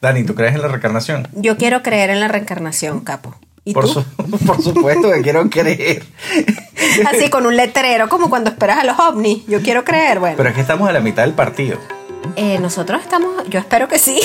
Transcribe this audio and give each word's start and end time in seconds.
Dani, 0.00 0.22
¿tú 0.22 0.36
crees 0.36 0.54
en 0.54 0.62
la 0.62 0.68
reencarnación? 0.68 1.26
Yo 1.34 1.56
quiero 1.56 1.82
creer 1.82 2.10
en 2.10 2.20
la 2.20 2.28
reencarnación, 2.28 3.00
capo. 3.00 3.34
¿Y 3.64 3.74
por, 3.74 3.84
tú? 3.84 3.94
Su, 3.94 4.04
por 4.46 4.62
supuesto 4.62 5.10
que 5.10 5.22
quiero 5.22 5.50
creer. 5.50 6.04
Así 7.06 7.28
con 7.30 7.46
un 7.46 7.56
letrero, 7.56 8.08
como 8.08 8.30
cuando 8.30 8.50
esperas 8.50 8.78
a 8.78 8.84
los 8.84 8.98
ovnis. 8.98 9.44
Yo 9.46 9.60
quiero 9.60 9.84
creer, 9.84 10.20
bueno. 10.20 10.36
Pero 10.36 10.50
es 10.50 10.54
que 10.54 10.60
estamos 10.60 10.88
a 10.88 10.92
la 10.92 11.00
mitad 11.00 11.24
del 11.24 11.34
partido. 11.34 11.78
Eh, 12.36 12.58
nosotros 12.60 13.02
estamos, 13.02 13.48
yo 13.48 13.58
espero 13.58 13.88
que 13.88 13.98
sí. 13.98 14.20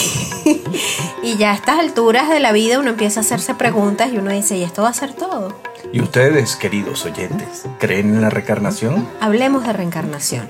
y 1.23 1.38
ya 1.38 1.52
a 1.52 1.55
estas 1.55 1.80
alturas 1.80 2.30
de 2.30 2.39
la 2.39 2.52
vida 2.52 2.77
uno 2.77 2.91
empieza 2.91 3.21
a 3.21 3.23
hacerse 3.23 3.55
preguntas 3.55 4.11
y 4.13 4.17
uno 4.17 4.31
dice, 4.31 4.55
¿y 4.55 4.63
esto 4.63 4.83
va 4.83 4.89
a 4.89 4.94
ser 4.94 5.13
todo? 5.13 5.59
¿Y 5.91 6.02
ustedes, 6.02 6.55
queridos 6.55 7.03
oyentes, 7.05 7.66
creen 7.80 8.13
en 8.13 8.21
la 8.21 8.30
reencarnación? 8.30 9.09
Hablemos 9.19 9.66
de 9.66 9.73
reencarnación. 9.73 10.47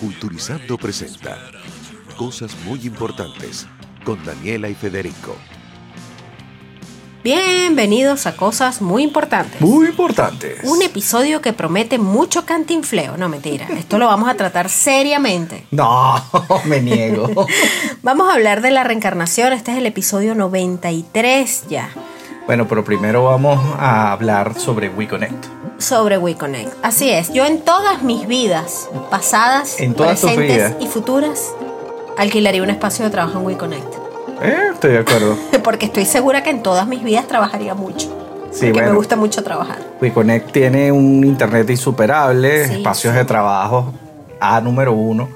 Culturizando 0.00 0.78
presenta 0.78 1.38
Cosas 2.16 2.54
muy 2.64 2.86
importantes 2.86 3.66
con 4.04 4.24
Daniela 4.24 4.68
y 4.68 4.74
Federico. 4.74 5.36
Bienvenidos 7.22 8.26
a 8.26 8.34
Cosas 8.34 8.80
Muy 8.80 9.02
Importantes. 9.02 9.60
Muy 9.60 9.88
importantes. 9.88 10.60
Un 10.64 10.80
episodio 10.80 11.42
que 11.42 11.52
promete 11.52 11.98
mucho 11.98 12.46
cantinfleo. 12.46 13.18
No, 13.18 13.28
mentira. 13.28 13.66
Esto 13.76 13.98
lo 13.98 14.06
vamos 14.06 14.30
a 14.30 14.34
tratar 14.34 14.70
seriamente. 14.70 15.66
No, 15.70 16.14
me 16.64 16.80
niego. 16.80 17.46
vamos 18.02 18.30
a 18.30 18.34
hablar 18.34 18.62
de 18.62 18.70
la 18.70 18.84
reencarnación. 18.84 19.52
Este 19.52 19.72
es 19.72 19.78
el 19.78 19.86
episodio 19.86 20.34
93 20.34 21.64
ya. 21.68 21.90
Bueno, 22.46 22.66
pero 22.66 22.84
primero 22.84 23.24
vamos 23.24 23.60
a 23.78 24.12
hablar 24.12 24.58
sobre 24.58 24.88
WeConnect. 24.88 25.44
Sobre 25.78 26.16
WeConnect. 26.16 26.72
Así 26.82 27.10
es. 27.10 27.32
Yo 27.34 27.44
en 27.44 27.60
todas 27.60 28.02
mis 28.02 28.26
vidas, 28.26 28.88
pasadas, 29.10 29.78
en 29.78 29.94
todas 29.94 30.20
presentes 30.20 30.56
vidas. 30.56 30.76
y 30.80 30.86
futuras, 30.86 31.52
alquilaría 32.16 32.62
un 32.62 32.70
espacio 32.70 33.04
de 33.04 33.10
trabajo 33.10 33.38
en 33.38 33.46
WeConnect. 33.46 33.99
Eh, 34.42 34.70
estoy 34.72 34.92
de 34.92 34.98
acuerdo. 34.98 35.36
Porque 35.64 35.86
estoy 35.86 36.04
segura 36.04 36.42
que 36.42 36.50
en 36.50 36.62
todas 36.62 36.86
mis 36.86 37.02
vidas 37.02 37.26
trabajaría 37.26 37.74
mucho. 37.74 38.16
Sí, 38.52 38.66
porque 38.66 38.72
bueno, 38.72 38.88
me 38.90 38.96
gusta 38.96 39.14
mucho 39.14 39.44
trabajar. 39.44 39.78
WeConnect 40.00 40.50
tiene 40.50 40.90
un 40.90 41.22
internet 41.24 41.70
insuperable, 41.70 42.66
Sí, 42.66 42.72
espacios 42.74 43.12
sí. 43.12 43.18
de 43.18 43.24
trabajo 43.24 43.94
A 44.40 44.60
número 44.60 44.92
uno. 44.92 45.28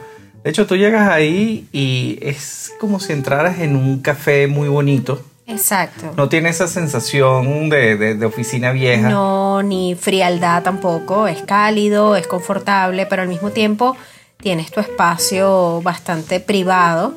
De 0.42 0.50
hecho, 0.50 0.66
tú 0.66 0.74
llegas 0.74 1.08
ahí 1.08 1.68
y 1.70 2.18
es 2.20 2.72
como 2.80 2.98
si 2.98 3.12
entraras 3.12 3.60
en 3.60 3.76
un 3.76 4.00
café 4.00 4.48
muy 4.48 4.68
bonito. 4.68 5.22
Exacto. 5.46 6.12
No 6.16 6.28
tiene 6.28 6.48
esa 6.48 6.66
sensación 6.66 7.68
de, 7.70 7.96
de- 7.96 8.14
de 8.16 8.26
oficina 8.26 8.72
vieja. 8.72 9.10
No, 9.10 9.62
ni 9.62 9.94
frialdad 9.94 10.64
tampoco. 10.64 11.28
Es 11.28 11.40
cálido, 11.42 12.16
es 12.16 12.26
confortable, 12.26 13.06
pero 13.06 13.22
al 13.22 13.28
mismo 13.28 13.50
tiempo 13.50 13.96
tienes 14.38 14.72
tu 14.72 14.80
espacio 14.80 15.80
bastante 15.82 16.40
privado. 16.40 17.14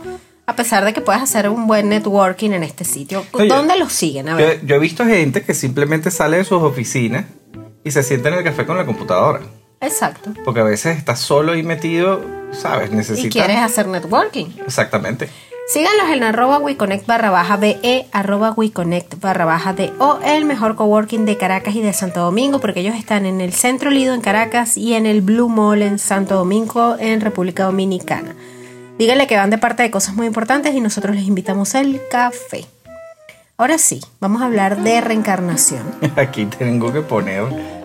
A 0.50 0.56
pesar 0.56 0.86
de 0.86 0.94
que 0.94 1.02
puedes 1.02 1.22
hacer 1.22 1.50
un 1.50 1.68
buen 1.68 1.90
networking 1.90 2.52
en 2.52 2.64
este 2.64 2.86
sitio. 2.86 3.26
Oye, 3.34 3.50
¿Dónde 3.50 3.78
los 3.78 3.92
siguen? 3.92 4.30
A 4.30 4.36
ver. 4.36 4.66
yo 4.66 4.76
he 4.76 4.80
visto 4.80 5.06
gente 5.06 5.44
que 5.44 5.54
simplemente 5.54 6.10
sale 6.10 6.38
de 6.38 6.46
sus 6.46 6.64
oficinas 6.64 7.26
y 7.84 7.92
se 7.92 8.02
sienta 8.02 8.30
en 8.30 8.36
el 8.36 8.44
café 8.46 8.66
con 8.66 8.78
la 8.78 8.86
computadora. 8.86 9.42
Exacto. 9.82 10.32
Porque 10.46 10.62
a 10.62 10.64
veces 10.64 10.98
estás 10.98 11.20
solo 11.20 11.54
y 11.58 11.64
metido, 11.64 12.24
¿sabes? 12.54 12.90
Y 12.92 12.96
Necesitas. 12.96 13.32
quieres 13.34 13.58
hacer 13.58 13.88
networking. 13.88 14.46
Exactamente. 14.66 15.28
Síganlos 15.68 16.10
en 16.16 16.24
arroba 16.24 16.60
WeConnect 16.60 17.06
barra 17.06 17.30
baja 17.30 17.58
BE, 17.58 18.08
arroba 18.14 18.54
WeConnect 18.54 19.20
barra 19.20 19.44
baja 19.44 19.74
DO, 19.74 20.22
el 20.24 20.46
mejor 20.46 20.78
coworking 20.78 21.26
de 21.26 21.36
Caracas 21.36 21.76
y 21.76 21.82
de 21.82 21.92
Santo 21.92 22.22
Domingo, 22.22 22.62
porque 22.62 22.80
ellos 22.80 22.96
están 22.96 23.26
en 23.26 23.42
el 23.42 23.52
Centro 23.52 23.90
Lido 23.92 24.14
en 24.14 24.22
Caracas 24.22 24.78
y 24.78 24.94
en 24.94 25.06
el 25.06 25.20
Blue 25.22 25.50
Mall 25.50 25.82
en 25.82 26.00
Santo 26.00 26.36
Domingo, 26.36 26.96
en 26.98 27.20
República 27.20 27.66
Dominicana. 27.66 28.34
Díganle 28.98 29.28
que 29.28 29.38
van 29.38 29.52
de 29.52 29.60
parte 29.60 29.84
de 29.84 29.92
cosas 29.92 30.16
muy 30.16 30.26
importantes 30.26 30.74
y 30.74 30.82
nosotros 30.82 31.16
les 31.16 31.26
invitamos 31.26 31.76
el 31.76 32.02
café. 32.10 32.66
Ahora 33.56 33.78
sí, 33.78 34.02
vamos 34.20 34.42
a 34.42 34.46
hablar 34.46 34.82
de 34.82 35.02
reencarnación. 35.02 35.84
Aquí 36.16 36.46
tengo 36.46 36.92
que 36.92 37.02
poner 37.02 37.44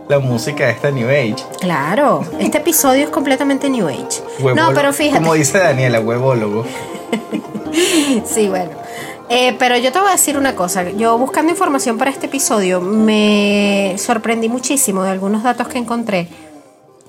la 0.08 0.18
música 0.20 0.66
de 0.66 0.72
esta 0.72 0.90
New 0.90 1.08
Age. 1.08 1.36
Claro, 1.60 2.24
este 2.38 2.58
episodio 2.58 3.04
es 3.04 3.10
completamente 3.10 3.68
New 3.68 3.88
Age. 3.88 4.22
No, 4.54 4.72
pero 4.74 4.92
fíjate. 4.94 5.18
Como 5.18 5.34
dice 5.34 5.58
Daniela, 5.58 6.00
huevólogo. 6.00 6.64
Sí, 8.26 8.48
bueno. 8.48 8.70
Eh, 9.30 9.56
pero 9.58 9.78
yo 9.78 9.90
te 9.92 9.98
voy 9.98 10.08
a 10.08 10.12
decir 10.12 10.36
una 10.36 10.54
cosa. 10.54 10.90
Yo 10.90 11.16
buscando 11.16 11.50
información 11.50 11.96
para 11.96 12.10
este 12.10 12.26
episodio 12.26 12.82
me 12.82 13.94
sorprendí 13.96 14.50
muchísimo 14.50 15.02
de 15.02 15.10
algunos 15.10 15.42
datos 15.42 15.68
que 15.68 15.78
encontré. 15.78 16.28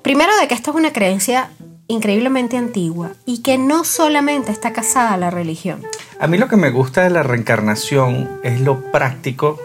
Primero 0.02 0.31
de 0.40 0.47
que 0.47 0.53
esto 0.53 0.72
es 0.72 0.78
una 0.78 0.94
creencia 0.94 1.50
increíblemente 1.94 2.58
antigua 2.58 3.12
y 3.26 3.42
que 3.42 3.58
no 3.58 3.84
solamente 3.84 4.52
está 4.52 4.74
casada 4.74 5.14
a 5.14 5.18
la 5.18 5.30
religión. 5.30 5.81
A 6.20 6.28
mí 6.28 6.38
lo 6.38 6.48
que 6.48 6.58
me 6.58 6.70
gusta 6.70 7.04
de 7.04 7.09
la 7.09 7.24
reencarnación 7.24 8.30
es 8.44 8.62
lo 8.62 8.92
práctico, 8.92 9.59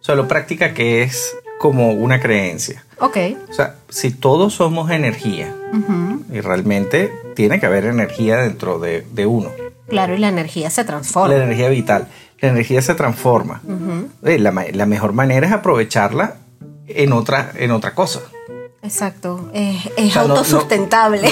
o 0.00 0.04
sea, 0.04 0.14
lo 0.14 0.28
práctica 0.28 0.74
que 0.74 1.02
es 1.02 1.34
como 1.58 1.92
una 1.92 2.20
creencia. 2.20 2.84
Ok. 2.98 3.16
O 3.48 3.52
sea, 3.52 3.76
si 3.88 4.10
todos 4.10 4.54
somos 4.54 4.90
energía, 4.90 5.54
y 6.32 6.40
realmente 6.40 7.10
tiene 7.34 7.58
que 7.58 7.66
haber 7.66 7.84
energía 7.86 8.36
dentro 8.38 8.78
de, 8.78 9.06
de 9.12 9.26
uno, 9.26 9.50
Claro, 9.88 10.14
y 10.14 10.18
la 10.18 10.28
energía 10.28 10.70
se 10.70 10.84
transforma. 10.84 11.34
la 11.34 11.44
energía 11.44 11.68
vital, 11.68 12.08
la 12.40 12.48
energía 12.48 12.80
se 12.82 12.94
transforma. 12.94 13.60
Eh, 14.24 14.38
la, 14.38 14.50
ma- 14.50 14.64
la 14.72 14.86
mejor 14.86 15.12
manera 15.12 15.46
es 15.46 15.52
aprovecharla 15.52 16.36
en 16.88 17.12
otra, 17.12 17.52
en 17.56 17.70
otra 17.72 17.94
cosa. 17.94 18.20
Exacto. 18.82 19.50
Es, 19.54 19.86
es 19.96 20.10
O 20.10 20.12
sea, 20.12 20.22
no- 20.22 20.28
no- 20.28 20.34
autosustentable. 20.34 21.30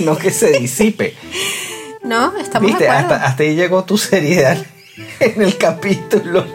No, 0.00 0.12
no 0.12 0.18
que 0.18 0.30
se 0.30 0.52
disipe. 0.58 1.14
No, 2.00 2.36
estamos 2.38 2.68
Viste, 2.68 2.84
de 2.84 2.90
acuerdo. 2.90 3.14
hasta, 3.16 3.26
hasta 3.26 3.42
ahí 3.42 3.54
llegó 3.56 3.82
tu 3.84 3.98
seriedad 3.98 4.56
en 5.20 5.42
el 5.42 5.58
capítulo 5.58 6.46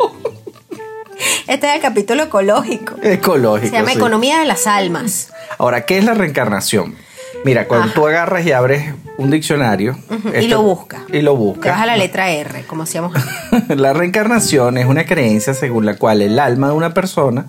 Este 1.47 1.67
es 1.67 1.75
el 1.75 1.81
capítulo 1.81 2.23
ecológico. 2.23 2.95
ecológico. 3.03 3.67
Se 3.67 3.73
llama 3.73 3.91
sí. 3.91 3.97
Economía 3.97 4.39
de 4.39 4.45
las 4.45 4.65
Almas. 4.67 5.31
Ahora, 5.59 5.85
¿qué 5.85 5.97
es 5.97 6.05
la 6.05 6.13
reencarnación? 6.13 6.95
Mira, 7.43 7.67
cuando 7.67 7.87
Ajá. 7.87 7.93
tú 7.93 8.07
agarras 8.07 8.45
y 8.45 8.53
abres 8.53 8.93
un 9.17 9.29
diccionario 9.31 9.97
Y 10.41 10.47
lo 10.47 10.61
buscas. 10.63 11.01
Y 11.09 11.21
lo 11.21 11.33
Te 11.33 11.37
buscas. 11.37 11.73
vas 11.73 11.81
a 11.83 11.85
la 11.87 11.97
letra 11.97 12.31
R, 12.31 12.63
como 12.65 12.83
hacíamos 12.83 13.13
la 13.67 13.91
reencarnación 13.93 14.77
es 14.77 14.85
una 14.85 15.05
creencia 15.05 15.53
según 15.53 15.85
la 15.85 15.97
cual 15.97 16.21
el 16.21 16.39
alma 16.39 16.67
de 16.67 16.73
una 16.73 16.93
persona 16.93 17.47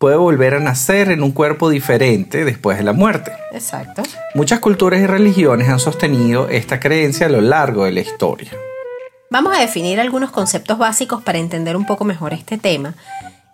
puede 0.00 0.16
volver 0.16 0.54
a 0.54 0.60
nacer 0.60 1.10
en 1.10 1.22
un 1.22 1.30
cuerpo 1.30 1.68
diferente 1.68 2.42
después 2.46 2.78
de 2.78 2.84
la 2.84 2.94
muerte. 2.94 3.32
Exacto. 3.52 4.02
Muchas 4.34 4.58
culturas 4.58 4.98
y 4.98 5.06
religiones 5.06 5.68
han 5.68 5.78
sostenido 5.78 6.48
esta 6.48 6.80
creencia 6.80 7.26
a 7.26 7.28
lo 7.28 7.42
largo 7.42 7.84
de 7.84 7.92
la 7.92 8.00
historia. 8.00 8.50
Vamos 9.28 9.54
a 9.54 9.60
definir 9.60 10.00
algunos 10.00 10.30
conceptos 10.30 10.78
básicos 10.78 11.22
para 11.22 11.36
entender 11.36 11.76
un 11.76 11.84
poco 11.84 12.04
mejor 12.06 12.32
este 12.32 12.56
tema. 12.56 12.94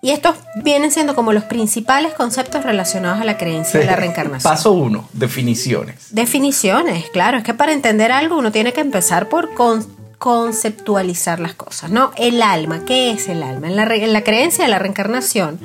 Y 0.01 0.11
estos 0.13 0.37
vienen 0.63 0.93
siendo 0.93 1.17
como 1.17 1.33
los 1.33 1.43
principales 1.43 2.15
conceptos 2.15 2.63
relacionados 2.63 3.21
a 3.21 3.25
la 3.25 3.37
creencia 3.39 3.81
de 3.81 3.87
la 3.87 3.97
reencarnación. 3.97 4.49
Paso 4.53 4.71
uno, 4.71 5.09
definiciones. 5.15 6.15
Definiciones, 6.15 7.11
claro, 7.11 7.39
es 7.39 7.43
que 7.43 7.55
para 7.55 7.73
entender 7.73 8.13
algo 8.13 8.39
uno 8.39 8.53
tiene 8.53 8.73
que 8.73 8.83
empezar 8.83 9.29
por 9.29 9.53
con- 9.55 9.85
conceptualizar 10.19 11.41
las 11.41 11.55
cosas, 11.55 11.91
¿no? 11.91 12.13
El 12.17 12.41
alma, 12.41 12.85
¿qué 12.87 13.11
es 13.11 13.29
el 13.29 13.43
alma? 13.43 13.67
En 13.67 13.75
la, 13.75 13.85
re- 13.85 14.05
en 14.05 14.13
la 14.13 14.23
creencia 14.23 14.65
de 14.65 14.71
la 14.71 14.79
reencarnación 14.79 15.59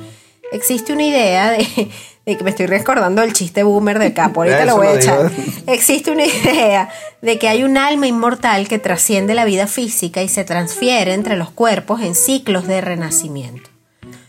existe 0.52 0.92
una 0.92 1.04
idea 1.04 1.50
de, 1.50 1.90
de 2.26 2.36
que 2.36 2.44
me 2.44 2.50
estoy 2.50 2.66
recordando 2.66 3.22
del 3.22 3.32
chiste 3.32 3.62
boomer 3.62 3.98
del 3.98 4.14
capo, 4.14 4.42
ahorita 4.42 4.64
lo 4.64 4.76
voy 4.76 4.86
a 4.88 4.94
echar. 4.94 5.30
Existe 5.66 6.10
una 6.10 6.24
idea 6.24 6.88
de 7.20 7.38
que 7.38 7.48
hay 7.48 7.64
un 7.64 7.76
alma 7.76 8.06
inmortal 8.06 8.68
que 8.68 8.78
trasciende 8.78 9.34
la 9.34 9.44
vida 9.44 9.66
física 9.66 10.22
y 10.22 10.28
se 10.28 10.44
transfiere 10.44 11.14
entre 11.14 11.36
los 11.36 11.50
cuerpos 11.50 12.00
en 12.00 12.14
ciclos 12.14 12.66
de 12.66 12.80
renacimiento. 12.80 13.70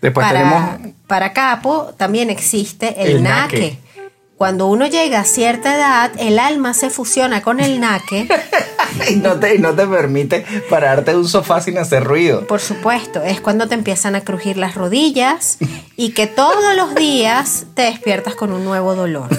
Después 0.01 0.25
para, 0.25 0.39
tenemos 0.39 0.93
para 1.07 1.33
Capo 1.33 1.93
también 1.95 2.29
existe 2.29 3.01
el, 3.01 3.17
El 3.17 3.23
naque. 3.23 3.55
naque. 3.55 3.77
Cuando 4.35 4.67
uno 4.67 4.87
llega 4.87 5.19
a 5.19 5.23
cierta 5.23 5.75
edad, 5.75 6.11
el 6.17 6.39
alma 6.39 6.73
se 6.73 6.89
fusiona 6.89 7.41
con 7.41 7.59
el 7.59 7.79
naque. 7.79 8.27
y 9.09 9.15
no 9.17 9.39
te, 9.39 9.55
y 9.55 9.59
no 9.59 9.73
te 9.73 9.85
permite 9.87 10.45
pararte 10.69 11.11
de 11.11 11.17
un 11.17 11.27
sofá 11.27 11.61
sin 11.61 11.77
hacer 11.77 12.03
ruido. 12.03 12.45
Por 12.47 12.59
supuesto, 12.59 13.21
es 13.23 13.41
cuando 13.41 13.67
te 13.67 13.75
empiezan 13.75 14.15
a 14.15 14.21
crujir 14.21 14.57
las 14.57 14.75
rodillas 14.75 15.57
y 15.97 16.09
que 16.11 16.27
todos 16.27 16.75
los 16.75 16.95
días 16.95 17.65
te 17.75 17.83
despiertas 17.83 18.35
con 18.35 18.51
un 18.51 18.63
nuevo 18.65 18.95
dolor. 18.95 19.29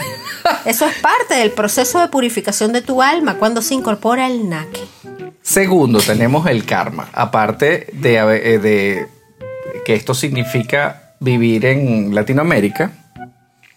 Eso 0.65 0.87
es 0.87 0.95
parte 0.99 1.35
del 1.35 1.51
proceso 1.53 2.01
de 2.01 2.09
purificación 2.09 2.73
de 2.73 2.83
tu 2.83 3.03
alma 3.03 3.35
cuando 3.39 3.63
se 3.63 3.75
incorpora 3.75 4.27
el 4.27 4.49
naque. 4.49 4.81
Segundo, 5.43 6.01
tenemos 6.01 6.47
el 6.49 6.65
karma. 6.65 7.09
Aparte 7.13 7.87
de, 7.93 8.17
eh, 8.17 8.59
de 8.59 9.09
que 9.85 9.95
esto 9.95 10.15
significa 10.15 11.13
vivir 11.21 11.65
en 11.67 12.15
Latinoamérica, 12.15 12.91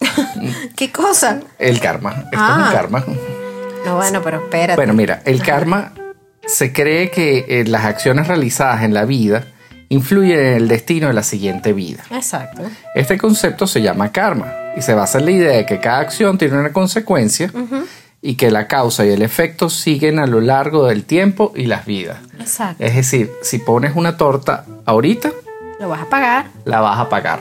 ¿Qué 0.76 0.90
cosa? 0.92 1.40
el 1.58 1.80
karma. 1.80 2.10
Esto 2.12 2.28
es 2.32 2.38
Ah. 2.40 2.64
un 2.68 2.72
karma. 2.72 3.04
No, 3.88 3.96
bueno, 3.96 4.20
pero 4.22 4.38
espérate. 4.38 4.76
Bueno, 4.76 4.92
mira, 4.94 5.22
el 5.24 5.42
karma 5.42 5.92
se 6.46 6.72
cree 6.72 7.10
que 7.10 7.44
eh, 7.48 7.64
las 7.66 7.84
acciones 7.84 8.26
realizadas 8.28 8.82
en 8.82 8.94
la 8.94 9.04
vida 9.04 9.46
influyen 9.90 10.38
en 10.38 10.54
el 10.54 10.68
destino 10.68 11.08
de 11.08 11.14
la 11.14 11.22
siguiente 11.22 11.72
vida. 11.72 12.02
Exacto. 12.10 12.62
Este 12.94 13.16
concepto 13.18 13.66
se 13.66 13.80
llama 13.82 14.12
karma 14.12 14.52
y 14.76 14.82
se 14.82 14.94
basa 14.94 15.18
en 15.18 15.24
la 15.24 15.30
idea 15.30 15.56
de 15.56 15.66
que 15.66 15.80
cada 15.80 16.00
acción 16.00 16.36
tiene 16.38 16.58
una 16.58 16.72
consecuencia 16.72 17.50
y 18.20 18.34
que 18.34 18.50
la 18.50 18.66
causa 18.68 19.06
y 19.06 19.10
el 19.10 19.22
efecto 19.22 19.70
siguen 19.70 20.18
a 20.18 20.26
lo 20.26 20.40
largo 20.40 20.86
del 20.86 21.04
tiempo 21.04 21.52
y 21.56 21.64
las 21.66 21.86
vidas. 21.86 22.18
Exacto. 22.38 22.84
Es 22.84 22.94
decir, 22.96 23.30
si 23.42 23.58
pones 23.58 23.92
una 23.96 24.16
torta 24.16 24.64
ahorita, 24.84 25.30
Lo 25.80 25.88
vas 25.88 26.02
a 26.02 26.06
pagar. 26.10 26.46
la 26.64 26.80
vas 26.80 26.98
a 26.98 27.08
pagar. 27.08 27.40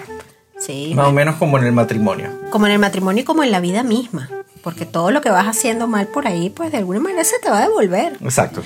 Sí. 0.59 0.93
Más 0.95 1.07
o 1.07 1.11
menos 1.11 1.35
como 1.35 1.57
en 1.57 1.65
el 1.65 1.71
matrimonio. 1.73 2.29
Como 2.49 2.65
en 2.65 2.71
el 2.73 2.79
matrimonio 2.79 3.21
y 3.21 3.25
como 3.25 3.43
en 3.43 3.51
la 3.51 3.59
vida 3.59 3.83
misma. 3.83 4.29
Porque 4.63 4.85
todo 4.85 5.11
lo 5.11 5.21
que 5.21 5.29
vas 5.29 5.45
haciendo 5.47 5.87
mal 5.87 6.07
por 6.07 6.27
ahí, 6.27 6.49
pues 6.49 6.71
de 6.71 6.77
alguna 6.77 6.99
manera 6.99 7.23
se 7.23 7.39
te 7.39 7.49
va 7.49 7.59
a 7.59 7.61
devolver. 7.61 8.17
Exacto. 8.21 8.63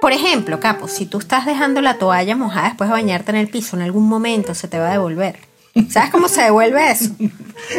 Por 0.00 0.12
ejemplo, 0.12 0.58
Capo, 0.60 0.88
si 0.88 1.06
tú 1.06 1.18
estás 1.18 1.46
dejando 1.46 1.80
la 1.80 1.98
toalla 1.98 2.34
mojada 2.36 2.68
después 2.68 2.88
de 2.90 2.94
bañarte 2.94 3.30
en 3.30 3.36
el 3.36 3.48
piso, 3.48 3.76
en 3.76 3.82
algún 3.82 4.08
momento 4.08 4.54
se 4.54 4.66
te 4.68 4.78
va 4.78 4.88
a 4.88 4.92
devolver. 4.92 5.36
¿Sabes 5.88 6.10
cómo 6.10 6.28
se 6.28 6.42
devuelve 6.42 6.90
eso? 6.90 7.10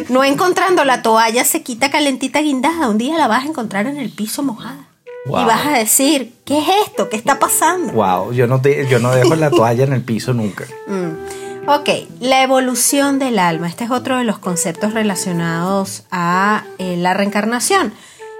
No 0.09 0.23
encontrando 0.23 0.83
la 0.85 1.01
toalla 1.01 1.44
sequita, 1.44 1.91
calentita, 1.91 2.39
guindada. 2.39 2.88
Un 2.89 2.97
día 2.97 3.17
la 3.17 3.27
vas 3.27 3.44
a 3.44 3.47
encontrar 3.47 3.85
en 3.88 3.97
el 3.97 4.09
piso 4.09 4.41
mojada. 4.41 4.88
Wow. 5.25 5.41
Y 5.41 5.45
vas 5.45 5.65
a 5.67 5.71
decir, 5.77 6.33
¿qué 6.45 6.57
es 6.59 6.65
esto? 6.88 7.07
¿Qué 7.09 7.15
está 7.17 7.39
pasando? 7.39 7.94
Wow, 7.94 8.33
yo 8.33 8.47
no, 8.47 8.57
de- 8.57 8.88
yo 8.89 9.00
no 9.00 9.11
dejo 9.11 9.35
la 9.35 9.50
toalla 9.51 9.83
en 9.83 9.94
el 9.94 10.01
piso 10.01 10.33
nunca. 10.33 10.65
Mm. 10.88 11.42
Ok, 11.65 11.89
la 12.19 12.44
evolución 12.44 13.19
del 13.19 13.39
alma. 13.39 13.68
Este 13.69 13.86
es 13.86 13.92
otro 13.92 14.18
de 14.18 14.25
los 14.25 14.38
conceptos 14.38 14.94
relacionados 14.94 16.04
a 16.12 16.63
eh, 16.77 16.98
la 16.98 17.13
reencarnación. 17.13 17.94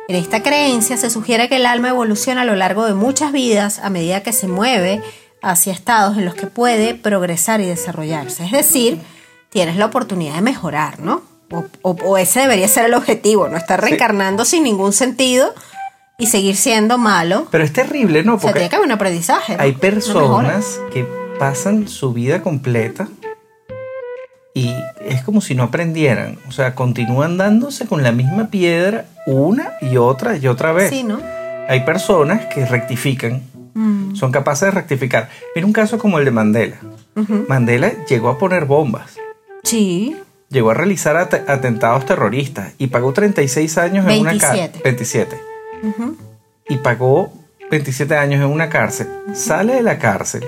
En 0.10 0.18
esta 0.18 0.44
creencia 0.44 0.98
se 0.98 1.10
sugiere 1.10 1.48
que 1.48 1.56
el 1.56 1.66
alma 1.66 1.90
evoluciona 1.90 2.42
a 2.42 2.46
lo 2.46 2.56
largo 2.56 2.86
de 2.86 2.94
muchas 2.94 3.32
vidas 3.32 3.80
a 3.80 3.90
medida 3.90 4.22
que 4.24 4.34
se 4.34 4.48
mueve 4.48 5.02
hacia 5.42 5.72
estados 5.72 6.18
en 6.18 6.26
los 6.26 6.36
que 6.36 6.48
puede 6.48 6.96
progresar 6.96 7.62
y 7.62 7.66
desarrollarse. 7.66 8.44
Es 8.46 8.52
decir, 8.52 9.00
tienes 9.50 9.78
la 9.78 9.86
oportunidad 9.86 10.36
de 10.36 10.42
mejorar, 10.42 11.00
¿no? 11.00 11.22
O, 11.52 11.64
o- 11.82 11.92
o 12.06 12.18
ese 12.18 12.42
debería 12.42 12.68
ser 12.68 12.86
el 12.86 12.94
objetivo, 12.94 13.48
no 13.48 13.56
estar 13.58 13.80
reencarnando 13.80 14.44
sin 14.44 14.64
ningún 14.64 14.92
sentido 14.92 15.54
y 16.18 16.28
seguir 16.28 16.58
siendo 16.58 16.98
malo. 16.98 17.48
Pero 17.52 17.64
es 17.64 17.72
terrible, 17.72 18.24
¿no? 18.24 18.36
O 18.36 18.40
sea, 18.40 18.48
Porque 18.48 18.60
tiene 18.60 18.70
que 18.70 18.76
haber 18.76 18.88
un 18.88 18.92
aprendizaje. 18.94 19.56
¿no? 19.56 19.64
hay 19.64 19.72
personas 19.74 20.80
que 20.92 21.08
pasan 21.40 21.88
su 21.88 22.14
vida 22.14 22.42
completa 22.42 23.08
y 24.54 24.74
es 25.06 25.24
como 25.24 25.42
si 25.42 25.56
no 25.56 25.64
aprendieran. 25.64 26.38
O 26.48 26.52
sea, 26.52 26.76
continúan 26.76 27.38
dándose 27.38 27.88
con 27.88 28.04
la 28.04 28.12
misma 28.12 28.50
piedra 28.50 29.06
una 29.26 29.74
y 29.82 29.98
otra 29.98 30.38
y 30.38 30.48
otra 30.48 30.72
vez. 30.74 30.90
Sí, 30.90 31.04
¿no? 31.04 31.20
Hay 31.68 31.82
personas 31.86 32.46
que 32.54 32.66
rectifican, 32.66 33.42
Mm. 33.74 34.16
son 34.16 34.32
capaces 34.32 34.68
de 34.68 34.72
rectificar. 34.72 35.30
Mira 35.56 35.66
un 35.66 35.74
caso 35.74 35.98
como 35.98 36.20
el 36.20 36.26
de 36.26 36.32
Mandela. 36.32 36.78
Mandela 37.48 37.92
llegó 38.06 38.30
a 38.30 38.38
poner 38.38 38.66
bombas, 38.66 39.16
Sí. 39.64 40.16
llegó 40.50 40.70
a 40.72 40.74
realizar 40.76 41.16
at- 41.18 41.50
atentados 41.50 42.06
terroristas 42.06 42.74
y 42.78 42.88
pagó 42.88 43.14
36 43.14 43.78
años 43.80 44.06
en 44.08 44.22
una 44.22 44.32
27. 44.32 44.62
cárcel. 44.62 44.82
27. 44.84 45.38
Y 46.70 46.78
pagó 46.78 47.34
27 47.72 48.16
años 48.16 48.42
en 48.42 48.48
una 48.48 48.70
cárcel. 48.70 49.08
Sale 49.34 49.74
de 49.76 49.82
la 49.82 49.98
cárcel, 49.98 50.44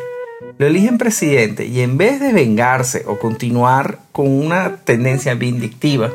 lo 0.57 0.67
eligen 0.67 0.97
presidente 0.97 1.65
y 1.65 1.81
en 1.81 1.97
vez 1.97 2.19
de 2.19 2.31
vengarse 2.33 3.03
o 3.07 3.19
continuar 3.19 3.99
con 4.11 4.27
una 4.29 4.77
tendencia 4.77 5.33
vindictiva, 5.33 6.11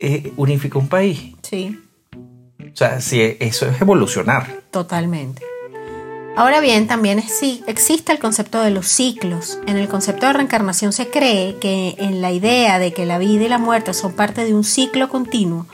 eh, 0.00 0.32
unificó 0.36 0.78
un 0.78 0.88
país. 0.88 1.34
Sí, 1.42 1.78
O 2.72 2.76
sea, 2.76 3.00
si 3.00 3.20
eso 3.40 3.66
es 3.66 3.80
evolucionar. 3.80 4.62
totalmente. 4.70 5.42
Ahora 6.36 6.60
bien, 6.60 6.86
también 6.86 7.20
sí, 7.22 7.62
existe 7.66 8.12
el 8.12 8.18
concepto 8.20 8.62
de 8.62 8.70
los 8.70 8.86
ciclos. 8.86 9.58
En 9.66 9.76
el 9.76 9.88
concepto 9.88 10.26
de 10.26 10.32
reencarnación 10.32 10.92
se 10.92 11.08
cree 11.08 11.56
que 11.60 11.96
en 11.98 12.22
la 12.22 12.30
idea 12.32 12.78
de 12.78 12.92
que 12.92 13.04
la 13.04 13.18
vida 13.18 13.44
y 13.44 13.48
la 13.48 13.58
muerte 13.58 13.92
son 13.94 14.12
parte 14.12 14.44
de 14.44 14.54
un 14.54 14.62
ciclo 14.64 15.08
continuo 15.08 15.66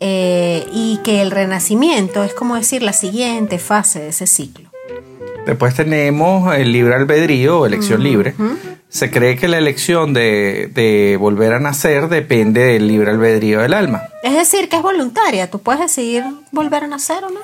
eh, 0.00 0.66
y 0.72 0.98
que 1.04 1.20
el 1.20 1.30
renacimiento 1.30 2.24
es 2.24 2.32
como 2.32 2.56
decir 2.56 2.82
la 2.82 2.94
siguiente 2.94 3.58
fase 3.58 4.00
de 4.00 4.08
ese 4.08 4.26
ciclo. 4.26 4.63
Después 5.46 5.74
tenemos 5.74 6.54
el 6.54 6.72
libre 6.72 6.94
albedrío 6.94 7.60
o 7.60 7.66
elección 7.66 8.02
libre. 8.02 8.34
Se 8.88 9.10
cree 9.10 9.36
que 9.36 9.48
la 9.48 9.58
elección 9.58 10.12
de, 10.14 10.70
de 10.72 11.16
volver 11.18 11.52
a 11.52 11.60
nacer 11.60 12.08
depende 12.08 12.62
del 12.64 12.86
libre 12.88 13.10
albedrío 13.10 13.60
del 13.60 13.74
alma. 13.74 14.04
Es 14.22 14.34
decir, 14.34 14.68
que 14.68 14.76
es 14.76 14.82
voluntaria. 14.82 15.50
Tú 15.50 15.58
puedes 15.60 15.80
decidir 15.80 16.24
volver 16.52 16.84
a 16.84 16.86
nacer 16.86 17.24
o 17.24 17.30
no. 17.30 17.40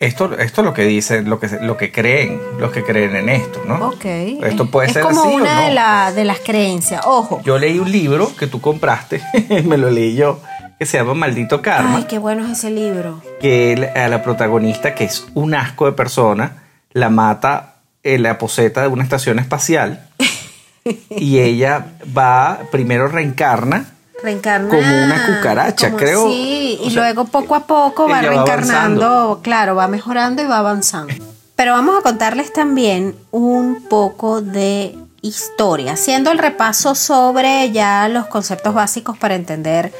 Esto, 0.00 0.36
esto 0.38 0.60
es 0.60 0.64
lo 0.66 0.74
que 0.74 0.82
dicen, 0.84 1.30
lo 1.30 1.38
que, 1.38 1.48
lo 1.62 1.76
que 1.78 1.90
creen, 1.92 2.38
los 2.58 2.72
que 2.72 2.82
creen 2.82 3.14
en 3.16 3.28
esto, 3.30 3.62
¿no? 3.66 3.88
Ok. 3.88 4.04
Esto 4.04 4.64
Es- 4.64 4.68
puede 4.70 4.88
es 4.88 4.92
ser 4.92 5.02
como 5.04 5.20
así 5.22 5.30
o 5.32 5.36
una 5.36 5.54
no. 5.60 5.66
de, 5.68 5.70
la- 5.72 6.12
de 6.12 6.24
las 6.24 6.40
creencias. 6.40 7.02
Ojo. 7.06 7.40
Yo 7.44 7.58
leí 7.58 7.78
un 7.78 7.90
libro 7.90 8.30
que 8.36 8.46
tú 8.48 8.60
compraste, 8.60 9.22
me 9.64 9.78
lo 9.78 9.90
leí 9.90 10.14
yo, 10.16 10.40
que 10.78 10.84
se 10.84 10.98
llama 10.98 11.14
Maldito 11.14 11.62
Karma, 11.62 11.98
Ay, 11.98 12.04
qué 12.08 12.18
bueno 12.18 12.44
es 12.44 12.58
ese 12.58 12.70
libro. 12.70 13.22
que 13.40 13.88
a 13.94 14.08
la 14.08 14.22
protagonista, 14.24 14.94
que 14.94 15.04
es 15.04 15.26
un 15.34 15.54
asco 15.54 15.86
de 15.86 15.92
persona, 15.92 16.63
la 16.94 17.10
mata 17.10 17.74
en 18.02 18.22
la 18.22 18.38
poseta 18.38 18.80
de 18.80 18.88
una 18.88 19.02
estación 19.02 19.38
espacial 19.38 20.08
y 21.10 21.38
ella 21.38 21.86
va, 22.16 22.60
primero 22.70 23.08
reencarna 23.08 23.90
Reencarna. 24.22 24.70
Como 24.70 24.80
una 25.04 25.26
cucaracha, 25.26 25.88
como- 25.88 25.98
creo. 25.98 26.28
Sí, 26.28 26.78
y 26.82 26.90
sea, 26.90 27.02
luego 27.02 27.26
poco 27.26 27.54
a 27.54 27.66
poco 27.66 28.08
va 28.08 28.22
reencarnando, 28.22 29.40
claro, 29.42 29.74
va 29.74 29.86
mejorando 29.86 30.42
y 30.42 30.46
va 30.46 30.58
avanzando. 30.58 31.12
Pero 31.56 31.72
vamos 31.72 31.98
a 31.98 32.02
contarles 32.02 32.50
también 32.52 33.14
un 33.30 33.84
poco 33.88 34.40
de 34.40 34.96
historia, 35.24 35.94
haciendo 35.94 36.30
el 36.30 36.38
repaso 36.38 36.94
sobre 36.94 37.72
ya 37.72 38.08
los 38.08 38.26
conceptos 38.26 38.74
básicos 38.74 39.16
para 39.16 39.34
entender, 39.34 39.90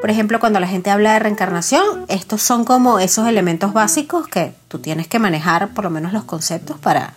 por 0.00 0.10
ejemplo, 0.10 0.40
cuando 0.40 0.58
la 0.58 0.66
gente 0.66 0.90
habla 0.90 1.12
de 1.12 1.20
reencarnación, 1.20 2.04
estos 2.08 2.42
son 2.42 2.64
como 2.64 2.98
esos 2.98 3.28
elementos 3.28 3.72
básicos 3.72 4.26
que 4.26 4.52
tú 4.66 4.80
tienes 4.80 5.06
que 5.06 5.20
manejar, 5.20 5.68
por 5.68 5.84
lo 5.84 5.90
menos 5.90 6.12
los 6.12 6.24
conceptos, 6.24 6.76
para 6.78 7.14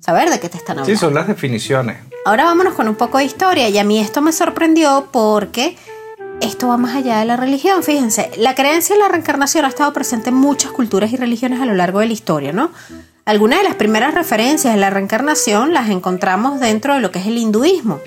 saber 0.00 0.30
de 0.30 0.40
qué 0.40 0.48
te 0.48 0.56
están 0.56 0.78
hablando. 0.78 0.94
Sí, 0.94 0.98
son 0.98 1.12
las 1.12 1.28
definiciones. 1.28 1.98
Ahora 2.24 2.44
vámonos 2.44 2.72
con 2.72 2.88
un 2.88 2.94
poco 2.94 3.18
de 3.18 3.24
historia 3.24 3.68
y 3.68 3.76
a 3.76 3.84
mí 3.84 4.00
esto 4.00 4.22
me 4.22 4.32
sorprendió 4.32 5.08
porque 5.12 5.76
esto 6.40 6.68
va 6.68 6.78
más 6.78 6.96
allá 6.96 7.18
de 7.18 7.26
la 7.26 7.36
religión. 7.36 7.82
Fíjense, 7.82 8.30
la 8.38 8.54
creencia 8.54 8.94
en 8.94 9.00
la 9.00 9.08
reencarnación 9.08 9.66
ha 9.66 9.68
estado 9.68 9.92
presente 9.92 10.30
en 10.30 10.36
muchas 10.36 10.72
culturas 10.72 11.12
y 11.12 11.16
religiones 11.16 11.60
a 11.60 11.66
lo 11.66 11.74
largo 11.74 12.00
de 12.00 12.06
la 12.06 12.12
historia, 12.14 12.52
¿no? 12.54 12.70
Algunas 13.26 13.58
de 13.58 13.64
las 13.64 13.74
primeras 13.74 14.14
referencias 14.14 14.72
de 14.72 14.78
la 14.78 14.88
reencarnación 14.88 15.74
las 15.74 15.90
encontramos 15.90 16.60
dentro 16.60 16.94
de 16.94 17.00
lo 17.00 17.10
que 17.10 17.18
es 17.18 17.26
el 17.26 17.38
hinduismo, 17.38 17.98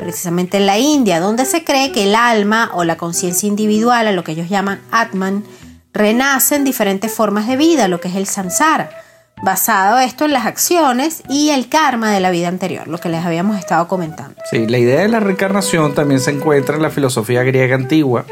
precisamente 0.00 0.56
en 0.56 0.66
la 0.66 0.78
India, 0.78 1.20
donde 1.20 1.44
se 1.44 1.62
cree 1.62 1.92
que 1.92 2.02
el 2.02 2.16
alma 2.16 2.72
o 2.74 2.82
la 2.82 2.96
conciencia 2.96 3.46
individual, 3.46 4.08
a 4.08 4.12
lo 4.12 4.24
que 4.24 4.32
ellos 4.32 4.48
llaman 4.48 4.80
Atman, 4.90 5.44
renace 5.92 6.56
en 6.56 6.64
diferentes 6.64 7.12
formas 7.12 7.46
de 7.46 7.56
vida, 7.56 7.86
lo 7.86 8.00
que 8.00 8.08
es 8.08 8.16
el 8.16 8.26
samsara 8.26 8.90
basado 9.42 9.98
esto 9.98 10.24
en 10.24 10.32
las 10.32 10.46
acciones 10.46 11.22
y 11.28 11.50
el 11.50 11.68
karma 11.68 12.10
de 12.10 12.20
la 12.20 12.30
vida 12.30 12.48
anterior, 12.48 12.88
lo 12.88 12.98
que 12.98 13.08
les 13.08 13.24
habíamos 13.24 13.58
estado 13.58 13.86
comentando. 13.88 14.34
Sí, 14.50 14.66
la 14.66 14.78
idea 14.78 15.02
de 15.02 15.08
la 15.08 15.20
reencarnación 15.20 15.94
también 15.94 16.20
se 16.20 16.30
encuentra 16.30 16.76
en 16.76 16.82
la 16.82 16.90
filosofía 16.90 17.42
griega 17.42 17.74
antigua. 17.74 18.24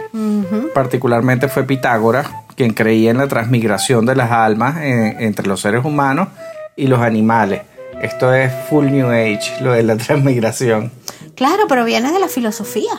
Particularmente 0.75 1.49
fue 1.49 1.65
Pitágoras 1.65 2.29
quien 2.57 2.73
creía 2.75 3.11
en 3.11 3.19
la 3.19 3.29
transmigración 3.29 4.07
de 4.07 4.15
las 4.17 4.31
almas 4.31 4.79
en- 4.83 5.21
entre 5.21 5.47
los 5.47 5.61
seres 5.61 5.85
humanos 5.85 6.29
y 6.77 6.87
los 6.87 7.01
animales. 7.01 7.63
Esto 8.01 8.35
es 8.35 8.53
full 8.69 8.87
New 8.87 9.09
Age, 9.11 9.63
lo 9.63 9.73
de 9.73 9.83
la 9.83 9.97
transmigración. 9.99 10.91
Claro, 11.35 11.65
pero 11.69 11.85
viene 11.85 12.13
de 12.13 12.19
la 12.19 12.29
filosofía. 12.29 12.91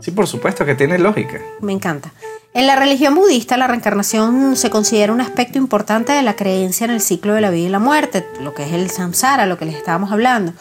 Sí, 0.00 0.10
por 0.12 0.26
supuesto 0.26 0.64
que 0.64 0.74
tiene 0.74 0.98
lógica. 0.98 1.40
Me 1.60 1.72
encanta. 1.72 2.12
En 2.54 2.66
la 2.66 2.76
religión 2.76 3.14
budista, 3.14 3.56
la 3.56 3.66
reencarnación 3.66 4.56
se 4.56 4.70
considera 4.70 5.12
un 5.12 5.20
aspecto 5.20 5.58
importante 5.58 6.12
de 6.12 6.22
la 6.22 6.36
creencia 6.36 6.84
en 6.84 6.90
el 6.90 7.00
ciclo 7.00 7.34
de 7.34 7.40
la 7.40 7.50
vida 7.50 7.66
y 7.66 7.70
la 7.70 7.80
muerte, 7.80 8.24
lo 8.40 8.54
que 8.54 8.62
es 8.64 8.72
el 8.72 8.90
samsara, 8.90 9.44
lo 9.46 9.58
que 9.58 9.64
les 9.66 9.74
estábamos 9.74 10.10
hablando, 10.12 10.52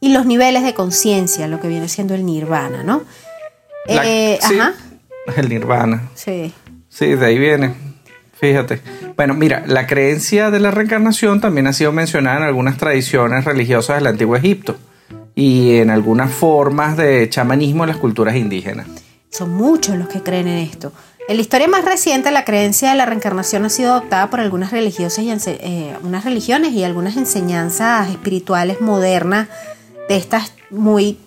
y 0.00 0.12
los 0.12 0.26
niveles 0.26 0.64
de 0.64 0.74
conciencia, 0.74 1.46
lo 1.46 1.60
que 1.60 1.68
viene 1.68 1.88
siendo 1.88 2.14
el 2.14 2.24
nirvana, 2.26 2.82
¿no? 2.82 3.02
La- 3.86 4.02
Eh, 4.04 4.38
sí, 4.42 4.58
Ajá. 4.58 4.72
El 5.36 5.48
nirvana. 5.48 6.08
Sí. 6.14 6.52
Sí, 6.92 7.14
de 7.14 7.24
ahí 7.24 7.38
viene. 7.38 7.74
Fíjate. 8.34 8.80
Bueno, 9.16 9.32
mira, 9.34 9.64
la 9.66 9.86
creencia 9.86 10.50
de 10.50 10.60
la 10.60 10.70
reencarnación 10.70 11.40
también 11.40 11.66
ha 11.66 11.72
sido 11.72 11.90
mencionada 11.90 12.36
en 12.38 12.42
algunas 12.42 12.76
tradiciones 12.76 13.44
religiosas 13.46 13.96
del 13.96 14.08
antiguo 14.08 14.36
Egipto 14.36 14.76
y 15.34 15.76
en 15.76 15.88
algunas 15.88 16.32
formas 16.32 16.98
de 16.98 17.30
chamanismo 17.30 17.84
en 17.84 17.88
las 17.88 17.96
culturas 17.96 18.36
indígenas. 18.36 18.86
Son 19.30 19.50
muchos 19.54 19.96
los 19.96 20.08
que 20.08 20.22
creen 20.22 20.48
en 20.48 20.58
esto. 20.58 20.92
En 21.28 21.36
la 21.36 21.42
historia 21.42 21.66
más 21.66 21.84
reciente, 21.84 22.30
la 22.30 22.44
creencia 22.44 22.90
de 22.90 22.96
la 22.96 23.06
reencarnación 23.06 23.64
ha 23.64 23.70
sido 23.70 23.92
adoptada 23.92 24.28
por 24.28 24.40
algunas 24.40 24.70
religiosas 24.70 25.24
y 25.24 25.30
eh, 25.30 25.96
unas 26.02 26.24
religiones 26.24 26.72
y 26.72 26.84
algunas 26.84 27.16
enseñanzas 27.16 28.10
espirituales 28.10 28.82
modernas 28.82 29.48
de 30.08 30.16
estas 30.16 30.52
muy 30.68 31.18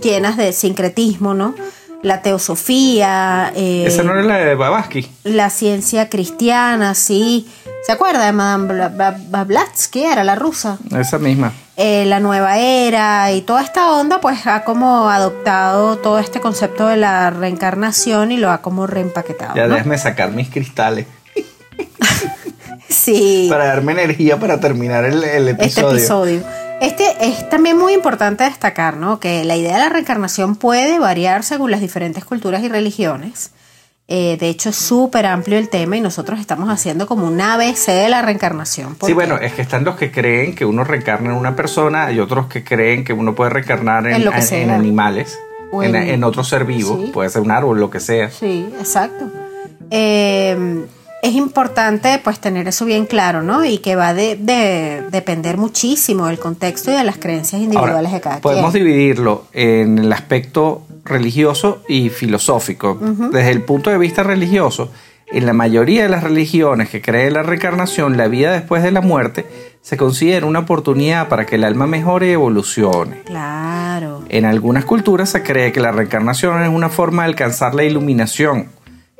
llenas 0.00 0.36
de 0.36 0.52
sincretismo, 0.52 1.34
¿no? 1.34 1.54
La 2.02 2.22
teosofía. 2.22 3.52
Eh, 3.54 3.84
Esa 3.86 4.02
no 4.02 4.12
era 4.12 4.22
la 4.22 4.38
de 4.38 4.54
Babaski. 4.54 5.10
La 5.24 5.50
ciencia 5.50 6.08
cristiana, 6.08 6.94
sí. 6.94 7.46
¿Se 7.84 7.92
acuerda 7.92 8.24
de 8.26 8.32
Madame 8.32 8.88
Blavatsky? 9.28 10.04
Era 10.04 10.24
la 10.24 10.34
rusa. 10.34 10.78
Esa 10.96 11.18
misma. 11.18 11.52
Eh, 11.76 12.04
la 12.06 12.20
nueva 12.20 12.58
era 12.58 13.32
y 13.32 13.40
toda 13.42 13.62
esta 13.62 13.92
onda, 13.92 14.20
pues 14.20 14.46
ha 14.46 14.64
como 14.64 15.08
adoptado 15.08 15.96
todo 15.96 16.18
este 16.18 16.40
concepto 16.40 16.86
de 16.86 16.98
la 16.98 17.30
reencarnación 17.30 18.32
y 18.32 18.36
lo 18.36 18.50
ha 18.50 18.60
como 18.60 18.86
reempaquetado. 18.86 19.54
Ya 19.54 19.66
déjame 19.66 19.96
sacar 19.96 20.30
mis 20.30 20.50
cristales. 20.50 21.06
sí. 22.90 23.46
Para 23.48 23.66
darme 23.66 23.92
energía 23.92 24.38
para 24.38 24.60
terminar 24.60 25.04
el, 25.04 25.24
el 25.24 25.48
episodio. 25.48 25.96
Este 25.96 25.98
episodio. 25.98 26.42
Este 26.80 27.04
es 27.20 27.48
también 27.50 27.76
muy 27.76 27.92
importante 27.92 28.44
destacar, 28.44 28.96
¿no? 28.96 29.20
Que 29.20 29.44
la 29.44 29.56
idea 29.56 29.74
de 29.74 29.80
la 29.80 29.88
reencarnación 29.90 30.56
puede 30.56 30.98
variar 30.98 31.42
según 31.42 31.70
las 31.70 31.80
diferentes 31.80 32.24
culturas 32.24 32.62
y 32.62 32.68
religiones. 32.68 33.52
Eh, 34.08 34.38
de 34.40 34.48
hecho, 34.48 34.70
es 34.70 34.76
súper 34.76 35.26
amplio 35.26 35.58
el 35.58 35.68
tema 35.68 35.96
y 35.96 36.00
nosotros 36.00 36.40
estamos 36.40 36.68
haciendo 36.68 37.06
como 37.06 37.28
un 37.28 37.40
ABC 37.40 37.86
de 37.86 38.08
la 38.08 38.22
reencarnación. 38.22 38.96
Sí, 39.04 39.12
bueno, 39.12 39.36
es 39.36 39.52
que 39.52 39.62
están 39.62 39.84
los 39.84 39.96
que 39.96 40.10
creen 40.10 40.54
que 40.54 40.64
uno 40.64 40.82
reencarna 40.82 41.30
en 41.30 41.36
una 41.36 41.54
persona 41.54 42.10
y 42.10 42.18
otros 42.18 42.46
que 42.46 42.64
creen 42.64 43.04
que 43.04 43.12
uno 43.12 43.34
puede 43.34 43.50
reencarnar 43.50 44.06
en, 44.08 44.70
animales, 44.70 45.38
en, 45.82 46.24
otro 46.24 46.42
ser 46.42 46.64
vivo, 46.64 47.12
puede 47.12 47.28
ser 47.28 47.42
un 47.42 47.52
árbol, 47.52 47.78
lo 47.78 47.88
que 47.88 48.00
sea. 48.00 48.30
Sí, 48.30 48.68
exacto. 48.80 49.30
Eh, 49.92 50.86
es 51.22 51.34
importante 51.34 52.20
pues 52.22 52.40
tener 52.40 52.68
eso 52.68 52.84
bien 52.84 53.06
claro, 53.06 53.42
¿no? 53.42 53.64
Y 53.64 53.78
que 53.78 53.96
va 53.96 54.14
de, 54.14 54.36
de 54.36 55.02
depender 55.10 55.56
muchísimo 55.56 56.26
del 56.26 56.38
contexto 56.38 56.90
y 56.90 56.94
de 56.94 57.04
las 57.04 57.18
creencias 57.18 57.60
individuales 57.60 58.12
de 58.12 58.20
cada 58.20 58.36
quien. 58.36 58.42
Podemos 58.42 58.72
dividirlo 58.72 59.44
en 59.52 59.98
el 59.98 60.12
aspecto 60.12 60.82
religioso 61.04 61.82
y 61.88 62.08
filosófico. 62.08 62.98
Desde 63.32 63.50
el 63.50 63.62
punto 63.62 63.90
de 63.90 63.98
vista 63.98 64.22
religioso, 64.22 64.90
en 65.32 65.46
la 65.46 65.52
mayoría 65.52 66.02
de 66.02 66.08
las 66.08 66.24
religiones 66.24 66.88
que 66.88 67.00
creen 67.00 67.28
en 67.28 67.34
la 67.34 67.42
reencarnación, 67.42 68.16
la 68.16 68.28
vida 68.28 68.52
después 68.52 68.82
de 68.82 68.90
la 68.90 69.00
muerte 69.00 69.46
se 69.80 69.96
considera 69.96 70.46
una 70.46 70.60
oportunidad 70.60 71.28
para 71.28 71.46
que 71.46 71.56
el 71.56 71.64
alma 71.64 71.86
mejore 71.86 72.28
y 72.28 72.32
evolucione. 72.32 73.22
Claro. 73.22 74.24
En 74.28 74.44
algunas 74.44 74.84
culturas 74.84 75.30
se 75.30 75.42
cree 75.42 75.72
que 75.72 75.80
la 75.80 75.92
reencarnación 75.92 76.62
es 76.62 76.68
una 76.68 76.88
forma 76.88 77.22
de 77.22 77.30
alcanzar 77.30 77.74
la 77.74 77.84
iluminación, 77.84 78.68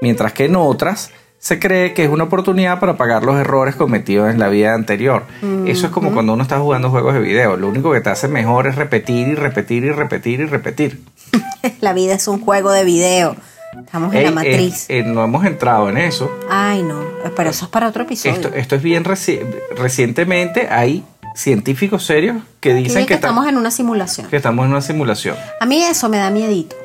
mientras 0.01 0.33
que 0.33 0.47
en 0.47 0.57
otras 0.57 1.11
se 1.41 1.59
cree 1.59 1.95
que 1.95 2.05
es 2.05 2.11
una 2.11 2.25
oportunidad 2.25 2.81
para 2.81 2.99
pagar 2.99 3.25
los 3.25 3.35
errores 3.37 3.75
cometidos 3.75 4.31
en 4.31 4.39
la 4.39 4.49
vida 4.49 4.75
anterior. 4.75 5.25
Eso 5.67 5.87
es 5.87 5.93
como 5.93 6.13
cuando 6.13 6.35
uno 6.35 6.43
está 6.43 6.59
jugando 6.61 6.91
juegos 6.91 7.15
de 7.15 7.21
video. 7.21 7.57
Lo 7.57 7.67
único 7.69 7.91
que 7.93 8.03
te 8.03 8.11
hace 8.11 8.29
mejor 8.29 8.67
es 8.67 8.77
repetir 8.77 9.27
y 9.27 9.35
repetir 9.35 9.85
y 9.85 9.91
repetir 9.91 10.41
y 10.41 10.45
repetir. 10.45 11.03
la 11.81 11.95
vida 11.95 12.13
es 12.13 12.29
un 12.29 12.41
juego 12.41 12.71
de 12.71 12.85
video. 12.85 13.37
Estamos 13.75 14.15
en 14.15 14.25
la 14.25 14.31
matriz. 14.33 14.87
no 15.07 15.25
hemos 15.25 15.47
entrado 15.47 15.89
en 15.89 15.97
eso. 15.97 16.31
Ay, 16.51 16.83
no. 16.83 17.03
Pero 17.35 17.49
eso 17.49 17.65
es 17.65 17.71
para 17.71 17.89
otro 17.89 18.03
episodio. 18.03 18.51
Esto, 18.55 18.77
es 18.77 18.83
bien 18.83 19.05
recientemente. 19.05 20.69
Hay 20.71 21.05
científicos 21.35 22.05
serios 22.05 22.37
que 22.61 22.75
dicen 22.75 23.07
que, 23.07 23.15
estamos 23.15 23.47
en 23.47 23.57
una 23.57 23.71
simulación. 23.71 24.29
Que 24.29 24.37
estamos 24.37 24.67
en 24.67 24.73
una 24.73 24.83
simulación. 24.83 25.37
A 25.59 25.65
mí 25.65 25.83
eso 25.83 26.11
me 26.11 26.19
da 26.19 26.29
miedito. 26.31 26.77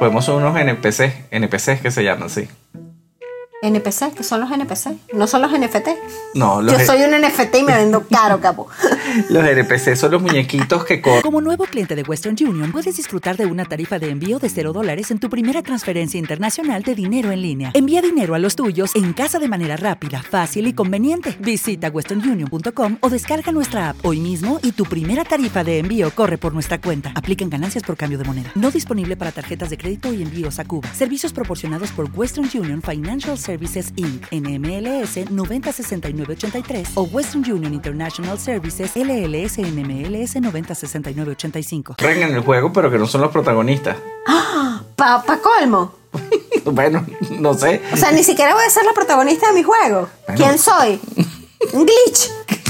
Podemos 0.00 0.24
ser 0.24 0.34
unos 0.34 0.56
NPCs, 0.58 1.30
NPCs 1.30 1.80
que 1.80 1.92
se 1.92 2.02
llaman 2.02 2.24
así. 2.24 2.48
NPC, 3.64 4.12
que 4.14 4.22
son 4.22 4.40
los 4.40 4.50
NPC, 4.50 5.14
no 5.14 5.26
son 5.26 5.40
los 5.40 5.50
NFT. 5.50 5.88
No, 6.34 6.62
Yo 6.62 6.78
soy 6.80 7.02
un 7.02 7.18
NFT 7.18 7.54
y 7.60 7.62
me 7.62 7.74
vendo 7.74 8.06
caro, 8.06 8.38
capo. 8.38 8.68
los 9.30 9.44
NPC 9.44 9.96
son 9.96 10.12
los 10.12 10.20
muñequitos 10.20 10.84
que 10.84 11.00
corren. 11.00 11.22
Como 11.22 11.40
nuevo 11.40 11.64
cliente 11.64 11.96
de 11.96 12.02
Western 12.02 12.36
Union, 12.38 12.72
puedes 12.72 12.96
disfrutar 12.96 13.38
de 13.38 13.46
una 13.46 13.64
tarifa 13.64 13.98
de 13.98 14.10
envío 14.10 14.38
de 14.38 14.50
0 14.50 14.74
dólares 14.74 15.10
en 15.10 15.18
tu 15.18 15.30
primera 15.30 15.62
transferencia 15.62 16.20
internacional 16.20 16.82
de 16.82 16.94
dinero 16.94 17.30
en 17.30 17.40
línea. 17.40 17.70
Envía 17.72 18.02
dinero 18.02 18.34
a 18.34 18.38
los 18.38 18.54
tuyos 18.54 18.94
en 18.94 19.14
casa 19.14 19.38
de 19.38 19.48
manera 19.48 19.76
rápida, 19.78 20.22
fácil 20.22 20.66
y 20.66 20.74
conveniente. 20.74 21.34
Visita 21.40 21.88
westernunion.com 21.88 22.98
o 23.00 23.08
descarga 23.08 23.50
nuestra 23.50 23.90
app 23.90 24.04
hoy 24.04 24.20
mismo 24.20 24.60
y 24.62 24.72
tu 24.72 24.84
primera 24.84 25.24
tarifa 25.24 25.64
de 25.64 25.78
envío 25.78 26.10
corre 26.10 26.36
por 26.36 26.52
nuestra 26.52 26.80
cuenta. 26.82 27.12
Aplican 27.14 27.48
ganancias 27.48 27.82
por 27.82 27.96
cambio 27.96 28.18
de 28.18 28.24
moneda. 28.24 28.52
No 28.56 28.70
disponible 28.70 29.16
para 29.16 29.32
tarjetas 29.32 29.70
de 29.70 29.78
crédito 29.78 30.12
y 30.12 30.22
envíos 30.22 30.58
a 30.58 30.66
Cuba. 30.66 30.88
Servicios 30.92 31.32
proporcionados 31.32 31.92
por 31.92 32.08
Western 32.14 32.50
Union 32.54 32.82
Financial 32.82 33.38
Services 33.38 33.53
Services 33.54 33.92
Inc. 33.94 34.26
NMLS 34.32 35.30
906983 35.30 36.88
o 36.96 37.02
Western 37.02 37.48
Union 37.48 37.72
International 37.72 38.36
Services 38.36 38.90
LLS 38.96 39.58
NMLS 39.58 40.40
906985. 40.40 41.94
Creen 41.96 42.22
en 42.22 42.34
el 42.34 42.40
juego, 42.40 42.72
pero 42.72 42.90
que 42.90 42.98
no 42.98 43.06
son 43.06 43.20
los 43.20 43.30
protagonistas. 43.30 43.96
¡Ah! 44.26 44.82
¿Pa, 44.96 45.22
colmo? 45.38 45.94
bueno, 46.64 47.06
no 47.38 47.54
sé. 47.54 47.80
O 47.92 47.96
sea, 47.96 48.10
ni 48.10 48.24
siquiera 48.24 48.54
voy 48.54 48.64
a 48.64 48.70
ser 48.70 48.84
la 48.84 48.92
protagonista 48.92 49.46
de 49.48 49.52
mi 49.52 49.62
juego. 49.62 50.08
¿Quién 50.36 50.58
soy? 50.58 51.00
Un 51.72 51.86
glitch. 51.86 52.30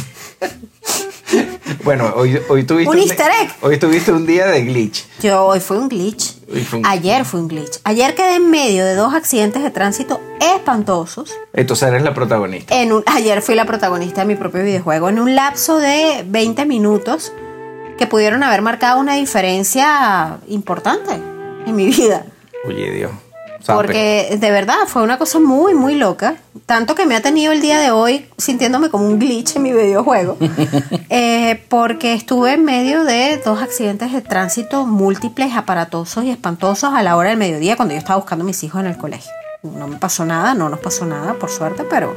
Bueno, 1.84 2.12
hoy, 2.16 2.38
hoy 2.48 2.64
tuviste 2.64 2.90
un, 2.90 2.98
easter 2.98 3.30
egg. 3.42 3.50
Hoy 3.60 3.78
tuviste 3.78 4.12
un 4.12 4.26
día 4.26 4.46
de 4.46 4.62
glitch. 4.62 5.04
Yo 5.20 5.44
hoy 5.44 5.60
fue 5.60 5.78
un 5.78 5.88
glitch. 5.88 6.34
Ayer 6.84 7.24
fue 7.24 7.40
un 7.40 7.48
glitch. 7.48 7.78
Ayer 7.84 8.14
quedé 8.14 8.36
en 8.36 8.50
medio 8.50 8.84
de 8.84 8.94
dos 8.94 9.12
accidentes 9.12 9.62
de 9.62 9.70
tránsito 9.70 10.20
espantosos. 10.40 11.34
Entonces 11.52 11.88
eres 11.88 12.02
la 12.02 12.14
protagonista. 12.14 12.74
En 12.74 12.90
ayer 13.06 13.42
fui 13.42 13.54
la 13.54 13.66
protagonista 13.66 14.22
de 14.22 14.26
mi 14.28 14.34
propio 14.34 14.62
videojuego 14.62 15.08
en 15.08 15.18
un 15.18 15.34
lapso 15.34 15.78
de 15.78 16.24
20 16.26 16.64
minutos 16.66 17.32
que 17.98 18.06
pudieron 18.06 18.42
haber 18.42 18.62
marcado 18.62 18.98
una 18.98 19.14
diferencia 19.16 20.38
importante 20.48 21.12
en 21.66 21.76
mi 21.76 21.86
vida. 21.86 22.24
Oye, 22.66 22.90
Dios. 22.92 23.10
Porque 23.66 24.36
de 24.38 24.50
verdad 24.50 24.76
fue 24.86 25.02
una 25.02 25.18
cosa 25.18 25.38
muy, 25.38 25.74
muy 25.74 25.94
loca. 25.94 26.36
Tanto 26.66 26.94
que 26.94 27.06
me 27.06 27.16
ha 27.16 27.22
tenido 27.22 27.52
el 27.52 27.60
día 27.60 27.78
de 27.78 27.90
hoy 27.90 28.26
sintiéndome 28.36 28.90
como 28.90 29.06
un 29.06 29.18
glitch 29.18 29.56
en 29.56 29.62
mi 29.62 29.72
videojuego. 29.72 30.36
Eh, 31.10 31.62
porque 31.68 32.14
estuve 32.14 32.54
en 32.54 32.64
medio 32.64 33.04
de 33.04 33.40
dos 33.44 33.62
accidentes 33.62 34.12
de 34.12 34.20
tránsito 34.20 34.84
múltiples, 34.84 35.54
aparatosos 35.54 36.24
y 36.24 36.30
espantosos 36.30 36.92
a 36.92 37.02
la 37.02 37.16
hora 37.16 37.28
del 37.28 37.38
mediodía 37.38 37.76
cuando 37.76 37.94
yo 37.94 37.98
estaba 37.98 38.18
buscando 38.18 38.42
a 38.42 38.46
mis 38.46 38.62
hijos 38.64 38.80
en 38.80 38.88
el 38.88 38.96
colegio. 38.96 39.30
No 39.62 39.86
me 39.86 39.96
pasó 39.96 40.24
nada, 40.24 40.54
no 40.54 40.68
nos 40.68 40.80
pasó 40.80 41.06
nada, 41.06 41.34
por 41.34 41.50
suerte, 41.50 41.84
pero, 41.84 42.16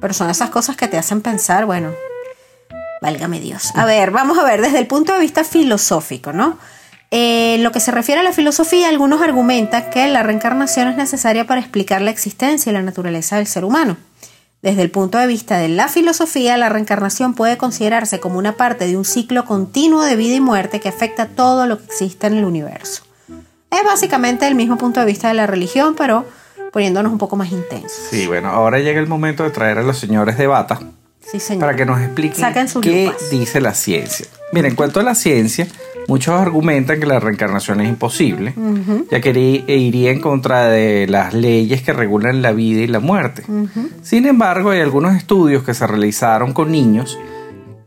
pero 0.00 0.14
son 0.14 0.30
esas 0.30 0.50
cosas 0.50 0.76
que 0.76 0.88
te 0.88 0.98
hacen 0.98 1.20
pensar, 1.20 1.64
bueno, 1.64 1.92
válgame 3.00 3.38
Dios. 3.38 3.70
A 3.76 3.84
ver, 3.84 4.10
vamos 4.10 4.38
a 4.38 4.44
ver 4.44 4.60
desde 4.60 4.80
el 4.80 4.86
punto 4.86 5.12
de 5.12 5.20
vista 5.20 5.44
filosófico, 5.44 6.32
¿no? 6.32 6.58
En 7.16 7.62
lo 7.62 7.70
que 7.70 7.78
se 7.78 7.92
refiere 7.92 8.22
a 8.22 8.24
la 8.24 8.32
filosofía, 8.32 8.88
algunos 8.88 9.22
argumentan 9.22 9.88
que 9.88 10.08
la 10.08 10.24
reencarnación 10.24 10.88
es 10.88 10.96
necesaria 10.96 11.46
para 11.46 11.60
explicar 11.60 12.02
la 12.02 12.10
existencia 12.10 12.70
y 12.70 12.72
la 12.72 12.82
naturaleza 12.82 13.36
del 13.36 13.46
ser 13.46 13.64
humano. 13.64 13.96
Desde 14.62 14.82
el 14.82 14.90
punto 14.90 15.18
de 15.18 15.28
vista 15.28 15.58
de 15.58 15.68
la 15.68 15.86
filosofía, 15.86 16.56
la 16.56 16.70
reencarnación 16.70 17.34
puede 17.34 17.56
considerarse 17.56 18.18
como 18.18 18.36
una 18.36 18.54
parte 18.54 18.88
de 18.88 18.96
un 18.96 19.04
ciclo 19.04 19.44
continuo 19.44 20.02
de 20.02 20.16
vida 20.16 20.34
y 20.34 20.40
muerte 20.40 20.80
que 20.80 20.88
afecta 20.88 21.28
todo 21.28 21.68
lo 21.68 21.78
que 21.78 21.84
existe 21.84 22.26
en 22.26 22.34
el 22.34 22.44
universo. 22.44 23.04
Es 23.70 23.84
básicamente 23.84 24.48
el 24.48 24.56
mismo 24.56 24.76
punto 24.76 24.98
de 24.98 25.06
vista 25.06 25.28
de 25.28 25.34
la 25.34 25.46
religión, 25.46 25.94
pero 25.96 26.24
poniéndonos 26.72 27.12
un 27.12 27.18
poco 27.18 27.36
más 27.36 27.52
intensos. 27.52 28.08
Sí, 28.10 28.26
bueno, 28.26 28.48
ahora 28.48 28.80
llega 28.80 28.98
el 28.98 29.06
momento 29.06 29.44
de 29.44 29.50
traer 29.50 29.78
a 29.78 29.84
los 29.84 30.00
señores 30.00 30.36
de 30.36 30.48
bata 30.48 30.80
sí, 31.30 31.40
señor. 31.40 31.60
para 31.60 31.76
que 31.76 31.86
nos 31.86 32.00
expliquen 32.00 32.44
qué 32.80 33.12
dice 33.30 33.60
la 33.60 33.74
ciencia. 33.74 34.26
Miren, 34.52 34.72
en 34.72 34.76
cuanto 34.76 35.00
a 35.00 35.02
la 35.02 35.14
ciencia, 35.14 35.66
Muchos 36.06 36.34
argumentan 36.34 37.00
que 37.00 37.06
la 37.06 37.18
reencarnación 37.18 37.80
es 37.80 37.88
imposible, 37.88 38.54
ya 39.10 39.20
que 39.20 39.64
iría 39.66 40.10
en 40.10 40.20
contra 40.20 40.68
de 40.68 41.06
las 41.06 41.32
leyes 41.32 41.82
que 41.82 41.92
regulan 41.92 42.42
la 42.42 42.52
vida 42.52 42.82
y 42.82 42.86
la 42.86 43.00
muerte. 43.00 43.42
Sin 44.02 44.26
embargo, 44.26 44.70
hay 44.70 44.80
algunos 44.80 45.16
estudios 45.16 45.62
que 45.62 45.74
se 45.74 45.86
realizaron 45.86 46.52
con 46.52 46.70
niños 46.70 47.18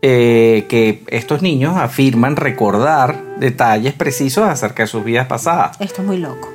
eh, 0.01 0.65
que 0.69 1.03
estos 1.07 1.41
niños 1.41 1.75
afirman 1.75 2.35
recordar 2.35 3.19
detalles 3.39 3.93
precisos 3.93 4.47
acerca 4.47 4.83
de 4.83 4.87
sus 4.87 5.03
vidas 5.03 5.27
pasadas. 5.27 5.75
Esto 5.79 6.01
es 6.01 6.07
muy 6.07 6.17
loco. 6.17 6.49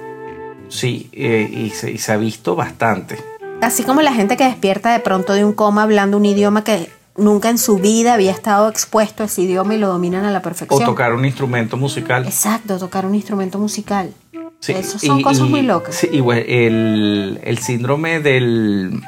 Sí, 0.69 1.11
eh, 1.13 1.49
y, 1.53 1.71
se, 1.71 1.91
y 1.91 1.99
se 1.99 2.13
ha 2.13 2.17
visto 2.17 2.57
bastante. 2.57 3.17
Así 3.63 3.85
como 3.85 4.03
la 4.03 4.13
gente 4.13 4.37
que 4.37 4.45
despierta 4.45 4.93
de 4.93 4.99
pronto 4.99 5.33
de 5.35 5.45
un 5.45 5.53
coma 5.53 5.85
hablando 5.85 6.17
un 6.17 6.27
idioma 6.27 6.65
que 6.65 6.91
nunca 7.17 7.49
en 7.49 7.59
su 7.59 7.77
vida 7.77 8.15
había 8.15 8.33
estado 8.33 8.69
expuesto 8.69 9.23
a 9.23 9.27
ese 9.27 9.43
idioma 9.43 9.75
y 9.75 9.79
lo 9.79 9.87
dominan 9.87 10.25
a 10.25 10.33
la 10.33 10.43
perfección. 10.43 10.83
O 10.83 10.85
tocar 10.85 11.13
un 11.15 11.25
instrumento 11.25 11.77
musical. 11.77 12.25
Exacto, 12.27 12.77
tocar 12.79 13.07
un 13.07 13.15
instrumento 13.15 13.59
musical. 13.59 14.13
Sí, 14.59 14.73
Eso 14.73 14.99
son 14.99 15.23
cosas 15.23 15.49
muy 15.49 15.63
locas. 15.63 15.95
Sí, 15.95 16.09
y 16.13 16.19
el, 16.19 17.59
síndrome 17.61 18.19
del, 18.19 19.01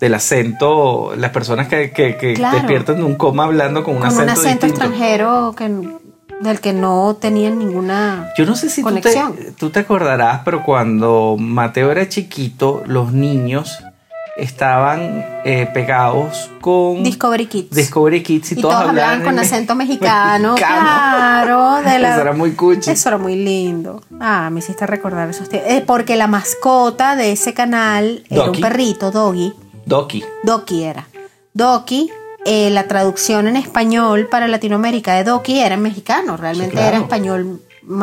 del 0.00 0.14
acento, 0.14 1.14
las 1.16 1.30
personas 1.30 1.68
que, 1.68 1.92
que, 1.92 2.16
despiertan 2.52 2.96
de 2.96 3.04
un 3.04 3.14
coma 3.14 3.44
hablando 3.44 3.84
con 3.84 3.94
un 3.94 4.00
con 4.00 4.08
acento. 4.08 4.24
un 4.24 4.30
acento 4.30 4.66
extranjero 4.66 5.54
que 5.56 5.68
del 6.40 6.60
que 6.60 6.72
no 6.72 7.16
tenían 7.20 7.58
ninguna 7.58 8.30
Yo 8.36 8.44
no 8.46 8.56
sé 8.56 8.68
si 8.68 8.82
tú 8.82 8.88
te, 8.88 9.00
conexión. 9.00 9.36
tú 9.58 9.70
te 9.70 9.80
acordarás, 9.80 10.42
pero 10.44 10.62
cuando 10.64 11.36
Mateo 11.38 11.90
era 11.90 12.08
chiquito, 12.08 12.82
los 12.86 13.12
niños 13.12 13.78
estaban 14.36 15.24
eh, 15.46 15.66
pegados 15.72 16.50
con 16.60 17.02
Discovery 17.02 17.46
Kids. 17.46 17.70
Discovery 17.70 18.22
Kids 18.22 18.52
y, 18.52 18.58
y 18.58 18.60
todos 18.60 18.74
hablaban 18.74 19.22
con 19.22 19.32
en 19.32 19.38
acento 19.38 19.74
me- 19.74 19.84
mexicano. 19.86 20.54
Claro, 20.56 21.76
de 21.82 21.98
la- 21.98 22.12
Eso 22.12 22.20
era 22.20 22.32
muy 22.34 22.52
cuchi. 22.52 22.90
Eso 22.90 23.08
era 23.08 23.18
muy 23.18 23.36
lindo. 23.36 24.02
Ah, 24.20 24.50
me 24.50 24.58
hiciste 24.58 24.86
recordar 24.86 25.28
esos 25.30 25.48
tiempos. 25.48 25.70
Eh, 25.72 25.82
porque 25.86 26.16
la 26.16 26.26
mascota 26.26 27.16
de 27.16 27.32
ese 27.32 27.54
canal 27.54 28.24
era 28.28 28.50
un 28.50 28.60
perrito, 28.60 29.10
Doggy. 29.10 29.54
Doki. 29.86 30.22
Doki 30.42 30.82
era. 30.84 31.06
Doki, 31.54 32.10
eh, 32.46 32.70
la 32.70 32.86
traducción 32.88 33.48
en 33.48 33.56
español 33.56 34.28
para 34.30 34.48
Latinoamérica 34.48 35.14
de 35.14 35.24
Doki 35.24 35.58
era 35.60 35.74
en 35.74 35.82
mexicano. 35.82 36.36
Realmente 36.36 36.70
Sí, 36.72 36.76
claro. 36.78 36.88
era 36.96 37.04
español 37.04 37.60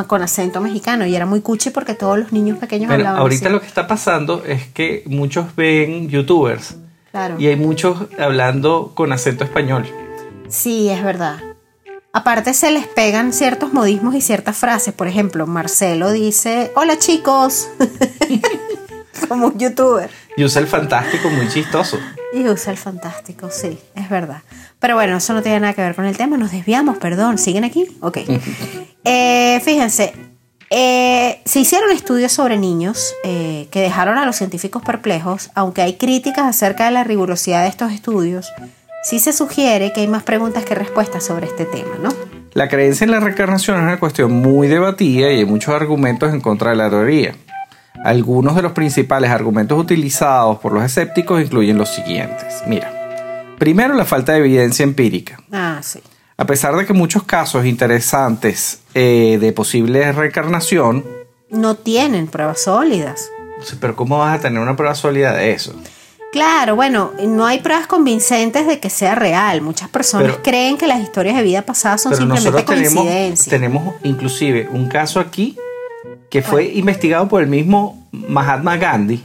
con 0.08 0.22
acento 0.22 0.62
mexicano 0.62 1.06
y 1.06 1.16
era 1.16 1.26
muy 1.26 1.42
cuchi 1.42 1.70
porque 1.72 1.94
todos 1.94 2.18
los 2.20 2.32
niños 2.32 2.58
pequeños 2.58 2.88
Bueno, 2.88 3.02
hablaban 3.02 3.22
ahorita 3.22 3.46
así. 3.48 3.54
lo 3.54 3.60
que 3.62 3.68
está 3.68 3.86
pasando 3.88 4.44
es 4.46 4.68
que 4.68 5.04
muchos 5.08 5.56
ven 5.56 6.08
youtubers 6.10 6.76
Claro. 7.12 7.36
y 7.40 7.48
hay 7.48 7.56
muchos 7.58 7.98
hablando 8.18 8.92
con 8.94 9.12
acento 9.12 9.44
español. 9.44 9.86
Sí, 10.48 10.90
es 10.90 11.04
verdad. 11.04 11.38
Aparte 12.14 12.54
se 12.54 12.72
les 12.72 12.86
pegan 12.88 13.34
ciertos 13.34 13.74
modismos 13.74 14.14
y 14.16 14.22
ciertas 14.22 14.56
frases. 14.56 14.94
Por 14.94 15.08
ejemplo, 15.08 15.48
Marcelo 15.48 16.12
dice, 16.12 16.72
hola 16.76 16.98
chicos, 17.00 17.68
como 19.28 19.48
un 19.48 19.58
youtuber. 19.58 20.10
Y 20.36 20.44
usa 20.44 20.62
el 20.62 20.68
fantástico 20.68 21.30
muy 21.30 21.48
chistoso. 21.48 22.00
Y 22.34 22.48
usa 22.48 22.72
el 22.72 22.78
fantástico, 22.78 23.50
sí, 23.52 23.78
es 23.96 24.10
verdad. 24.10 24.42
Pero 24.80 24.96
bueno, 24.96 25.18
eso 25.18 25.34
no 25.34 25.42
tiene 25.42 25.60
nada 25.60 25.74
que 25.74 25.82
ver 25.82 25.96
con 25.96 26.06
el 26.06 26.18
tema, 26.18 26.38
nos 26.38 26.52
desviamos, 26.52 26.98
perdón. 26.98 27.38
¿Siguen 27.38 27.64
aquí? 27.64 27.88
Ok. 28.02 28.20
Eh, 29.06 29.60
fíjense, 29.66 30.14
eh, 30.70 31.42
se 31.46 31.60
hicieron 31.60 31.92
estudios 31.92 32.32
sobre 32.32 32.58
niños 32.58 33.14
eh, 33.24 33.68
que 33.70 33.82
dejaron 33.82 34.18
a 34.18 34.26
los 34.26 34.38
científicos 34.38 34.82
perplejos, 34.82 35.52
aunque 35.54 35.82
hay 35.82 35.98
críticas 35.98 36.46
acerca 36.46 36.86
de 36.86 36.92
la 36.92 37.04
rigurosidad 37.04 37.62
de 37.62 37.70
estos 37.70 37.92
estudios. 37.92 38.52
Sí 39.04 39.20
se 39.20 39.34
sugiere 39.34 39.92
que 39.94 40.02
hay 40.02 40.08
más 40.08 40.24
preguntas 40.24 40.66
que 40.66 40.74
respuestas 40.74 41.26
sobre 41.26 41.48
este 41.48 41.66
tema, 41.66 41.98
¿no? 42.02 42.10
La 42.54 42.70
creencia 42.70 43.06
en 43.06 43.12
la 43.12 43.20
reencarnación 43.20 43.78
es 43.78 43.84
una 43.84 44.00
cuestión 44.00 44.32
muy 44.32 44.68
debatida 44.68 45.32
y 45.32 45.40
hay 45.40 45.46
muchos 45.46 45.76
argumentos 45.76 46.34
en 46.34 46.42
contra 46.42 46.72
de 46.72 46.78
la 46.78 46.90
teoría. 46.90 47.36
Algunos 48.04 48.56
de 48.56 48.62
los 48.62 48.74
principales 48.74 49.32
argumentos 49.32 49.80
utilizados 49.80 50.60
por 50.60 50.74
los 50.74 50.84
escépticos 50.84 51.42
incluyen 51.42 51.78
los 51.78 51.90
siguientes. 51.90 52.62
Mira, 52.68 53.46
primero 53.58 53.94
la 53.94 54.04
falta 54.04 54.34
de 54.34 54.40
evidencia 54.40 54.84
empírica. 54.84 55.40
Ah, 55.52 55.80
sí. 55.82 56.00
A 56.36 56.46
pesar 56.46 56.76
de 56.76 56.86
que 56.86 56.92
muchos 56.94 57.24
casos 57.24 57.66
interesantes 57.66 58.82
eh, 58.94 59.38
de 59.40 59.52
posible 59.54 60.12
reencarnación, 60.12 61.06
No 61.50 61.76
tienen 61.76 62.28
pruebas 62.28 62.62
sólidas. 62.62 63.30
pero 63.80 63.96
¿cómo 63.96 64.18
vas 64.20 64.38
a 64.38 64.42
tener 64.42 64.60
una 64.60 64.76
prueba 64.76 64.96
sólida 64.96 65.34
de 65.34 65.52
eso? 65.52 65.74
Claro, 66.34 66.76
bueno, 66.76 67.12
no 67.26 67.46
hay 67.46 67.60
pruebas 67.60 67.86
convincentes 67.88 68.66
de 68.68 68.80
que 68.80 68.90
sea 68.90 69.14
real. 69.16 69.62
Muchas 69.62 69.88
personas 69.88 70.32
Pero- 70.32 70.44
creen 70.44 70.78
que 70.78 70.88
las 70.88 71.00
historias 71.00 71.38
de 71.38 71.44
vida 71.44 71.62
pasada 71.62 71.98
son 72.00 72.14
simplemente 72.16 72.50
nosotros 72.50 72.66
tenemos, 72.76 73.04
coincidencias. 73.04 73.48
tenemos 73.50 73.96
inclusive 74.04 74.68
un 74.74 74.90
caso 74.90 75.20
aquí 75.20 75.56
que 76.34 76.42
fue 76.42 76.66
investigado 76.74 77.28
por 77.28 77.44
el 77.44 77.48
mismo 77.48 78.08
Mahatma 78.12 78.78
Gandhi, 78.78 79.22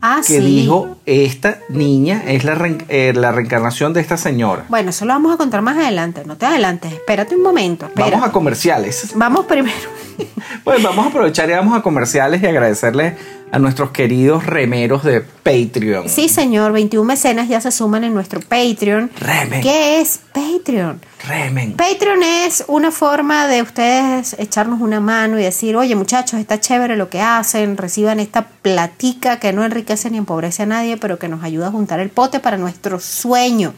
ah, 0.00 0.16
que 0.26 0.38
sí. 0.38 0.40
dijo, 0.40 0.96
esta 1.06 1.58
niña 1.68 2.20
es 2.26 2.42
la, 2.42 2.56
reen- 2.56 2.84
eh, 2.88 3.12
la 3.14 3.30
reencarnación 3.30 3.92
de 3.92 4.00
esta 4.00 4.16
señora. 4.16 4.64
Bueno, 4.68 4.90
eso 4.90 5.04
lo 5.04 5.12
vamos 5.12 5.32
a 5.32 5.36
contar 5.36 5.62
más 5.62 5.76
adelante. 5.76 6.22
No 6.26 6.36
te 6.36 6.44
adelantes, 6.46 6.92
espérate 6.92 7.36
un 7.36 7.42
momento. 7.44 7.88
Vamos 7.94 8.24
a 8.24 8.32
comerciales. 8.32 9.12
Vamos 9.14 9.46
primero. 9.46 9.76
Pues 10.64 10.80
vamos 10.82 11.06
a 11.06 11.08
aprovechar 11.08 11.48
y 11.48 11.52
vamos 11.54 11.76
a 11.76 11.82
comerciales 11.82 12.42
y 12.42 12.46
agradecerles 12.46 13.14
a 13.52 13.58
nuestros 13.58 13.90
queridos 13.90 14.46
remeros 14.46 15.04
de 15.04 15.20
Patreon. 15.20 16.08
Sí, 16.08 16.30
señor, 16.30 16.72
21 16.72 17.06
mecenas 17.06 17.50
ya 17.50 17.60
se 17.60 17.70
suman 17.70 18.02
en 18.02 18.14
nuestro 18.14 18.40
Patreon. 18.40 19.10
Remen. 19.20 19.60
¿Qué 19.60 20.00
es 20.00 20.20
Patreon? 20.32 20.98
Remen. 21.28 21.74
Patreon 21.74 22.22
es 22.22 22.64
una 22.66 22.90
forma 22.90 23.46
de 23.48 23.60
ustedes 23.60 24.34
echarnos 24.38 24.80
una 24.80 25.00
mano 25.00 25.38
y 25.38 25.42
decir, 25.42 25.76
oye 25.76 25.94
muchachos, 25.94 26.40
está 26.40 26.60
chévere 26.60 26.96
lo 26.96 27.10
que 27.10 27.20
hacen, 27.20 27.76
reciban 27.76 28.20
esta 28.20 28.46
platica 28.48 29.38
que 29.38 29.52
no 29.52 29.66
enriquece 29.66 30.10
ni 30.10 30.16
empobrece 30.16 30.62
a 30.62 30.66
nadie, 30.66 30.96
pero 30.96 31.18
que 31.18 31.28
nos 31.28 31.44
ayuda 31.44 31.68
a 31.68 31.72
juntar 31.72 32.00
el 32.00 32.08
pote 32.08 32.40
para 32.40 32.56
nuestro 32.56 33.00
sueño, 33.00 33.74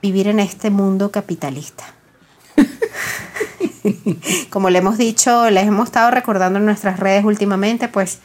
vivir 0.00 0.28
en 0.28 0.40
este 0.40 0.70
mundo 0.70 1.10
capitalista. 1.10 1.84
Como 4.48 4.70
le 4.70 4.78
hemos 4.78 4.96
dicho, 4.96 5.50
les 5.50 5.66
hemos 5.66 5.88
estado 5.88 6.10
recordando 6.10 6.58
en 6.58 6.64
nuestras 6.64 6.98
redes 6.98 7.22
últimamente, 7.22 7.88
pues 7.88 8.18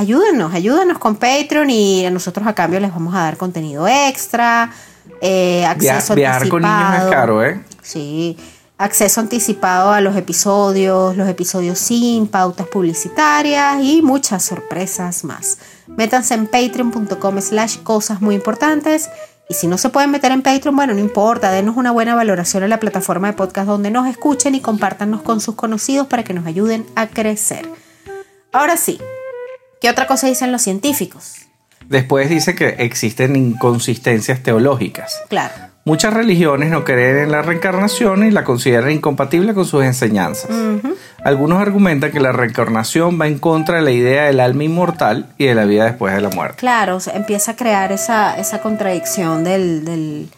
ayúdenos, 0.00 0.52
ayúdenos 0.54 0.98
con 0.98 1.16
Patreon 1.16 1.70
y 1.70 2.04
a 2.06 2.10
nosotros 2.10 2.46
a 2.46 2.54
cambio 2.54 2.80
les 2.80 2.90
vamos 2.92 3.14
a 3.14 3.20
dar 3.20 3.36
contenido 3.36 3.86
extra, 3.86 4.70
eh, 5.20 5.58
Via- 5.60 5.70
acceso 5.96 6.14
viajar 6.14 6.48
con 6.48 6.62
niños 6.62 6.74
es 6.78 6.84
anticipado. 6.86 7.10
caro, 7.10 7.44
¿eh? 7.44 7.60
Sí, 7.82 8.36
acceso 8.78 9.20
anticipado 9.20 9.92
a 9.92 10.00
los 10.00 10.16
episodios, 10.16 11.16
los 11.16 11.28
episodios 11.28 11.78
sin 11.78 12.26
pautas 12.26 12.66
publicitarias 12.66 13.82
y 13.82 14.02
muchas 14.02 14.42
sorpresas 14.44 15.24
más. 15.24 15.58
Métanse 15.86 16.34
en 16.34 16.46
patreon.com 16.46 17.40
slash 17.40 17.78
cosas 17.82 18.20
muy 18.22 18.34
importantes 18.34 19.10
y 19.48 19.54
si 19.54 19.66
no 19.66 19.76
se 19.78 19.88
pueden 19.90 20.12
meter 20.12 20.30
en 20.32 20.42
Patreon, 20.42 20.76
bueno, 20.76 20.94
no 20.94 21.00
importa, 21.00 21.50
denos 21.50 21.76
una 21.76 21.90
buena 21.90 22.14
valoración 22.14 22.62
en 22.62 22.70
la 22.70 22.78
plataforma 22.78 23.26
de 23.26 23.32
podcast 23.34 23.66
donde 23.66 23.90
nos 23.90 24.06
escuchen 24.06 24.54
y 24.54 24.60
compártanos 24.60 25.22
con 25.22 25.40
sus 25.40 25.56
conocidos 25.56 26.06
para 26.06 26.22
que 26.22 26.32
nos 26.34 26.46
ayuden 26.46 26.86
a 26.94 27.08
crecer. 27.08 27.68
Ahora 28.52 28.76
sí, 28.76 28.98
¿qué 29.80 29.90
otra 29.90 30.06
cosa 30.06 30.26
dicen 30.26 30.52
los 30.52 30.62
científicos? 30.62 31.36
Después 31.88 32.28
dice 32.28 32.54
que 32.54 32.68
existen 32.78 33.34
inconsistencias 33.36 34.42
teológicas. 34.42 35.22
Claro. 35.28 35.52
Muchas 35.84 36.12
religiones 36.14 36.70
no 36.70 36.84
creen 36.84 37.18
en 37.18 37.32
la 37.32 37.42
reencarnación 37.42 38.24
y 38.24 38.30
la 38.30 38.44
consideran 38.44 38.90
incompatible 38.92 39.54
con 39.54 39.64
sus 39.64 39.82
enseñanzas. 39.82 40.50
Algunos 41.24 41.60
argumentan 41.60 42.12
que 42.12 42.20
la 42.20 42.32
reencarnación 42.32 43.18
va 43.20 43.26
en 43.26 43.38
contra 43.38 43.76
de 43.76 43.82
la 43.82 43.90
idea 43.90 44.24
del 44.24 44.40
alma 44.40 44.62
inmortal 44.64 45.32
y 45.38 45.46
de 45.46 45.54
la 45.54 45.64
vida 45.64 45.86
después 45.86 46.14
de 46.14 46.20
la 46.20 46.28
muerte. 46.28 46.58
Claro, 46.58 46.96
o 46.96 47.00
sea, 47.00 47.14
empieza 47.16 47.52
a 47.52 47.56
crear 47.56 47.92
esa, 47.92 48.38
esa 48.38 48.60
contradicción 48.60 49.42
del, 49.42 49.84
del- 49.84 50.28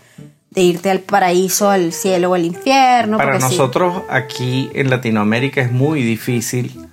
de 0.51 0.61
irte 0.63 0.91
al 0.91 1.01
paraíso, 1.01 1.69
al 1.71 1.93
cielo 1.93 2.31
o 2.31 2.35
al 2.35 2.45
infierno. 2.45 3.17
Para 3.19 3.41
sí. 3.41 3.43
nosotros 3.43 4.03
aquí 4.09 4.71
en 4.75 4.91
Latinoamérica 4.91 5.61
es 5.61 5.73
muy 5.73 6.03
difícil 6.03 6.89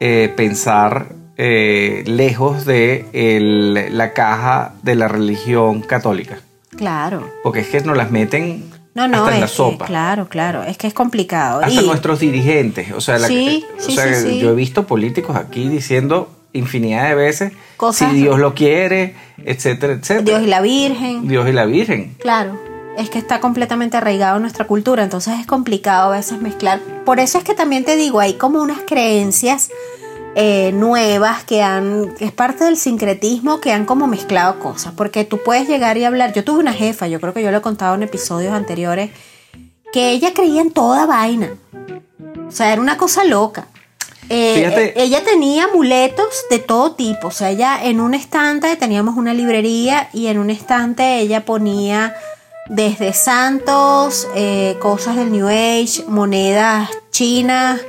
eh, 0.00 0.32
pensar 0.36 1.14
eh, 1.42 2.02
lejos 2.06 2.66
de 2.66 3.06
el- 3.14 3.96
la 3.96 4.12
caja 4.12 4.74
de 4.82 4.94
la 4.94 5.08
religión 5.08 5.80
católica. 5.80 6.38
Claro. 6.76 7.26
Porque 7.42 7.60
es 7.60 7.68
que 7.68 7.80
nos 7.80 7.96
las 7.96 8.10
meten 8.10 8.64
No, 8.94 9.08
no, 9.08 9.18
hasta 9.24 9.34
en 9.36 9.40
la 9.40 9.46
que- 9.46 9.52
sopa. 9.52 9.86
claro, 9.86 10.28
claro. 10.28 10.62
Es 10.64 10.76
que 10.76 10.86
es 10.86 10.92
complicado. 10.92 11.60
Hasta 11.62 11.80
Y- 11.80 11.86
nuestros 11.86 12.20
dirigentes. 12.20 12.92
O 12.92 13.00
sea, 13.00 13.18
la- 13.18 13.28
Sí, 13.28 13.64
o 13.78 13.80
sí, 13.82 13.94
sea, 13.94 14.12
sí, 14.14 14.30
sí. 14.32 14.38
yo 14.38 14.50
he 14.50 14.54
visto 14.54 14.86
políticos 14.86 15.34
aquí 15.34 15.66
diciendo 15.68 16.30
infinidad 16.52 17.08
de 17.08 17.14
veces 17.14 17.52
Cosas- 17.78 18.10
si 18.10 18.16
Dios 18.22 18.38
lo 18.38 18.54
quiere, 18.54 19.14
etcétera, 19.42 19.94
etcétera. 19.94 20.22
Dios 20.38 20.42
y 20.42 20.46
la 20.50 20.60
Virgen. 20.60 21.26
Dios 21.26 21.48
y 21.48 21.52
la 21.52 21.64
Virgen. 21.64 22.16
Claro, 22.18 22.58
es 22.98 23.08
que 23.08 23.18
está 23.18 23.40
completamente 23.40 23.96
arraigado 23.96 24.36
en 24.36 24.42
nuestra 24.42 24.66
cultura, 24.66 25.02
entonces 25.04 25.38
es 25.40 25.46
complicado 25.46 26.12
a 26.12 26.16
veces 26.16 26.38
mezclar. 26.42 26.80
Por 27.06 27.18
eso 27.18 27.38
es 27.38 27.44
que 27.44 27.54
también 27.54 27.84
te 27.84 27.96
digo, 27.96 28.20
hay 28.20 28.34
como 28.34 28.60
unas 28.60 28.80
creencias 28.86 29.70
eh, 30.34 30.72
nuevas 30.72 31.44
que 31.44 31.62
han, 31.62 32.14
es 32.20 32.32
parte 32.32 32.64
del 32.64 32.76
sincretismo, 32.76 33.60
que 33.60 33.72
han 33.72 33.84
como 33.84 34.06
mezclado 34.06 34.58
cosas, 34.58 34.92
porque 34.96 35.24
tú 35.24 35.40
puedes 35.44 35.68
llegar 35.68 35.96
y 35.96 36.04
hablar, 36.04 36.32
yo 36.32 36.44
tuve 36.44 36.60
una 36.60 36.72
jefa, 36.72 37.08
yo 37.08 37.20
creo 37.20 37.34
que 37.34 37.42
yo 37.42 37.50
lo 37.50 37.58
he 37.58 37.62
contado 37.62 37.94
en 37.94 38.02
episodios 38.02 38.52
anteriores, 38.52 39.10
que 39.92 40.10
ella 40.10 40.32
creía 40.34 40.62
en 40.62 40.70
toda 40.70 41.06
vaina, 41.06 41.54
o 42.48 42.52
sea, 42.52 42.72
era 42.72 42.80
una 42.80 42.96
cosa 42.96 43.24
loca. 43.24 43.66
Eh, 44.28 44.62
eh, 44.64 44.92
ella 44.96 45.24
tenía 45.24 45.64
amuletos 45.64 46.44
de 46.50 46.60
todo 46.60 46.92
tipo. 46.92 47.28
O 47.28 47.30
sea, 47.32 47.50
ella 47.50 47.84
en 47.84 48.00
un 48.00 48.14
estante 48.14 48.76
teníamos 48.76 49.16
una 49.16 49.34
librería 49.34 50.08
y 50.12 50.28
en 50.28 50.38
un 50.38 50.50
estante 50.50 51.18
ella 51.18 51.44
ponía 51.44 52.14
desde 52.68 53.12
santos, 53.12 54.28
eh, 54.36 54.76
cosas 54.80 55.16
del 55.16 55.32
New 55.32 55.48
Age, 55.48 56.04
monedas 56.06 56.88
chinas, 57.10 57.80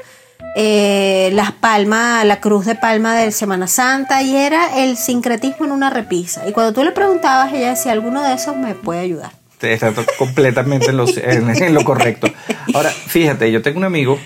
eh, 0.55 1.29
las 1.33 1.51
palmas, 1.53 2.25
la 2.25 2.39
cruz 2.39 2.65
de 2.65 2.75
palma 2.75 3.15
de 3.15 3.31
Semana 3.31 3.67
Santa 3.67 4.21
y 4.21 4.35
era 4.35 4.83
el 4.83 4.97
sincretismo 4.97 5.65
en 5.65 5.71
una 5.71 5.89
repisa. 5.89 6.47
Y 6.47 6.51
cuando 6.51 6.73
tú 6.73 6.83
le 6.83 6.91
preguntabas, 6.91 7.53
ella 7.53 7.69
decía, 7.69 7.91
alguno 7.93 8.21
de 8.23 8.33
esos 8.33 8.55
me 8.57 8.75
puede 8.75 8.99
ayudar. 9.01 9.31
Está 9.61 9.93
completamente 10.17 10.87
en 10.89 10.97
lo, 10.97 11.05
en- 11.07 11.49
en 11.63 11.73
lo 11.73 11.83
correcto. 11.83 12.27
Ahora, 12.73 12.89
fíjate, 12.89 13.51
yo 13.51 13.61
tengo 13.61 13.77
un 13.77 13.83
amigo 13.85 14.17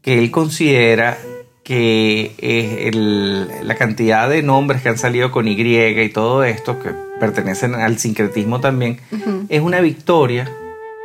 que 0.00 0.18
él 0.18 0.30
considera 0.30 1.18
que 1.64 2.34
el- 2.38 3.48
la 3.66 3.74
cantidad 3.74 4.28
de 4.28 4.42
nombres 4.42 4.82
que 4.82 4.90
han 4.90 4.98
salido 4.98 5.30
con 5.32 5.48
Y 5.48 5.54
y 5.60 6.08
todo 6.10 6.44
esto, 6.44 6.78
que 6.80 6.90
pertenecen 7.18 7.74
al 7.74 7.98
sincretismo 7.98 8.60
también, 8.60 9.00
es 9.48 9.60
una 9.60 9.80
victoria 9.80 10.50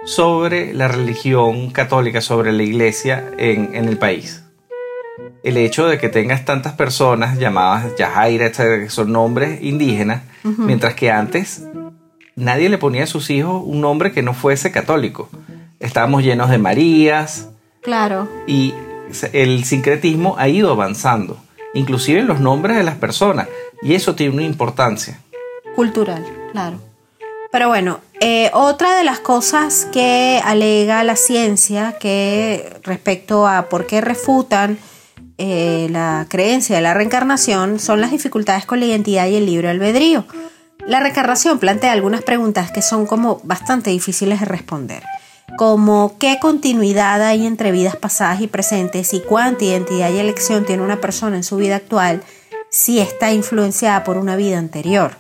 sobre 0.06 0.74
la 0.74 0.88
religión 0.88 1.72
católica, 1.72 2.22
sobre 2.22 2.52
la 2.52 2.64
iglesia 2.64 3.32
en, 3.38 3.76
en 3.76 3.86
el 3.86 3.98
país. 3.98 4.44
El 5.44 5.58
hecho 5.58 5.88
de 5.88 5.98
que 5.98 6.10
tengas 6.10 6.46
tantas 6.46 6.74
personas 6.74 7.38
llamadas 7.38 7.96
Yajaira, 7.98 8.52
que 8.52 8.90
son 8.90 9.12
nombres 9.12 9.62
indígenas, 9.62 10.24
mientras 10.44 10.96
que 10.96 11.12
antes 11.12 11.64
nadie 12.36 12.70
le 12.70 12.78
ponía 12.78 13.04
a 13.04 13.08
sus 13.08 13.30
hijos 13.30 13.62
un 13.66 13.82
nombre 13.82 14.12
que 14.12 14.22
no 14.22 14.34
fuese 14.34 14.72
católico. 14.72 15.30
Estábamos 15.80 16.24
llenos 16.24 16.50
de 16.50 16.58
Marías. 16.58 17.50
Claro. 17.82 18.28
Y 18.48 18.74
el 19.34 19.64
sincretismo 19.64 20.36
ha 20.38 20.48
ido 20.50 20.72
avanzando, 20.72 21.38
inclusive 21.74 22.20
en 22.20 22.28
los 22.28 22.40
nombres 22.40 22.78
de 22.78 22.84
las 22.84 22.96
personas, 22.96 23.48
y 23.82 23.94
eso 23.94 24.16
tiene 24.16 24.34
una 24.34 24.44
importancia. 24.44 25.20
Cultural, 25.76 26.26
claro. 26.52 26.80
Pero 27.52 27.70
bueno, 27.70 28.00
eh, 28.22 28.52
otra 28.54 28.98
de 28.98 29.04
las 29.04 29.20
cosas 29.20 29.88
que 29.92 30.42
alega 30.44 31.04
la 31.04 31.16
ciencia 31.16 31.96
que 32.00 32.78
respecto 32.84 33.48
a 33.48 33.70
por 33.70 33.88
qué 33.88 34.02
refutan 34.02 34.78
eh, 35.38 35.88
la 35.90 36.26
creencia 36.28 36.76
de 36.76 36.82
la 36.82 36.94
reencarnación 36.94 37.80
son 37.80 38.02
las 38.02 38.12
dificultades 38.12 38.66
con 38.66 38.82
la 38.82 38.88
identidad 38.88 39.26
y 39.28 39.36
el 39.36 39.46
libre 39.46 39.70
albedrío. 39.70 40.26
La 40.86 41.00
reencarnación 41.00 41.60
plantea 41.60 41.94
algunas 41.94 42.22
preguntas 42.22 42.72
que 42.72 42.82
son 42.82 43.06
como 43.06 43.40
bastante 43.44 43.90
difíciles 43.90 44.42
de 44.42 44.46
responder, 44.46 45.04
como 45.58 46.18
qué 46.20 46.40
continuidad 46.42 47.22
hay 47.22 47.46
entre 47.46 47.72
vidas 47.72 47.96
pasadas 47.96 48.42
y 48.42 48.48
presentes 48.48 49.14
y 49.14 49.22
cuánta 49.22 49.64
identidad 49.64 50.12
y 50.12 50.18
elección 50.18 50.66
tiene 50.66 50.84
una 50.84 51.00
persona 51.00 51.38
en 51.38 51.44
su 51.44 51.56
vida 51.56 51.78
actual 51.78 52.22
si 52.70 53.00
está 53.00 53.32
influenciada 53.32 54.04
por 54.04 54.18
una 54.18 54.36
vida 54.36 54.58
anterior. 54.58 55.16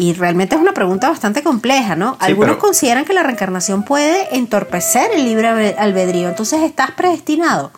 Y 0.00 0.14
realmente 0.14 0.54
es 0.54 0.60
una 0.62 0.72
pregunta 0.72 1.10
bastante 1.10 1.42
compleja, 1.42 1.94
¿no? 1.94 2.16
Algunos 2.20 2.56
consideran 2.56 3.04
que 3.04 3.12
la 3.12 3.22
reencarnación 3.22 3.82
puede 3.82 4.34
entorpecer 4.34 5.10
el 5.14 5.24
libre 5.24 5.76
albedrío. 5.76 6.30
Entonces, 6.30 6.62
¿estás 6.62 6.92
predestinado? 6.92 7.70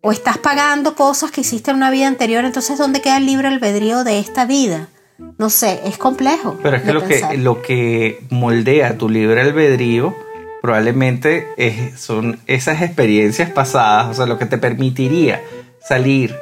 ¿O 0.00 0.10
estás 0.10 0.38
pagando 0.38 0.94
cosas 0.94 1.30
que 1.30 1.42
hiciste 1.42 1.70
en 1.70 1.76
una 1.76 1.90
vida 1.90 2.08
anterior? 2.08 2.46
Entonces, 2.46 2.78
¿dónde 2.78 3.02
queda 3.02 3.18
el 3.18 3.26
libre 3.26 3.48
albedrío 3.48 4.04
de 4.04 4.20
esta 4.20 4.46
vida? 4.46 4.88
No 5.36 5.50
sé, 5.50 5.80
es 5.84 5.98
complejo. 5.98 6.56
Pero 6.62 6.78
es 6.78 6.82
que 6.82 6.94
lo, 6.94 7.06
que 7.06 7.36
lo 7.36 7.60
que 7.60 8.24
moldea 8.30 8.96
tu 8.96 9.10
libre 9.10 9.42
albedrío 9.42 10.16
probablemente 10.62 11.46
son 11.94 12.40
esas 12.46 12.80
experiencias 12.80 13.50
pasadas, 13.50 14.08
o 14.08 14.14
sea, 14.14 14.24
lo 14.24 14.38
que 14.38 14.46
te 14.46 14.56
permitiría 14.56 15.42
salir 15.86 16.34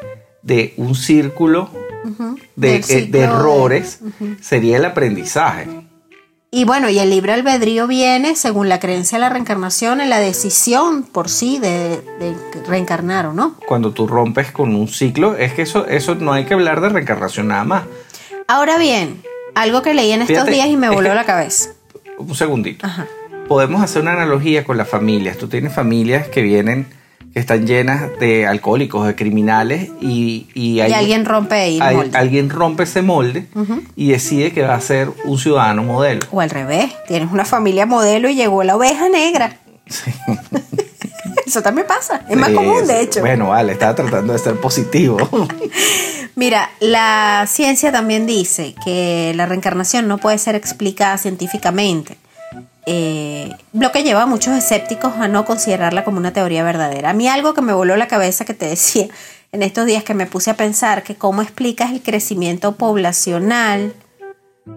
de 0.43 0.75
un 0.77 0.95
círculo 0.95 1.71
de, 2.57 2.77
eh, 2.77 3.11
errores 3.13 4.01
sería 4.41 4.77
el 4.77 4.85
aprendizaje. 4.85 5.69
Y 6.53 6.65
bueno, 6.65 6.91
y 6.91 6.99
el 6.99 7.11
libre 7.11 7.33
albedrío 7.33 7.87
viene, 7.87 8.35
según 8.35 8.69
la 8.69 8.81
creencia 8.81 9.19
de 9.19 9.21
la 9.21 9.29
reencarnación, 9.29 10.01
en 10.01 10.11
la 10.11 10.19
decisión 10.19 11.05
por 11.05 11.29
sí 11.29 11.61
de, 11.61 12.01
reencarnar 12.67 13.27
o 13.27 13.33
no. 13.33 13.55
Cuando 13.69 13.93
tú 13.93 14.09
rompes 14.09 14.51
con 14.51 14.75
un 14.75 14.89
ciclo, 14.89 15.37
es 15.37 15.53
que 15.53 15.63
eso, 15.63 15.87
eso 15.87 16.17
no 16.17 16.33
hay 16.33 16.47
que 16.47 16.55
hablar 16.55 16.81
de 16.81 16.89
reencarnación 16.89 17.49
nada 17.49 17.63
más. 17.63 17.85
Ahora 18.49 18.79
bien, 18.79 19.23
algo 19.55 19.83
que 19.83 19.95
leí 19.95 20.11
en 20.11 20.23
estos 20.23 20.47
días 20.47 20.67
y 20.69 20.77
me 20.77 20.91
voló 20.91 21.15
la 21.15 21.25
cabeza. 21.25 21.71
Un 22.19 22.35
segundito. 22.35 22.87
Podemos 23.47 23.81
hacer 23.81 24.03
una 24.03 24.15
analogía 24.15 24.65
con 24.65 24.77
las 24.77 24.89
familias. 24.89 25.39
Tú 25.39 25.47
tienes 25.47 25.73
familias 25.73 26.29
que 26.29 26.43
vienen 26.43 26.89
que 27.33 27.39
están 27.39 27.67
llenas 27.67 28.11
de 28.19 28.47
alcohólicos, 28.47 29.07
de 29.07 29.15
criminales 29.15 29.91
y, 30.01 30.49
y, 30.55 30.81
alguien 30.81 31.25
rompe 31.25 31.79
alguien 31.81 32.51
rompe 32.51 32.83
ese 32.83 33.03
molde 33.03 33.47
y 33.95 34.11
decide 34.11 34.53
que 34.53 34.63
va 34.63 34.75
a 34.75 34.81
ser 34.81 35.11
un 35.25 35.39
ciudadano 35.39 35.85
modelo. 35.85 36.27
O 36.33 36.41
al 36.41 36.51
revés, 36.51 36.93
tienes 37.07 37.31
una 37.31 37.45
familia 37.45 37.87
modelo 37.87 38.29
y 38.29 38.35
llegó 38.35 38.65
la 38.65 38.77
oveja 38.77 39.09
negra. 39.09 39.59
Eso 41.47 41.63
también 41.63 41.87
pasa, 41.87 42.23
es 42.29 42.37
más 42.37 42.51
común 42.51 42.87
de 42.87 43.01
hecho. 43.01 43.21
Bueno, 43.21 43.49
vale, 43.49 43.73
estaba 43.73 43.95
tratando 43.95 44.33
de 44.33 44.39
ser 44.39 44.57
positivo. 44.61 45.19
Mira, 46.37 46.71
la 46.81 47.45
ciencia 47.49 47.91
también 47.91 48.27
dice 48.27 48.75
que 48.85 49.33
la 49.35 49.47
reencarnación 49.47 50.07
no 50.07 50.19
puede 50.19 50.39
ser 50.39 50.55
explicada 50.55 51.19
científicamente 51.19 52.17
eh, 52.87 53.55
lo 53.73 53.93
que 53.93 54.03
lleva 54.03 54.23
a 54.23 54.27
muchos 54.27 54.57
escépticos 54.57 55.15
a 55.17 55.29
no 55.29 55.45
considerarla 55.45 56.05
como 56.05 56.19
una 56.19 56.33
teoría 56.33 56.65
verdadera. 56.65 57.11
A 57.11 57.13
mí 57.13 57.29
algo 57.29 57.55
que 57.55 57.63
me 57.63 57.73
voló 57.73 57.97
la 57.97 58.09
cabeza 58.09 58.45
que 58.45 58.55
te 58.55 58.67
decía 58.67 59.09
en 59.53 59.63
estos 59.63 59.87
días 59.87 60.05
que 60.05 60.15
me 60.15 60.27
puse 60.27 60.51
a 60.51 60.55
pensar 60.55 61.03
que 61.03 61.17
cómo 61.17 61.43
explicas 61.43 61.91
el 61.91 62.03
crecimiento 62.03 62.77
poblacional 62.77 63.95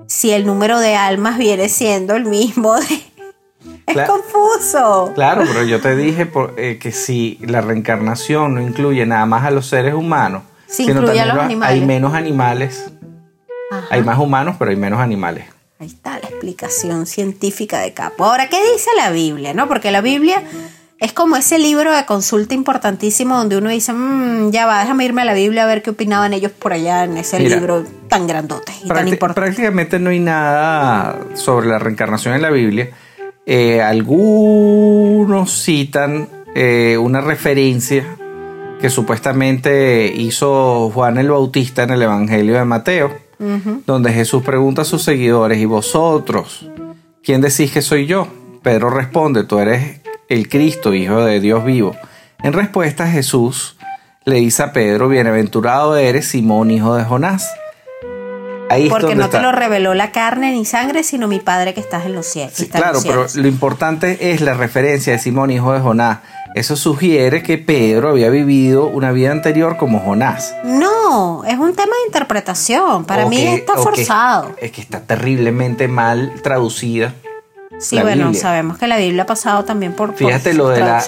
si 0.08 0.32
el 0.32 0.46
número 0.46 0.80
de 0.80 0.96
almas 0.96 1.38
viene 1.38 1.70
siendo 1.70 2.16
el 2.16 2.26
mismo 2.26 2.76
Es 3.86 4.10
confuso. 4.10 5.12
Claro, 5.14 5.44
pero 5.48 5.64
yo 5.64 5.80
te 5.80 5.96
dije 5.96 6.30
eh, 6.58 6.80
que 6.82 6.92
si 6.92 7.38
la 7.42 7.62
reencarnación 7.62 8.56
no 8.56 8.62
incluye 8.62 9.06
nada 9.06 9.26
más 9.26 9.46
a 9.46 9.52
los 9.52 9.68
seres 9.68 9.94
humanos, 9.94 10.44
sino 10.68 11.04
también 11.04 11.30
a 11.30 11.34
los 11.34 11.64
hay 11.64 11.82
menos 11.82 12.14
animales. 12.14 12.92
Hay 13.90 14.04
más 14.04 14.20
humanos, 14.20 14.56
pero 14.60 14.72
hay 14.72 14.78
menos 14.78 15.00
animales. 15.00 15.46
Ahí 15.80 15.88
está 15.88 16.20
la 16.20 16.30
explicación 16.30 17.06
científica 17.06 17.80
de 17.80 17.94
Capo. 17.94 18.26
Ahora, 18.26 18.48
¿qué 18.48 18.58
dice 18.72 18.90
la 18.96 19.12
Biblia? 19.12 19.54
¿No? 19.54 19.68
Porque 19.68 19.92
la 19.92 20.02
Biblia 20.02 20.42
es 21.00 21.12
como 21.12 21.36
ese 21.36 21.60
libro 21.60 21.92
de 21.94 22.06
consulta 22.06 22.54
importantísimo 22.54 23.36
donde 23.36 23.58
uno 23.58 23.70
dice, 23.70 23.92
mmm, 23.92 24.52
ya 24.52 24.66
va, 24.66 24.80
déjame 24.80 25.04
irme 25.04 25.24
a 25.24 25.26
la 25.26 25.34
Biblia 25.34 25.64
a 25.64 25.68
ver 25.68 25.82
qué 25.82 25.90
opinaban 25.90 26.32
ellos 26.32 26.52
por 26.52 26.72
allá 26.72 27.04
en 27.04 27.18
ese 27.18 27.40
libro 27.40 27.84
tan 28.08 28.28
grandote 28.28 28.72
y 28.84 28.88
tan 28.88 29.08
importante. 29.08 29.42
Prácticamente 29.42 30.00
no 30.00 30.12
hay 30.12 30.20
nada 30.20 31.20
sobre 31.34 31.68
la 31.68 31.80
reencarnación 31.80 32.36
en 32.36 32.42
la 32.42 32.52
Biblia. 32.52 32.92
Eh, 33.46 33.82
algunos 33.82 35.64
citan 35.64 36.30
eh, 36.56 36.98
una 36.98 37.20
referencia 37.20 38.06
que 38.80 38.90
supuestamente 38.90 40.06
hizo 40.16 40.90
Juan 40.92 41.18
el 41.18 41.30
Bautista 41.30 41.84
en 41.84 41.90
el 41.90 42.02
Evangelio 42.02 42.54
de 42.54 42.64
Mateo 42.64 43.23
donde 43.86 44.14
Jesús 44.14 44.44
pregunta 44.44 44.84
a 44.84 44.86
sus 44.86 45.04
seguidores, 45.04 45.58
¿y 45.60 45.66
vosotros? 45.66 46.70
¿Quién 47.24 47.42
decís 47.42 47.72
que 47.72 47.82
soy 47.82 48.06
yo? 48.06 48.28
Pedro 48.62 48.90
responde, 48.90 49.44
tú 49.44 49.60
eres 49.60 50.02
el 50.30 50.50
Cristo, 50.50 50.94
Hijo 50.94 51.24
de 51.24 51.40
Dios 51.40 51.64
vivo. 51.66 51.96
En 52.42 52.54
respuesta 52.54 53.08
Jesús 53.08 53.78
le 54.26 54.36
dice 54.38 54.64
a 54.64 54.74
Pedro, 54.74 55.10
bienaventurado 55.10 55.96
eres 55.98 56.28
Simón, 56.28 56.72
hijo 56.72 56.96
de 56.96 57.04
Jonás. 57.04 57.50
Ahí 58.70 58.90
Porque 58.90 59.16
no 59.16 59.30
te 59.30 59.42
lo 59.42 59.52
reveló 59.52 59.94
la 59.94 60.12
carne 60.12 60.52
ni 60.52 60.66
sangre, 60.66 61.04
sino 61.04 61.28
mi 61.28 61.40
Padre 61.40 61.74
que 61.74 61.80
estás 61.80 62.06
en 62.06 62.16
los 62.16 62.26
cielos. 62.26 62.56
claro, 62.72 63.00
pero 63.04 63.28
lo 63.36 63.48
importante 63.48 64.32
es 64.32 64.42
la 64.42 64.54
referencia 64.54 65.14
de 65.14 65.20
Simón, 65.20 65.52
hijo 65.52 65.74
de 65.74 65.80
Jonás. 65.80 66.20
Eso 66.56 66.76
sugiere 66.76 67.42
que 67.42 67.58
Pedro 67.58 68.10
había 68.10 68.30
vivido 68.30 68.86
una 68.86 69.12
vida 69.12 69.32
anterior 69.32 69.78
como 69.78 70.00
Jonás. 70.00 70.54
No, 70.64 71.44
es 71.46 71.58
un 71.58 71.74
tema 71.74 71.94
de 72.02 72.08
interpretación. 72.08 73.06
Para 73.06 73.26
mí 73.26 73.42
está 73.42 73.76
forzado. 73.76 74.52
es 74.62 74.72
que 74.72 74.82
está 74.82 75.02
terriblemente 75.02 75.88
mal 75.88 76.34
traducida. 76.44 77.14
Sí, 77.80 78.00
bueno, 78.00 78.34
sabemos 78.36 78.78
que 78.78 78.88
la 78.88 78.98
Biblia 78.98 79.24
ha 79.24 79.26
pasado 79.26 79.66
también 79.66 79.94
por. 79.94 80.16
Fíjate, 80.16 80.54
lo 80.54 80.70
de 80.70 80.80
las 80.80 81.08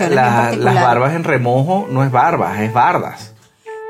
barbas 0.60 1.14
en 1.14 1.24
remojo 1.24 1.88
no 1.92 2.04
es 2.04 2.12
barbas, 2.12 2.60
es 2.60 2.74
bardas. 2.74 3.34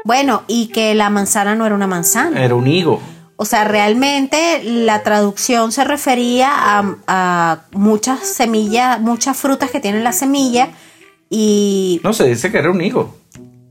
Bueno, 0.03 0.43
y 0.47 0.67
que 0.67 0.93
la 0.93 1.09
manzana 1.09 1.55
no 1.55 1.65
era 1.65 1.73
una 1.73 1.87
manzana. 1.87 2.43
Era 2.43 2.53
un 2.53 2.67
higo. 2.67 3.01
O 3.37 3.45
sea, 3.45 3.63
realmente 3.63 4.61
la 4.63 5.03
traducción 5.03 5.71
se 5.71 5.83
refería 5.83 6.49
a, 6.53 6.95
a 7.07 7.59
muchas 7.71 8.19
semillas, 8.19 8.99
muchas 8.99 9.35
frutas 9.35 9.71
que 9.71 9.79
tienen 9.79 10.03
la 10.03 10.11
semilla 10.11 10.69
y... 11.37 11.99
No, 12.01 12.13
se 12.13 12.23
dice 12.29 12.49
que 12.49 12.59
era 12.59 12.71
un 12.71 12.81
higo. 12.81 13.13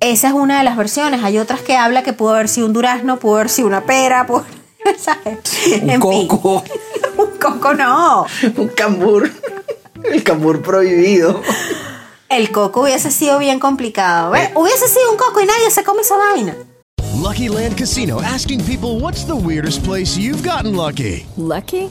Esa 0.00 0.28
es 0.28 0.34
una 0.34 0.58
de 0.58 0.64
las 0.64 0.76
versiones. 0.76 1.24
Hay 1.24 1.38
otras 1.38 1.62
que 1.62 1.76
habla 1.76 2.02
que 2.02 2.12
pudo 2.12 2.34
haber 2.34 2.50
sido 2.50 2.66
un 2.66 2.74
durazno, 2.74 3.18
pudo 3.18 3.36
haber 3.36 3.48
sido 3.48 3.68
una 3.68 3.84
pera, 3.86 4.26
¿sabes? 4.98 5.38
Un 5.82 5.98
coco. 5.98 6.62
un 7.16 7.38
coco 7.40 7.72
no. 7.72 8.26
un 8.58 8.68
cambur. 8.68 9.30
El 10.04 10.22
cambur 10.22 10.60
prohibido. 10.60 11.40
El 12.28 12.52
coco 12.52 12.82
hubiese 12.82 13.10
sido 13.10 13.38
bien 13.38 13.58
complicado. 13.58 14.34
Eh. 14.34 14.50
Hubiese 14.54 14.86
sido 14.86 15.10
un 15.10 15.16
coco 15.16 15.40
y 15.40 15.46
nadie 15.46 15.70
se 15.70 15.82
come 15.84 16.02
esa 16.02 16.16
vaina. 16.18 16.54
Lucky 17.14 17.48
Land 17.48 17.78
Casino 17.78 18.20
asking 18.20 18.62
people 18.64 19.00
what's 19.00 19.24
the 19.24 19.34
weirdest 19.34 19.82
place 19.84 20.18
you've 20.18 20.46
gotten 20.46 20.76
lucky. 20.76 21.24
Lucky? 21.38 21.90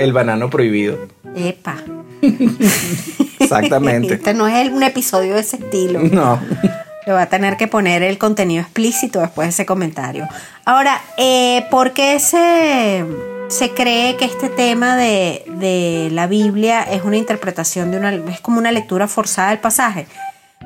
el 0.03 0.13
banano 0.13 0.49
prohibido. 0.49 0.97
Epa. 1.35 1.77
Exactamente. 3.39 4.13
este 4.15 4.33
no 4.33 4.47
es 4.47 4.69
un 4.69 4.83
episodio 4.83 5.35
de 5.35 5.41
ese 5.41 5.57
estilo. 5.57 5.99
No. 5.99 6.39
Le 7.05 7.13
va 7.13 7.23
a 7.23 7.29
tener 7.29 7.57
que 7.57 7.67
poner 7.67 8.03
el 8.03 8.17
contenido 8.17 8.61
explícito 8.61 9.21
después 9.21 9.47
de 9.47 9.49
ese 9.49 9.65
comentario. 9.65 10.27
Ahora, 10.65 11.01
eh, 11.17 11.65
¿por 11.71 11.93
qué 11.93 12.19
se, 12.19 13.03
se 13.47 13.71
cree 13.71 14.17
que 14.17 14.25
este 14.25 14.49
tema 14.49 14.95
de, 14.95 15.43
de 15.47 16.09
la 16.11 16.27
Biblia 16.27 16.83
es 16.83 17.03
una 17.03 17.17
interpretación 17.17 17.91
de 17.91 17.97
una. 17.97 18.13
es 18.13 18.41
como 18.41 18.59
una 18.59 18.71
lectura 18.71 19.07
forzada 19.07 19.49
del 19.49 19.59
pasaje? 19.59 20.05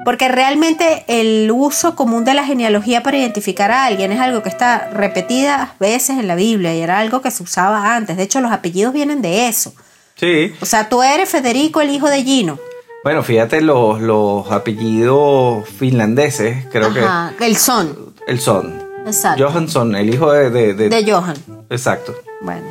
Porque 0.04 0.28
realmente 0.28 1.04
el 1.08 1.50
uso 1.52 1.96
común 1.96 2.26
de 2.26 2.34
la 2.34 2.44
genealogía 2.46 3.02
para 3.02 3.18
identificar 3.18 3.72
a 3.72 3.86
alguien 3.86 4.12
es 4.12 4.20
algo 4.20 4.44
que 4.44 4.50
está 4.50 4.90
repetidas 4.92 5.70
veces 5.80 6.18
en 6.20 6.28
la 6.28 6.36
Biblia 6.36 6.76
y 6.76 6.82
era 6.82 7.00
algo 7.00 7.22
que 7.22 7.32
se 7.32 7.42
usaba 7.44 7.96
antes. 7.96 8.18
De 8.18 8.24
hecho, 8.24 8.42
los 8.42 8.52
apellidos 8.52 8.94
vienen 8.94 9.22
de 9.22 9.48
eso. 9.48 9.74
Sí. 10.16 10.54
O 10.62 10.66
sea, 10.66 10.90
tú 10.90 11.02
eres 11.02 11.30
Federico, 11.30 11.82
el 11.82 11.90
hijo 11.92 12.10
de 12.10 12.24
Gino. 12.24 12.60
Bueno, 13.04 13.22
fíjate 13.24 13.62
los, 13.62 14.02
los 14.02 14.52
apellidos 14.52 15.68
finlandeses, 15.70 16.66
creo 16.72 16.88
Ajá, 16.90 17.34
el 17.40 17.56
son. 17.56 18.14
que 18.26 18.32
el 18.32 18.40
son. 18.40 18.84
Exacto. 19.06 19.48
Johansson, 19.48 19.96
el 19.96 20.14
hijo 20.14 20.32
de, 20.32 20.50
de, 20.50 20.74
de- 20.74 20.90
De 20.90 21.12
Johan. 21.12 21.36
Exacto. 21.70 22.16
Bueno. 22.42 22.66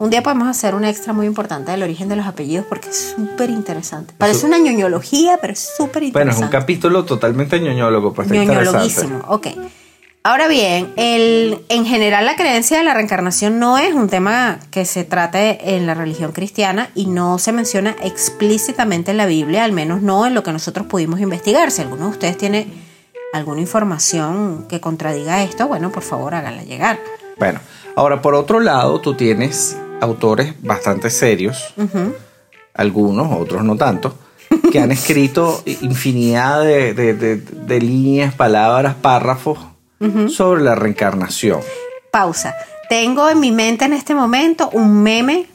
Un 0.00 0.10
día 0.10 0.22
podemos 0.22 0.46
hacer 0.46 0.76
un 0.76 0.84
extra 0.84 1.12
muy 1.12 1.26
importante 1.26 1.72
del 1.72 1.82
origen 1.82 2.08
de 2.08 2.14
los 2.14 2.26
apellidos 2.26 2.64
porque 2.68 2.88
es 2.88 3.14
súper 3.16 3.50
interesante. 3.50 4.14
Parece 4.16 4.46
una 4.46 4.58
ñoñología, 4.58 5.38
pero 5.40 5.52
es 5.54 5.70
súper 5.76 6.02
Bueno, 6.12 6.30
es 6.30 6.36
interesante. 6.36 6.44
un 6.44 6.50
capítulo 6.60 7.04
totalmente 7.04 7.58
ñoñólogo, 7.58 8.12
pues 8.12 8.26
está 8.30 8.40
interesante. 8.40 8.70
ñoñologuísimo. 8.78 9.24
Ok. 9.26 9.48
Ahora 10.22 10.46
bien, 10.46 10.92
el, 10.96 11.64
en 11.68 11.84
general 11.84 12.26
la 12.26 12.36
creencia 12.36 12.78
de 12.78 12.84
la 12.84 12.94
reencarnación 12.94 13.58
no 13.58 13.76
es 13.78 13.92
un 13.92 14.08
tema 14.08 14.60
que 14.70 14.84
se 14.84 15.02
trate 15.02 15.74
en 15.74 15.86
la 15.86 15.94
religión 15.94 16.30
cristiana 16.30 16.90
y 16.94 17.06
no 17.06 17.38
se 17.38 17.50
menciona 17.50 17.96
explícitamente 18.02 19.10
en 19.10 19.16
la 19.16 19.26
Biblia, 19.26 19.64
al 19.64 19.72
menos 19.72 20.00
no 20.02 20.26
en 20.26 20.34
lo 20.34 20.44
que 20.44 20.52
nosotros 20.52 20.86
pudimos 20.86 21.18
investigar. 21.18 21.72
Si 21.72 21.82
alguno 21.82 22.04
de 22.04 22.10
ustedes 22.10 22.36
tiene 22.38 22.68
alguna 23.32 23.60
información 23.62 24.66
que 24.68 24.80
contradiga 24.80 25.42
esto, 25.42 25.66
bueno, 25.66 25.90
por 25.90 26.02
favor 26.04 26.34
háganla 26.36 26.62
llegar. 26.62 27.00
Bueno, 27.38 27.58
ahora 27.96 28.20
por 28.22 28.34
otro 28.34 28.60
lado, 28.60 29.00
tú 29.00 29.14
tienes 29.14 29.76
autores 30.00 30.54
bastante 30.62 31.10
serios, 31.10 31.74
algunos, 32.74 33.32
otros 33.40 33.64
no 33.64 33.76
tanto, 33.76 34.14
que 34.72 34.80
han 34.80 34.92
escrito 34.98 35.62
infinidad 35.66 36.62
de, 36.62 36.94
de- 36.94 37.14
de- 37.14 37.36
de 37.36 37.80
líneas, 37.80 38.34
palabras, 38.34 38.94
párrafos 38.94 39.58
sobre 40.28 40.62
la 40.62 40.74
reencarnación. 40.76 41.60
Pausa. 42.12 42.54
Tengo 42.88 43.28
en 43.28 43.40
mi 43.40 43.50
mente 43.50 43.84
en 43.84 43.92
este 43.92 44.14
momento 44.14 44.70
un 44.72 45.02
meme 45.02 45.46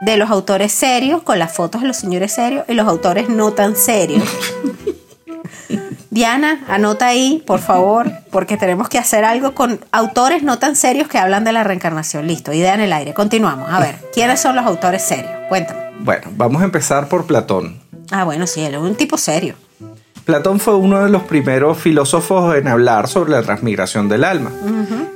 de 0.00 0.16
los 0.16 0.30
autores 0.30 0.72
serios 0.72 1.22
con 1.22 1.38
las 1.38 1.52
fotos 1.52 1.82
de 1.82 1.88
los 1.88 1.96
señores 1.96 2.32
serios 2.32 2.64
y 2.68 2.74
los 2.74 2.86
autores 2.86 3.28
no 3.28 3.52
tan 3.52 3.74
serios. 3.76 4.22
Diana, 6.10 6.64
anota 6.68 7.06
ahí, 7.06 7.42
por 7.46 7.60
favor, 7.60 8.10
porque 8.30 8.56
tenemos 8.56 8.88
que 8.88 8.98
hacer 8.98 9.24
algo 9.24 9.54
con 9.54 9.80
autores 9.92 10.42
no 10.42 10.58
tan 10.58 10.74
serios 10.74 11.06
que 11.08 11.18
hablan 11.18 11.44
de 11.44 11.52
la 11.52 11.64
reencarnación. 11.64 12.26
Listo, 12.26 12.52
idea 12.52 12.74
en 12.74 12.80
el 12.80 12.92
aire. 12.92 13.12
Continuamos. 13.12 13.70
A 13.70 13.78
ver, 13.78 13.96
¿quiénes 14.12 14.40
son 14.40 14.56
los 14.56 14.64
autores 14.64 15.02
serios? 15.02 15.32
Cuéntame. 15.48 15.80
Bueno, 16.00 16.28
vamos 16.32 16.62
a 16.62 16.64
empezar 16.64 17.08
por 17.08 17.26
Platón. 17.26 17.80
Ah, 18.10 18.24
bueno, 18.24 18.46
sí, 18.46 18.62
él 18.62 18.74
es 18.74 18.80
un 18.80 18.94
tipo 18.94 19.18
serio. 19.18 19.54
Platón 20.24 20.60
fue 20.60 20.74
uno 20.74 21.02
de 21.02 21.10
los 21.10 21.22
primeros 21.22 21.78
filósofos 21.78 22.54
en 22.56 22.68
hablar 22.68 23.08
sobre 23.08 23.30
la 23.30 23.42
transmigración 23.42 24.08
del 24.08 24.24
alma 24.24 24.52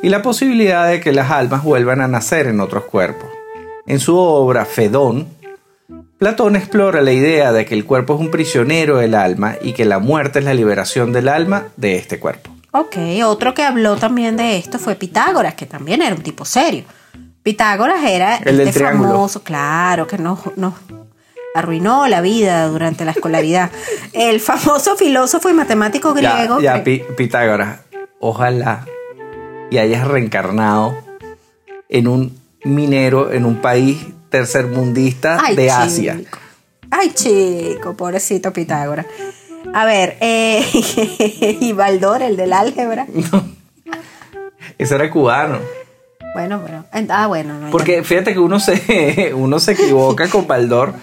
y 0.02 0.08
la 0.08 0.22
posibilidad 0.22 0.88
de 0.88 1.00
que 1.00 1.12
las 1.12 1.30
almas 1.30 1.62
vuelvan 1.62 2.00
a 2.00 2.08
nacer 2.08 2.46
en 2.46 2.60
otros 2.60 2.84
cuerpos. 2.84 3.28
En 3.86 4.00
su 4.00 4.16
obra 4.16 4.64
Fedón, 4.64 5.28
Platón 6.22 6.54
explora 6.54 7.00
la 7.00 7.10
idea 7.10 7.50
de 7.52 7.64
que 7.64 7.74
el 7.74 7.84
cuerpo 7.84 8.14
es 8.14 8.20
un 8.20 8.30
prisionero 8.30 8.98
del 8.98 9.16
alma 9.16 9.56
y 9.60 9.72
que 9.72 9.84
la 9.84 9.98
muerte 9.98 10.38
es 10.38 10.44
la 10.44 10.54
liberación 10.54 11.12
del 11.12 11.26
alma 11.28 11.64
de 11.76 11.96
este 11.96 12.20
cuerpo. 12.20 12.48
Ok, 12.70 12.94
otro 13.24 13.54
que 13.54 13.64
habló 13.64 13.96
también 13.96 14.36
de 14.36 14.56
esto 14.56 14.78
fue 14.78 14.94
Pitágoras, 14.94 15.54
que 15.54 15.66
también 15.66 16.00
era 16.00 16.14
un 16.14 16.22
tipo 16.22 16.44
serio. 16.44 16.84
Pitágoras 17.42 18.04
era 18.04 18.36
El 18.36 18.56
del 18.58 18.68
este 18.68 18.78
triángulo. 18.78 19.10
famoso, 19.10 19.42
claro, 19.42 20.06
que 20.06 20.16
nos, 20.16 20.38
nos 20.56 20.74
arruinó 21.56 22.06
la 22.06 22.20
vida 22.20 22.68
durante 22.68 23.04
la 23.04 23.10
escolaridad. 23.10 23.72
El 24.12 24.38
famoso 24.38 24.94
filósofo 24.94 25.50
y 25.50 25.54
matemático 25.54 26.14
Ya, 26.20 26.36
griego. 26.36 26.60
ya, 26.60 26.84
Pi- 26.84 27.02
Pitágoras, 27.16 27.80
ojalá 28.20 28.86
y 29.72 29.78
hayas 29.78 30.06
reencarnado 30.06 30.96
en 31.88 32.06
un 32.06 32.38
minero 32.62 33.32
en 33.32 33.44
un 33.44 33.56
país 33.56 34.06
tercermundista 34.32 35.38
Ay, 35.40 35.54
de 35.54 35.68
chico. 35.68 35.78
Asia. 35.78 36.20
Ay, 36.90 37.12
chico, 37.12 37.94
pobrecito 37.96 38.52
Pitágoras. 38.52 39.06
A 39.72 39.84
ver, 39.84 40.16
eh, 40.20 40.64
y 41.60 41.72
Baldor, 41.72 42.22
el 42.22 42.36
del 42.36 42.52
álgebra. 42.52 43.06
Ese 44.76 44.94
era 44.96 45.08
cubano. 45.10 45.60
Bueno, 46.34 46.60
bueno. 46.60 46.84
Ah, 47.10 47.26
bueno. 47.26 47.54
no, 47.54 47.66
ya. 47.66 47.70
Porque 47.70 48.02
fíjate 48.02 48.32
que 48.32 48.38
uno 48.38 48.58
se, 48.60 49.32
uno 49.36 49.58
se 49.60 49.72
equivoca 49.72 50.28
con 50.28 50.46
Baldor. 50.46 50.94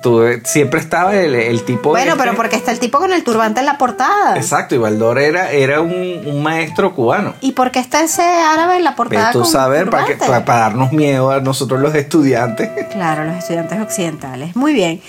Tú, 0.00 0.22
eh, 0.22 0.40
siempre 0.44 0.78
estaba 0.80 1.16
el, 1.16 1.34
el 1.34 1.64
tipo. 1.64 1.90
Bueno, 1.90 2.12
este- 2.12 2.22
pero 2.24 2.36
porque 2.36 2.56
está 2.56 2.70
el 2.70 2.78
tipo 2.78 2.98
con 2.98 3.12
el 3.12 3.24
turbante 3.24 3.60
en 3.60 3.66
la 3.66 3.76
portada. 3.78 4.36
Exacto, 4.36 4.74
y 4.74 4.78
Baldor 4.78 5.18
era, 5.18 5.50
era 5.50 5.80
un, 5.80 5.92
un 6.24 6.42
maestro 6.42 6.94
cubano. 6.94 7.34
¿Y 7.40 7.52
por 7.52 7.70
qué 7.72 7.80
está 7.80 8.02
ese 8.02 8.22
árabe 8.22 8.76
en 8.76 8.84
la 8.84 8.94
portada? 8.94 9.30
Pero 9.30 9.32
tú 9.32 9.38
con 9.40 9.50
sabes, 9.52 9.88
para, 9.88 10.06
que, 10.06 10.14
para, 10.14 10.44
para 10.44 10.58
darnos 10.60 10.92
miedo 10.92 11.30
a 11.32 11.40
nosotros 11.40 11.80
los 11.80 11.94
estudiantes. 11.94 12.70
Claro, 12.92 13.24
los 13.24 13.36
estudiantes 13.36 13.80
occidentales. 13.80 14.54
Muy 14.54 14.72
bien. 14.72 15.00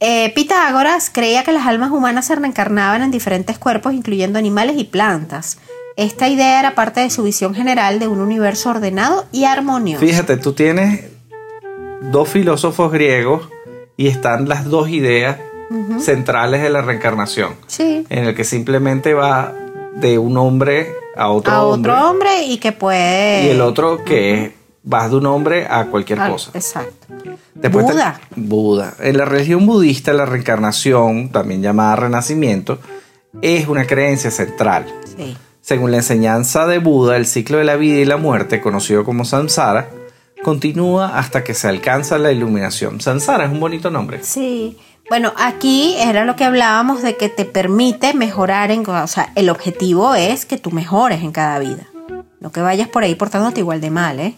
Eh, 0.00 0.32
Pitágoras 0.34 1.10
creía 1.10 1.44
que 1.44 1.52
las 1.52 1.64
almas 1.66 1.90
humanas 1.92 2.26
se 2.26 2.34
reencarnaban 2.34 3.02
en 3.02 3.10
diferentes 3.12 3.56
cuerpos, 3.58 3.92
incluyendo 3.92 4.36
animales 4.38 4.74
y 4.76 4.84
plantas. 4.84 5.58
Esta 5.96 6.28
idea 6.28 6.58
era 6.60 6.74
parte 6.74 7.00
de 7.00 7.10
su 7.10 7.22
visión 7.22 7.54
general 7.54 7.98
de 7.98 8.08
un 8.08 8.20
universo 8.20 8.70
ordenado 8.70 9.26
y 9.32 9.44
armonioso. 9.44 10.00
Fíjate, 10.04 10.36
tú 10.38 10.52
tienes 10.54 11.04
dos 12.10 12.28
filósofos 12.28 12.90
griegos 12.92 13.48
y 13.96 14.08
están 14.08 14.48
las 14.48 14.64
dos 14.64 14.88
ideas 14.88 15.38
centrales 16.00 16.62
de 16.62 16.68
la 16.70 16.82
reencarnación. 16.82 17.54
Sí. 17.66 18.06
En 18.10 18.24
el 18.24 18.34
que 18.34 18.44
simplemente 18.44 19.14
va 19.14 19.54
de 19.96 20.18
un 20.18 20.36
hombre 20.36 20.94
a 21.16 21.30
otro 21.30 21.52
a 21.52 21.64
hombre. 21.64 21.92
otro 21.92 22.10
hombre 22.10 22.42
y 22.44 22.58
que 22.58 22.72
puede. 22.72 23.44
Y 23.46 23.48
el 23.50 23.60
otro 23.62 24.02
que 24.04 24.34
es, 24.44 24.50
vas 24.82 25.10
de 25.10 25.16
un 25.16 25.26
hombre 25.26 25.66
a 25.68 25.86
cualquier 25.86 26.20
Ah, 26.20 26.28
cosa. 26.30 26.50
Exacto. 26.54 27.06
Después 27.54 27.86
te- 27.86 27.92
Buda. 27.92 28.20
Buda. 28.36 28.94
En 29.00 29.16
la 29.18 29.24
religión 29.24 29.64
budista, 29.66 30.12
la 30.12 30.26
reencarnación, 30.26 31.30
también 31.30 31.62
llamada 31.62 31.96
renacimiento, 31.96 32.78
es 33.40 33.66
una 33.68 33.86
creencia 33.86 34.30
central. 34.30 34.86
Sí. 35.16 35.36
Según 35.62 35.92
la 35.92 35.98
enseñanza 35.98 36.66
de 36.66 36.78
Buda, 36.78 37.16
el 37.16 37.24
ciclo 37.24 37.58
de 37.58 37.64
la 37.64 37.76
vida 37.76 38.00
y 38.00 38.04
la 38.04 38.16
muerte, 38.16 38.60
conocido 38.60 39.04
como 39.04 39.24
samsara, 39.24 39.90
continúa 40.42 41.16
hasta 41.16 41.44
que 41.44 41.54
se 41.54 41.68
alcanza 41.68 42.18
la 42.18 42.32
iluminación. 42.32 43.00
Samsara 43.00 43.44
es 43.44 43.52
un 43.52 43.60
bonito 43.60 43.88
nombre. 43.88 44.24
Sí. 44.24 44.76
Bueno, 45.08 45.32
aquí 45.36 45.94
era 45.98 46.24
lo 46.24 46.34
que 46.34 46.42
hablábamos 46.42 47.02
de 47.02 47.16
que 47.16 47.28
te 47.28 47.44
permite 47.44 48.12
mejorar 48.12 48.72
en. 48.72 48.84
O 48.88 49.06
sea, 49.06 49.30
el 49.36 49.48
objetivo 49.50 50.16
es 50.16 50.46
que 50.46 50.58
tú 50.58 50.72
mejores 50.72 51.22
en 51.22 51.30
cada 51.30 51.60
vida. 51.60 51.86
No 52.40 52.50
que 52.50 52.60
vayas 52.60 52.88
por 52.88 53.04
ahí 53.04 53.14
portándote 53.14 53.60
igual 53.60 53.80
de 53.80 53.90
mal, 53.90 54.18
¿eh? 54.18 54.34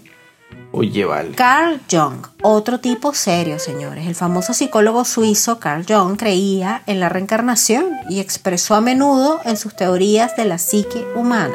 Carl 1.37 1.81
Jung, 1.91 2.27
otro 2.43 2.81
tipo 2.81 3.15
serio, 3.15 3.59
señores. 3.59 4.07
El 4.07 4.15
famoso 4.15 4.55
psicólogo 4.55 5.05
suizo 5.05 5.61
Carl 5.61 5.85
Jung 5.87 6.17
creía 6.17 6.83
en 6.87 7.01
la 7.01 7.09
reencarnación 7.09 7.87
y 8.09 8.21
expresó 8.21 8.75
a 8.75 8.81
menudo 8.81 9.41
en 9.45 9.57
sus 9.57 9.77
teorías 9.77 10.37
de 10.37 10.45
la 10.47 10.59
psique 10.59 11.07
humana 11.15 11.55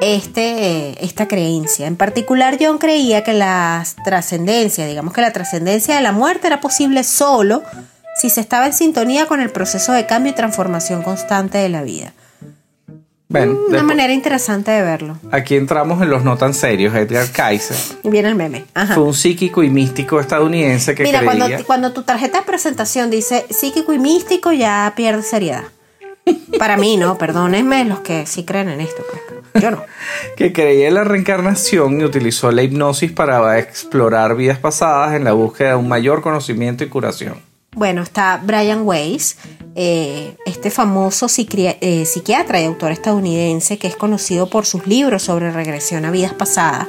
este, 0.00 0.90
eh, 0.90 0.98
esta 1.00 1.28
creencia. 1.28 1.86
En 1.86 1.96
particular, 1.96 2.58
Jung 2.60 2.78
creía 2.78 3.24
que 3.24 3.32
la 3.32 3.84
trascendencia, 4.04 4.86
digamos 4.86 5.12
que 5.12 5.20
la 5.20 5.32
trascendencia 5.32 5.96
de 5.96 6.02
la 6.02 6.12
muerte 6.12 6.46
era 6.46 6.60
posible 6.60 7.04
solo 7.04 7.62
si 8.16 8.30
se 8.30 8.40
estaba 8.40 8.66
en 8.66 8.72
sintonía 8.72 9.26
con 9.26 9.40
el 9.40 9.50
proceso 9.50 9.92
de 9.92 10.06
cambio 10.06 10.32
y 10.32 10.34
transformación 10.34 11.02
constante 11.02 11.58
de 11.58 11.68
la 11.68 11.82
vida. 11.82 12.12
Bueno, 13.28 13.52
Una 13.52 13.60
después- 13.62 13.82
manera 13.84 14.12
interesante 14.12 14.70
de 14.70 14.82
verlo. 14.82 15.18
aquí 15.32 15.56
entramos 15.56 16.00
en 16.00 16.10
los 16.10 16.22
no 16.22 16.36
tan 16.36 16.54
serios. 16.54 16.94
Edgar 16.94 17.26
Kaiser 17.32 17.76
viene 18.04 18.28
el 18.28 18.36
meme. 18.36 18.66
Ajá. 18.74 18.94
fue 18.94 19.02
un 19.04 19.14
psíquico 19.14 19.62
y 19.64 19.70
místico 19.70 20.20
estadounidense 20.20 20.94
que 20.94 21.02
Mira, 21.02 21.20
creía... 21.20 21.34
cuando, 21.36 21.64
cuando 21.66 21.92
tu 21.92 22.02
tarjeta 22.04 22.38
de 22.40 22.44
presentación 22.46 23.10
dice 23.10 23.44
psíquico 23.50 23.92
y 23.92 23.98
místico, 23.98 24.52
ya 24.52 24.92
pierde 24.96 25.22
seriedad. 25.22 25.64
Para 26.58 26.76
mí, 26.76 26.96
no, 26.96 27.18
perdónenme 27.18 27.84
los 27.84 28.00
que 28.00 28.26
sí 28.26 28.44
creen 28.44 28.68
en 28.68 28.80
esto. 28.80 29.02
pues, 29.52 29.62
yo 29.62 29.70
no. 29.72 29.82
que 30.36 30.52
creía 30.52 30.88
en 30.88 30.94
la 30.94 31.04
reencarnación 31.04 32.00
y 32.00 32.04
utilizó 32.04 32.50
la 32.52 32.62
hipnosis 32.62 33.10
para 33.12 33.58
explorar 33.58 34.36
vidas 34.36 34.58
pasadas 34.58 35.14
en 35.14 35.24
la 35.24 35.32
búsqueda 35.32 35.70
de 35.70 35.74
un 35.76 35.88
mayor 35.88 36.22
conocimiento 36.22 36.84
y 36.84 36.88
curación. 36.88 37.40
Bueno, 37.74 38.02
está 38.02 38.40
Brian 38.42 38.82
Weiss, 38.84 39.36
eh, 39.78 40.34
este 40.46 40.70
famoso 40.70 41.26
eh, 41.26 42.06
psiquiatra 42.06 42.60
y 42.62 42.64
autor 42.64 42.92
estadounidense 42.92 43.76
que 43.76 43.86
es 43.86 43.94
conocido 43.94 44.48
por 44.48 44.64
sus 44.64 44.86
libros 44.86 45.22
sobre 45.22 45.52
regresión 45.52 46.06
a 46.06 46.10
vidas 46.10 46.32
pasadas. 46.32 46.88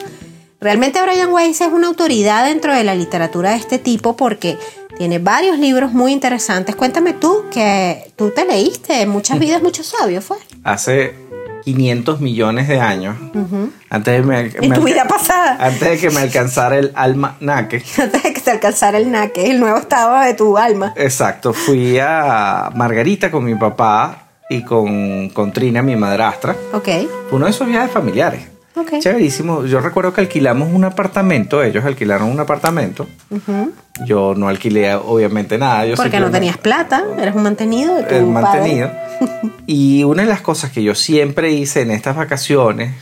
Realmente 0.62 1.02
Brian 1.02 1.32
Weiss 1.32 1.60
es 1.60 1.68
una 1.68 1.88
autoridad 1.88 2.46
dentro 2.46 2.74
de 2.74 2.86
la 2.86 2.96
literatura 2.96 3.52
de 3.52 3.58
este 3.58 3.78
tipo 3.78 4.16
porque 4.16 4.58
tiene 4.98 5.20
varios 5.20 5.60
libros 5.60 5.92
muy 5.92 6.14
interesantes. 6.14 6.78
Cuéntame 6.78 7.12
tú 7.12 7.44
que 7.52 8.12
tú 8.16 8.32
te 8.32 8.46
leíste 8.46 9.06
Muchas 9.06 9.38
vidas, 9.42 9.62
muchos 9.62 9.88
sabios, 9.88 10.24
¿fue? 10.24 10.38
Hace 10.64 11.14
500 11.64 12.22
millones 12.22 12.68
de 12.68 12.80
años, 12.80 13.16
antes 13.90 14.14
de, 14.14 14.22
me- 14.24 14.40
En 14.62 14.70
me 14.70 14.76
tu 14.76 14.84
vida 14.84 15.06
pasada. 15.06 15.58
antes 15.60 15.82
de 15.90 15.98
que 16.00 16.10
me 16.10 16.22
alcanzara 16.22 16.78
el 16.78 16.92
almanaque. 16.96 17.84
Antes 17.98 18.24
de 18.24 18.34
que 18.34 18.42
te 18.42 18.52
alcanzara 18.52 18.98
el 18.98 19.12
naque, 19.12 19.50
el 19.52 19.60
nuevo 19.60 19.78
estado 19.78 20.20
de 20.22 20.34
tu 20.34 20.58
alma. 20.58 20.94
Exacto, 20.96 21.54
fui 21.54 21.98
a 22.00 22.72
Margarita 22.76 23.30
con 23.32 23.44
mi 23.44 23.56
papá 23.56 24.24
y 24.50 24.62
con, 24.64 25.30
con 25.30 25.52
Trina, 25.52 25.82
mi 25.82 25.96
madrastra. 25.96 26.56
Ok, 26.74 26.86
Fue 27.30 27.38
uno 27.38 27.46
de 27.46 27.52
esos 27.52 27.68
viajes 27.68 27.92
familiares. 27.92 28.48
Ok. 28.78 29.00
Chéverísimo. 29.00 29.66
Yo 29.66 29.80
recuerdo 29.80 30.14
que 30.14 30.22
alquilamos 30.22 30.70
un 30.74 30.84
apartamento, 30.84 31.64
ellos 31.64 31.84
alquilaron 31.86 32.30
un 32.30 32.40
apartamento. 32.40 33.08
Yo 34.06 34.34
no 34.36 34.48
alquilé 34.48 34.94
obviamente 34.96 35.58
nada. 35.58 35.86
Yo 35.86 35.96
Porque 35.96 36.20
no 36.20 36.30
tenías 36.32 36.58
plata, 36.58 37.04
eres 37.20 37.36
un 37.36 37.44
mantenido 37.44 37.96
de 37.96 38.04
tu 38.04 38.16
el 38.16 38.26
padre. 38.26 38.32
mantenido. 38.32 38.92
Y 39.66 40.04
una 40.04 40.22
de 40.24 40.30
las 40.30 40.42
cosas 40.42 40.72
que 40.72 40.84
yo 40.84 40.94
siempre 40.96 41.52
hice 41.52 41.82
en 41.82 41.90
estas 41.92 42.16
vacaciones 42.16 42.94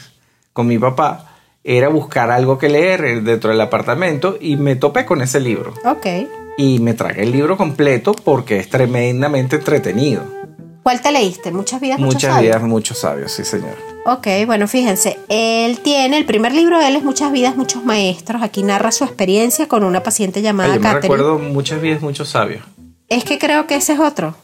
con 0.54 0.66
mi 0.66 0.80
papá 0.80 1.32
era 1.64 1.90
buscar 1.90 2.32
algo 2.32 2.58
que 2.58 2.70
leer 2.70 3.22
dentro 3.24 3.50
del 3.50 3.60
apartamento 3.60 4.38
y 4.40 4.56
me 4.56 4.76
topé 4.78 5.06
con 5.06 5.22
ese 5.22 5.40
libro. 5.42 5.74
Ok. 5.84 6.06
Y 6.58 6.80
me 6.80 6.94
tragué 6.94 7.24
el 7.24 7.32
libro 7.34 7.58
completo 7.58 8.14
porque 8.14 8.60
es 8.60 8.70
tremendamente 8.70 9.58
entretenido. 9.58 10.24
¿Cuál 10.84 11.02
te 11.02 11.12
leíste? 11.12 11.52
Muchas 11.52 11.82
vidas, 11.82 12.00
muchos 12.00 12.14
Muchas 12.16 12.34
sabios? 12.36 12.44
vidas, 12.56 12.62
muchos 12.70 12.98
sabios, 13.00 13.32
sí 13.32 13.44
señor. 13.44 13.76
Ok, 14.08 14.28
bueno, 14.46 14.68
fíjense, 14.68 15.18
él 15.30 15.80
tiene, 15.80 16.18
el 16.18 16.26
primer 16.26 16.54
libro 16.54 16.78
de 16.80 16.88
él 16.90 16.96
es 16.96 17.04
Muchas 17.04 17.32
vidas, 17.32 17.56
muchos 17.56 17.84
maestros. 17.84 18.44
Aquí 18.44 18.62
narra 18.62 18.92
su 18.92 19.04
experiencia 19.04 19.68
con 19.68 19.84
una 19.84 20.04
paciente 20.04 20.42
llamada 20.44 20.70
Ay, 20.74 20.76
yo 20.76 20.82
me 20.82 20.88
Catherine. 20.90 21.16
recuerdo 21.16 21.40
muchas 21.40 21.82
vidas, 21.82 22.02
muchos 22.02 22.30
sabios. 22.30 22.64
Es 23.10 23.24
que 23.24 23.40
creo 23.40 23.66
que 23.66 23.76
ese 23.76 23.94
es 23.94 24.00
otro. 24.00 24.36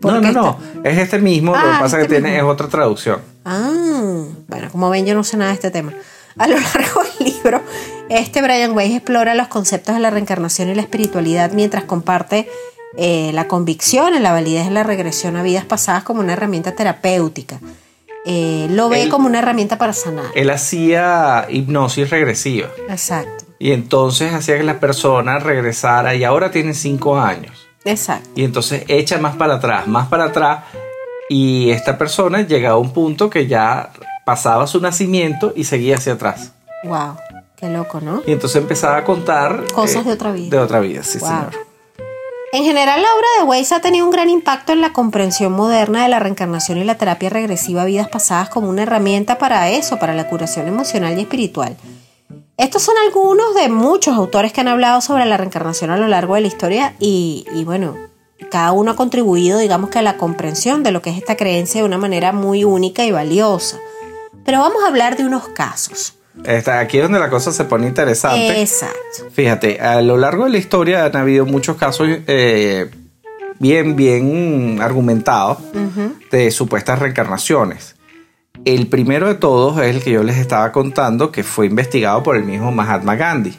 No, 0.00 0.20
no, 0.20 0.32
no. 0.32 0.58
Es 0.84 0.96
este 0.98 1.18
mismo, 1.18 1.52
lo 1.52 1.58
Ah, 1.58 1.62
que 1.76 1.82
pasa 1.82 1.96
este 1.98 2.08
que 2.08 2.14
tiene 2.20 2.30
mismo. 2.36 2.48
es 2.50 2.54
otra 2.54 2.68
traducción. 2.68 3.20
Ah, 3.44 4.22
bueno, 4.48 4.68
como 4.72 4.88
ven, 4.88 5.04
yo 5.04 5.14
no 5.14 5.22
sé 5.24 5.36
nada 5.36 5.50
de 5.50 5.54
este 5.54 5.70
tema. 5.70 5.92
A 6.38 6.46
lo 6.48 6.54
largo 6.74 7.02
del 7.18 7.28
libro, 7.32 7.60
este 8.08 8.40
Brian 8.40 8.74
Weiss 8.74 8.94
explora 8.94 9.34
los 9.34 9.48
conceptos 9.48 9.94
de 9.94 10.00
la 10.00 10.08
reencarnación 10.10 10.70
y 10.70 10.74
la 10.74 10.82
espiritualidad 10.82 11.52
mientras 11.52 11.84
comparte 11.84 12.48
eh, 12.96 13.32
la 13.34 13.48
convicción 13.48 14.14
en 14.14 14.22
la 14.22 14.32
validez 14.32 14.64
de 14.66 14.70
la 14.70 14.82
regresión 14.82 15.36
a 15.36 15.42
vidas 15.42 15.64
pasadas 15.66 16.04
como 16.04 16.20
una 16.20 16.32
herramienta 16.32 16.72
terapéutica. 16.74 17.58
Eh, 18.26 18.66
lo 18.70 18.88
ve 18.88 19.02
Él- 19.04 19.08
como 19.08 19.26
una 19.26 19.38
herramienta 19.38 19.78
para 19.78 19.92
sanar. 19.92 20.26
Él 20.34 20.50
hacía 20.50 21.46
hipnosis 21.48 22.10
regresiva. 22.10 22.68
Exacto, 22.88 23.44
Y 23.58 23.72
entonces 23.72 24.32
hacía 24.34 24.56
que 24.58 24.62
la 24.64 24.78
persona 24.80 25.38
regresara 25.38 26.14
y 26.14 26.24
ahora 26.24 26.50
tiene 26.50 26.74
cinco 26.74 27.18
años. 27.18 27.66
exacto. 27.84 28.28
Y 28.34 28.44
entonces 28.44 28.84
echa 28.88 29.18
más 29.18 29.36
para 29.36 29.54
atrás, 29.54 29.86
más 29.86 30.08
para 30.08 30.24
atrás. 30.24 30.64
Y 31.28 31.70
esta 31.70 31.96
persona 31.96 32.42
llegaba 32.42 32.74
a 32.74 32.78
un 32.78 32.92
punto 32.92 33.30
que 33.30 33.46
ya 33.46 33.90
pasaba 34.26 34.66
su 34.66 34.80
nacimiento 34.80 35.52
y 35.56 35.64
seguía 35.64 35.96
hacia 35.96 36.14
atrás. 36.14 36.52
Wow, 36.84 37.16
qué 37.56 37.68
loco, 37.70 38.00
¿no? 38.00 38.22
Y 38.26 38.32
entonces 38.32 38.60
empezaba 38.60 38.96
a 38.98 39.04
contar 39.04 39.64
Cosas 39.72 40.02
eh, 40.04 40.08
de 40.08 40.12
otra 40.12 40.32
vida. 40.32 40.50
De 40.50 40.58
otra 40.58 40.80
vida, 40.80 41.02
sí, 41.04 41.18
Wow. 41.18 41.28
señor. 41.28 41.50
En 42.52 42.64
general, 42.64 43.00
la 43.00 43.14
obra 43.14 43.28
de 43.38 43.44
Weiss 43.44 43.70
ha 43.70 43.80
tenido 43.80 44.04
un 44.04 44.10
gran 44.10 44.28
impacto 44.28 44.72
en 44.72 44.80
la 44.80 44.92
comprensión 44.92 45.52
moderna 45.52 46.02
de 46.02 46.08
la 46.08 46.18
reencarnación 46.18 46.78
y 46.78 46.84
la 46.84 46.98
terapia 46.98 47.30
regresiva 47.30 47.82
a 47.82 47.84
vidas 47.84 48.08
pasadas 48.08 48.48
como 48.48 48.68
una 48.68 48.82
herramienta 48.82 49.38
para 49.38 49.70
eso, 49.70 50.00
para 50.00 50.14
la 50.14 50.28
curación 50.28 50.66
emocional 50.66 51.16
y 51.16 51.22
espiritual. 51.22 51.76
Estos 52.56 52.82
son 52.82 52.96
algunos 53.06 53.54
de 53.54 53.68
muchos 53.68 54.16
autores 54.16 54.52
que 54.52 54.62
han 54.62 54.68
hablado 54.68 55.00
sobre 55.00 55.26
la 55.26 55.36
reencarnación 55.36 55.90
a 55.90 55.96
lo 55.96 56.08
largo 56.08 56.34
de 56.34 56.40
la 56.40 56.48
historia 56.48 56.96
y, 56.98 57.46
y 57.54 57.62
bueno, 57.62 57.94
cada 58.50 58.72
uno 58.72 58.90
ha 58.90 58.96
contribuido, 58.96 59.58
digamos 59.58 59.90
que 59.90 60.00
a 60.00 60.02
la 60.02 60.16
comprensión 60.16 60.82
de 60.82 60.90
lo 60.90 61.02
que 61.02 61.10
es 61.10 61.18
esta 61.18 61.36
creencia 61.36 61.82
de 61.82 61.86
una 61.86 61.98
manera 61.98 62.32
muy 62.32 62.64
única 62.64 63.04
y 63.04 63.12
valiosa. 63.12 63.78
Pero 64.44 64.58
vamos 64.58 64.82
a 64.82 64.88
hablar 64.88 65.16
de 65.16 65.24
unos 65.24 65.46
casos. 65.50 66.19
Está 66.44 66.80
aquí 66.80 66.98
es 66.98 67.02
donde 67.02 67.18
la 67.18 67.28
cosa 67.28 67.52
se 67.52 67.64
pone 67.64 67.86
interesante. 67.86 68.60
Exacto. 68.60 69.30
Fíjate, 69.32 69.80
a 69.80 70.00
lo 70.00 70.16
largo 70.16 70.44
de 70.44 70.50
la 70.50 70.58
historia 70.58 71.04
han 71.04 71.16
habido 71.16 71.44
muchos 71.44 71.76
casos 71.76 72.08
eh, 72.08 72.90
bien, 73.58 73.96
bien 73.96 74.78
argumentados 74.80 75.58
de 76.30 76.50
supuestas 76.50 76.98
reencarnaciones. 76.98 77.96
El 78.64 78.88
primero 78.88 79.28
de 79.28 79.34
todos 79.34 79.80
es 79.80 79.94
el 79.94 80.02
que 80.02 80.12
yo 80.12 80.22
les 80.22 80.36
estaba 80.36 80.70
contando, 80.72 81.32
que 81.32 81.42
fue 81.42 81.66
investigado 81.66 82.22
por 82.22 82.36
el 82.36 82.44
mismo 82.44 82.72
Mahatma 82.72 83.16
Gandhi. 83.16 83.58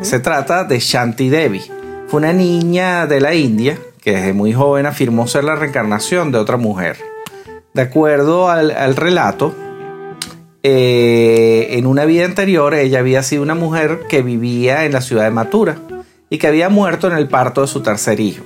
Se 0.00 0.20
trata 0.20 0.64
de 0.64 0.78
Shanti 0.80 1.28
Devi. 1.28 1.62
Fue 2.08 2.18
una 2.18 2.32
niña 2.32 3.06
de 3.06 3.20
la 3.20 3.34
India 3.34 3.78
que 4.00 4.12
desde 4.12 4.32
muy 4.32 4.52
joven 4.52 4.86
afirmó 4.86 5.26
ser 5.26 5.44
la 5.44 5.56
reencarnación 5.56 6.32
de 6.32 6.38
otra 6.38 6.56
mujer. 6.56 6.96
De 7.74 7.82
acuerdo 7.82 8.48
al, 8.48 8.70
al 8.70 8.96
relato, 8.96 9.54
eh, 10.62 11.68
en 11.78 11.86
una 11.86 12.04
vida 12.04 12.24
anterior 12.24 12.74
ella 12.74 12.98
había 12.98 13.22
sido 13.22 13.42
una 13.42 13.54
mujer 13.54 14.00
que 14.08 14.22
vivía 14.22 14.84
en 14.84 14.92
la 14.92 15.00
ciudad 15.00 15.24
de 15.24 15.30
Mathura 15.30 15.76
y 16.30 16.38
que 16.38 16.46
había 16.46 16.68
muerto 16.68 17.06
en 17.06 17.16
el 17.16 17.28
parto 17.28 17.60
de 17.62 17.68
su 17.68 17.82
tercer 17.82 18.20
hijo. 18.20 18.44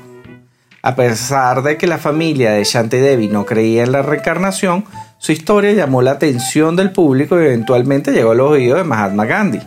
A 0.83 0.97
pesar 0.97 1.63
de 1.63 1.79
que 1.79 1.87
la 1.87 1.99
familia 1.99 2.53
de 2.53 2.65
Shanti 2.65 2.97
Devi 2.97 3.29
no 3.29 3.47
creía 3.47 3.85
en 3.85 3.93
la 3.93 4.03
reencarnación, 4.03 4.85
su 5.19 5.31
historia 5.31 5.73
llamó 5.73 6.03
la 6.03 6.13
atención 6.13 6.75
del 6.75 6.91
público 6.91 7.41
y 7.41 7.45
eventualmente 7.45 8.13
llegó 8.13 8.33
a 8.33 8.35
los 8.35 8.51
oídos 8.51 8.79
de 8.79 8.85
Mahatma 8.85 9.25
Gandhi. 9.25 9.61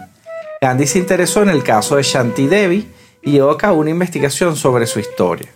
Gandhi 0.62 0.88
se 0.88 1.00
interesó 1.00 1.42
en 1.42 1.50
el 1.50 1.64
caso 1.64 1.96
de 1.96 2.04
Shanti 2.04 2.48
Devi 2.48 2.88
y 3.22 3.32
llevó 3.32 3.52
a 3.52 3.58
cabo 3.58 3.80
una 3.80 3.90
investigación 3.90 4.56
sobre 4.56 4.88
su 4.88 5.00
historia. 5.00 5.48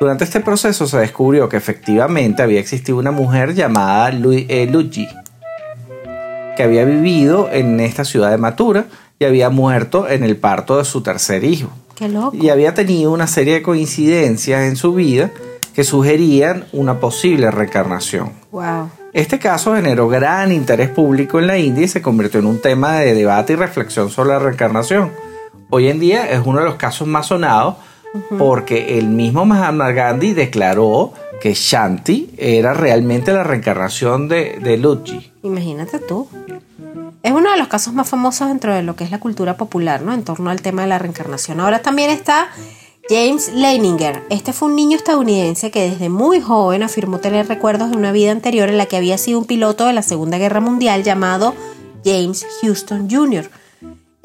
Durante 0.00 0.24
este 0.24 0.40
proceso 0.40 0.86
se 0.86 0.98
descubrió 0.98 1.48
que 1.48 1.56
efectivamente 1.56 2.42
había 2.42 2.60
existido 2.60 2.98
una 2.98 3.12
mujer 3.12 3.54
llamada 3.54 4.10
eh, 4.10 4.68
Luigi, 4.70 5.08
que 6.56 6.64
había 6.64 6.84
vivido 6.84 7.48
en 7.52 7.78
esta 7.80 8.04
ciudad 8.04 8.30
de 8.30 8.38
Mathura 8.38 8.86
y 9.18 9.24
había 9.24 9.50
muerto 9.50 10.08
en 10.08 10.24
el 10.24 10.36
parto 10.36 10.78
de 10.78 10.84
su 10.84 11.02
tercer 11.02 11.44
hijo 11.44 11.70
Qué 11.94 12.08
loco. 12.08 12.36
y 12.36 12.48
había 12.48 12.74
tenido 12.74 13.12
una 13.12 13.26
serie 13.26 13.54
de 13.54 13.62
coincidencias 13.62 14.64
en 14.64 14.76
su 14.76 14.92
vida 14.94 15.30
que 15.74 15.84
sugerían 15.84 16.64
una 16.72 16.98
posible 17.00 17.50
reencarnación. 17.50 18.32
Wow. 18.50 18.90
Este 19.12 19.38
caso 19.38 19.74
generó 19.74 20.08
gran 20.08 20.52
interés 20.52 20.88
público 20.90 21.38
en 21.38 21.46
la 21.46 21.58
India 21.58 21.84
y 21.84 21.88
se 21.88 22.02
convirtió 22.02 22.40
en 22.40 22.46
un 22.46 22.60
tema 22.60 22.96
de 22.96 23.14
debate 23.14 23.52
y 23.54 23.56
reflexión 23.56 24.10
sobre 24.10 24.30
la 24.30 24.38
reencarnación. 24.38 25.12
Hoy 25.70 25.88
en 25.88 25.98
día 26.00 26.30
es 26.30 26.40
uno 26.44 26.58
de 26.60 26.64
los 26.66 26.76
casos 26.76 27.08
más 27.08 27.26
sonados 27.26 27.76
porque 28.38 28.98
el 28.98 29.08
mismo 29.08 29.44
Mahatma 29.44 29.92
Gandhi 29.92 30.32
declaró 30.32 31.12
que 31.40 31.54
Shanti 31.54 32.30
era 32.38 32.74
realmente 32.74 33.32
la 33.32 33.44
reencarnación 33.44 34.28
de, 34.28 34.58
de 34.62 34.76
Luigi. 34.78 35.32
Imagínate 35.42 35.98
tú. 35.98 36.28
Es 37.22 37.32
uno 37.32 37.50
de 37.50 37.58
los 37.58 37.68
casos 37.68 37.92
más 37.92 38.08
famosos 38.08 38.48
dentro 38.48 38.72
de 38.72 38.82
lo 38.82 38.96
que 38.96 39.04
es 39.04 39.10
la 39.10 39.20
cultura 39.20 39.56
popular, 39.56 40.02
¿no? 40.02 40.12
En 40.12 40.22
torno 40.22 40.50
al 40.50 40.62
tema 40.62 40.82
de 40.82 40.88
la 40.88 40.98
reencarnación. 40.98 41.60
Ahora 41.60 41.82
también 41.82 42.10
está 42.10 42.48
James 43.08 43.52
Leininger. 43.52 44.22
Este 44.30 44.52
fue 44.52 44.68
un 44.68 44.76
niño 44.76 44.96
estadounidense 44.96 45.70
que 45.70 45.90
desde 45.90 46.08
muy 46.08 46.40
joven 46.40 46.82
afirmó 46.82 47.18
tener 47.18 47.46
recuerdos 47.46 47.90
de 47.90 47.96
una 47.96 48.12
vida 48.12 48.32
anterior 48.32 48.68
en 48.68 48.78
la 48.78 48.86
que 48.86 48.96
había 48.96 49.18
sido 49.18 49.38
un 49.38 49.44
piloto 49.44 49.86
de 49.86 49.92
la 49.92 50.02
Segunda 50.02 50.38
Guerra 50.38 50.60
Mundial 50.60 51.02
llamado 51.02 51.54
James 52.04 52.46
Houston 52.62 53.08
Jr. 53.10 53.50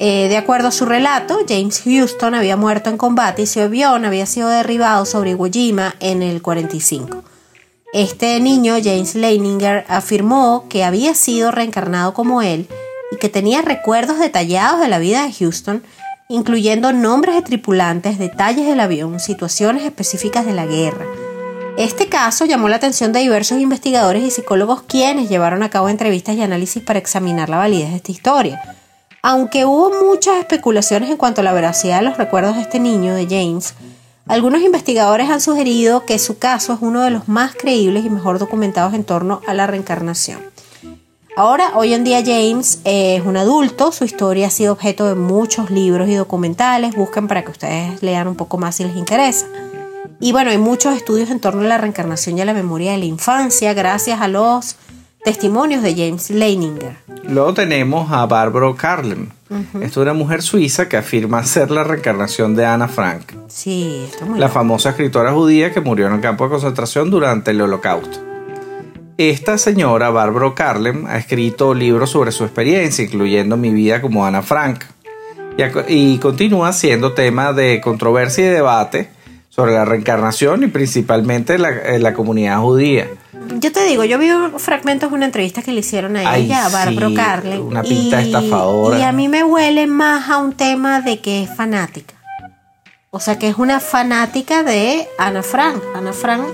Eh, 0.04 0.26
de 0.28 0.36
acuerdo 0.36 0.66
a 0.66 0.72
su 0.72 0.84
relato, 0.84 1.38
James 1.48 1.80
Houston 1.84 2.34
había 2.34 2.56
muerto 2.56 2.90
en 2.90 2.96
combate 2.96 3.42
y 3.42 3.46
su 3.46 3.60
avión 3.60 4.04
había 4.04 4.26
sido 4.26 4.48
derribado 4.48 5.04
sobre 5.04 5.30
Iwo 5.30 5.46
Jima 5.46 5.94
en 6.00 6.22
el 6.22 6.42
45. 6.42 7.22
Este 7.92 8.40
niño, 8.40 8.74
James 8.82 9.14
Leininger, 9.14 9.84
afirmó 9.86 10.66
que 10.68 10.82
había 10.82 11.14
sido 11.14 11.52
reencarnado 11.52 12.14
como 12.14 12.42
él 12.42 12.66
y 13.12 13.16
que 13.18 13.28
tenía 13.28 13.62
recuerdos 13.62 14.18
detallados 14.18 14.80
de 14.80 14.88
la 14.88 14.98
vida 14.98 15.22
de 15.22 15.32
Houston, 15.32 15.84
incluyendo 16.28 16.92
nombres 16.92 17.36
de 17.36 17.42
tripulantes, 17.42 18.18
detalles 18.18 18.66
del 18.66 18.80
avión, 18.80 19.20
situaciones 19.20 19.84
específicas 19.84 20.44
de 20.44 20.52
la 20.52 20.66
guerra. 20.66 21.06
Este 21.78 22.08
caso 22.08 22.44
llamó 22.44 22.68
la 22.68 22.74
atención 22.74 23.12
de 23.12 23.20
diversos 23.20 23.60
investigadores 23.60 24.24
y 24.24 24.32
psicólogos 24.32 24.82
quienes 24.82 25.28
llevaron 25.28 25.62
a 25.62 25.70
cabo 25.70 25.88
entrevistas 25.88 26.34
y 26.34 26.42
análisis 26.42 26.82
para 26.82 26.98
examinar 26.98 27.48
la 27.48 27.58
validez 27.58 27.90
de 27.90 27.96
esta 27.98 28.10
historia. 28.10 28.81
Aunque 29.24 29.64
hubo 29.64 29.92
muchas 30.04 30.38
especulaciones 30.38 31.08
en 31.08 31.16
cuanto 31.16 31.42
a 31.42 31.44
la 31.44 31.52
veracidad 31.52 32.00
de 32.00 32.06
los 32.06 32.18
recuerdos 32.18 32.56
de 32.56 32.62
este 32.62 32.80
niño, 32.80 33.14
de 33.14 33.26
James, 33.26 33.74
algunos 34.26 34.62
investigadores 34.62 35.30
han 35.30 35.40
sugerido 35.40 36.04
que 36.04 36.18
su 36.18 36.38
caso 36.38 36.72
es 36.72 36.80
uno 36.82 37.02
de 37.02 37.10
los 37.10 37.28
más 37.28 37.54
creíbles 37.54 38.04
y 38.04 38.10
mejor 38.10 38.40
documentados 38.40 38.94
en 38.94 39.04
torno 39.04 39.40
a 39.46 39.54
la 39.54 39.68
reencarnación. 39.68 40.40
Ahora, 41.36 41.70
hoy 41.76 41.94
en 41.94 42.02
día 42.02 42.20
James 42.24 42.80
es 42.82 43.24
un 43.24 43.36
adulto, 43.36 43.92
su 43.92 44.04
historia 44.04 44.48
ha 44.48 44.50
sido 44.50 44.72
objeto 44.72 45.06
de 45.06 45.14
muchos 45.14 45.70
libros 45.70 46.08
y 46.08 46.14
documentales, 46.16 46.96
busquen 46.96 47.28
para 47.28 47.44
que 47.44 47.52
ustedes 47.52 48.02
lean 48.02 48.26
un 48.26 48.34
poco 48.34 48.58
más 48.58 48.74
si 48.74 48.82
les 48.82 48.96
interesa. 48.96 49.46
Y 50.18 50.32
bueno, 50.32 50.50
hay 50.50 50.58
muchos 50.58 50.96
estudios 50.96 51.30
en 51.30 51.38
torno 51.38 51.62
a 51.62 51.68
la 51.68 51.78
reencarnación 51.78 52.38
y 52.38 52.40
a 52.40 52.44
la 52.44 52.54
memoria 52.54 52.90
de 52.90 52.98
la 52.98 53.04
infancia 53.04 53.72
gracias 53.72 54.20
a 54.20 54.26
los 54.26 54.74
testimonios 55.24 55.82
de 55.82 55.94
James 55.94 56.30
Leininger. 56.30 56.96
Luego 57.24 57.54
tenemos 57.54 58.10
a 58.10 58.26
Barbara 58.26 58.72
Carlem. 58.76 59.28
Esta 59.74 59.86
es 59.86 59.96
una 59.98 60.14
mujer 60.14 60.40
suiza 60.42 60.88
que 60.88 60.96
afirma 60.96 61.44
ser 61.44 61.70
la 61.70 61.84
reencarnación 61.84 62.54
de 62.56 62.64
Ana 62.64 62.88
Frank, 62.88 63.32
Sí, 63.48 64.04
esto 64.06 64.24
es 64.24 64.30
muy 64.30 64.38
la 64.40 64.46
loco. 64.46 64.54
famosa 64.54 64.90
escritora 64.90 65.32
judía 65.32 65.72
que 65.72 65.80
murió 65.82 66.06
en 66.06 66.14
el 66.14 66.20
campo 66.20 66.44
de 66.44 66.50
concentración 66.50 67.10
durante 67.10 67.50
el 67.50 67.60
Holocausto. 67.60 68.18
Esta 69.18 69.58
señora, 69.58 70.08
Barbara 70.08 70.54
Carlem, 70.54 71.06
ha 71.06 71.18
escrito 71.18 71.74
libros 71.74 72.08
sobre 72.10 72.32
su 72.32 72.44
experiencia, 72.44 73.04
incluyendo 73.04 73.58
Mi 73.58 73.70
vida 73.70 74.00
como 74.00 74.24
Ana 74.24 74.40
Frank, 74.42 74.84
y, 75.88 76.14
y 76.14 76.18
continúa 76.18 76.72
siendo 76.72 77.12
tema 77.12 77.52
de 77.52 77.80
controversia 77.82 78.46
y 78.46 78.48
debate 78.48 79.10
sobre 79.50 79.72
la 79.74 79.84
reencarnación 79.84 80.62
y 80.64 80.68
principalmente 80.68 81.58
la, 81.58 81.68
en 81.94 82.02
la 82.02 82.14
comunidad 82.14 82.58
judía. 82.60 83.06
Yo 83.58 83.70
te 83.72 83.84
digo, 83.84 84.04
yo 84.04 84.18
vi 84.18 84.28
fragmentos 84.58 85.10
de 85.10 85.16
una 85.16 85.26
entrevista 85.26 85.62
que 85.62 85.72
le 85.72 85.80
hicieron 85.80 86.16
a 86.16 86.30
Ay, 86.30 86.44
ella, 86.46 86.66
a 86.66 86.68
Barbara 86.68 87.40
sí, 87.42 87.58
una 87.58 87.82
pinta 87.82 88.20
estafadora. 88.20 88.98
Y 88.98 89.02
a 89.02 89.12
mí 89.12 89.28
me 89.28 89.44
huele 89.44 89.86
más 89.86 90.28
a 90.30 90.38
un 90.38 90.52
tema 90.52 91.00
de 91.00 91.20
que 91.20 91.44
es 91.44 91.54
fanática. 91.54 92.14
O 93.10 93.20
sea, 93.20 93.38
que 93.38 93.48
es 93.48 93.58
una 93.58 93.78
fanática 93.80 94.62
de 94.62 95.06
Ana 95.18 95.42
Frank. 95.42 95.82
Ana 95.94 96.12
Frank, 96.12 96.44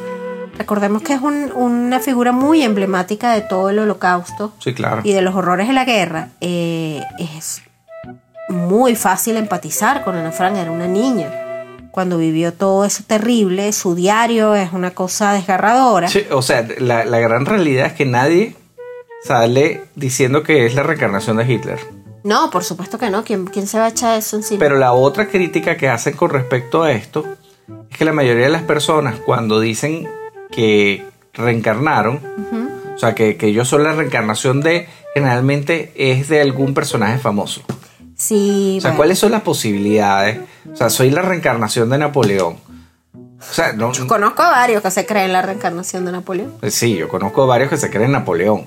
recordemos 0.58 1.02
que 1.02 1.14
es 1.14 1.20
un- 1.20 1.52
una 1.54 2.00
figura 2.00 2.32
muy 2.32 2.62
emblemática 2.62 3.32
de 3.32 3.42
todo 3.42 3.70
el 3.70 3.78
holocausto 3.78 4.52
Sí, 4.58 4.74
claro. 4.74 5.02
y 5.04 5.12
de 5.12 5.22
los 5.22 5.34
horrores 5.36 5.68
de 5.68 5.74
la 5.74 5.84
guerra. 5.84 6.28
Eh, 6.40 7.00
es 7.18 7.62
muy 8.48 8.96
fácil 8.96 9.36
empatizar 9.36 10.04
con 10.04 10.16
Ana 10.16 10.32
Frank, 10.32 10.56
era 10.56 10.70
una 10.70 10.86
niña. 10.88 11.30
Cuando 11.98 12.16
vivió 12.16 12.54
todo 12.54 12.84
eso 12.84 13.02
terrible, 13.04 13.72
su 13.72 13.96
diario 13.96 14.54
es 14.54 14.72
una 14.72 14.92
cosa 14.92 15.32
desgarradora. 15.32 16.06
Sí, 16.06 16.24
o 16.30 16.42
sea, 16.42 16.64
la, 16.78 17.04
la 17.04 17.18
gran 17.18 17.44
realidad 17.44 17.86
es 17.86 17.94
que 17.94 18.06
nadie 18.06 18.54
sale 19.24 19.82
diciendo 19.96 20.44
que 20.44 20.64
es 20.64 20.76
la 20.76 20.84
reencarnación 20.84 21.38
de 21.38 21.52
Hitler. 21.52 21.80
No, 22.22 22.50
por 22.50 22.62
supuesto 22.62 23.00
que 23.00 23.10
no. 23.10 23.24
¿Quién, 23.24 23.46
quién 23.46 23.66
se 23.66 23.80
va 23.80 23.86
a 23.86 23.88
echar 23.88 24.16
eso 24.16 24.36
encima? 24.36 24.60
Pero 24.60 24.78
la 24.78 24.92
otra 24.92 25.26
crítica 25.26 25.76
que 25.76 25.88
hacen 25.88 26.14
con 26.14 26.30
respecto 26.30 26.84
a 26.84 26.92
esto 26.92 27.26
es 27.90 27.98
que 27.98 28.04
la 28.04 28.12
mayoría 28.12 28.44
de 28.44 28.52
las 28.52 28.62
personas 28.62 29.16
cuando 29.26 29.58
dicen 29.58 30.08
que 30.52 31.04
reencarnaron, 31.34 32.20
o 32.94 32.98
sea, 32.98 33.16
que, 33.16 33.36
que 33.36 33.48
ellos 33.48 33.66
son 33.66 33.82
la 33.82 33.92
reencarnación 33.92 34.60
de, 34.60 34.86
generalmente 35.14 35.92
es 35.96 36.28
de 36.28 36.42
algún 36.42 36.74
personaje 36.74 37.18
famoso. 37.18 37.62
Sí, 38.18 38.74
O 38.78 38.80
sea, 38.80 38.90
bueno. 38.90 38.96
¿cuáles 38.98 39.18
son 39.18 39.32
las 39.32 39.42
posibilidades? 39.42 40.40
O 40.70 40.76
sea, 40.76 40.90
soy 40.90 41.10
la 41.10 41.22
reencarnación 41.22 41.88
de 41.88 41.98
Napoleón. 41.98 42.56
O 43.14 43.52
sea, 43.54 43.72
no, 43.72 43.92
Conozco 44.08 44.42
a 44.42 44.50
varios 44.50 44.82
que 44.82 44.90
se 44.90 45.06
creen 45.06 45.26
en 45.26 45.32
la 45.32 45.42
reencarnación 45.42 46.04
de 46.04 46.10
Napoleón. 46.12 46.54
Pues 46.60 46.74
sí, 46.74 46.96
yo 46.96 47.08
conozco 47.08 47.46
varios 47.46 47.70
que 47.70 47.76
se 47.76 47.88
creen 47.90 48.10
Napoleón. 48.12 48.66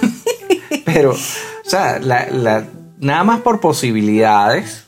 Pero, 0.84 1.10
o 1.12 1.68
sea, 1.68 1.98
la- 1.98 2.26
la- 2.30 2.64
nada 2.98 3.24
más 3.24 3.40
por 3.40 3.60
posibilidades, 3.60 4.84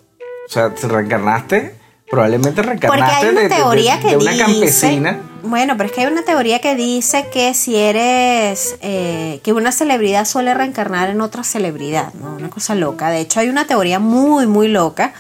o 0.49 0.53
sea, 0.53 0.71
te 0.75 0.87
reencarnaste, 0.87 1.75
probablemente 2.11 2.63
Porque 2.63 2.69
reencarnaste 2.79 3.27
hay 3.27 3.33
una 3.33 3.41
de, 3.43 3.49
de- 3.49 3.55
teoría 3.57 3.97
de- 3.97 4.03
que 4.03 4.09
de 4.11 4.17
una 4.17 4.31
dice. 4.31 4.45
campesina. 4.45 5.19
Bueno, 5.43 5.77
pero 5.77 5.89
es 5.89 5.95
que 5.95 6.01
hay 6.03 6.07
una 6.09 6.23
teoría 6.23 6.61
que 6.61 6.75
dice 6.75 7.29
que 7.33 7.55
si 7.55 7.77
eres. 7.77 8.77
eh, 8.81 9.41
que 9.43 9.53
una 9.53 9.73
celebridad 9.73 10.25
suele 10.25 10.53
reencarnar 10.55 11.11
en 11.11 11.21
otra 11.21 11.45
celebridad, 11.45 12.13
¿no? 12.15 12.35
Una 12.35 12.51
cosa 12.51 12.75
loca. 12.75 13.11
De 13.11 13.21
hecho, 13.21 13.41
hay 13.41 13.49
una 13.49 13.67
teoría 13.67 13.99
muy, 13.99 14.47
muy 14.47 14.69
loca. 14.69 15.13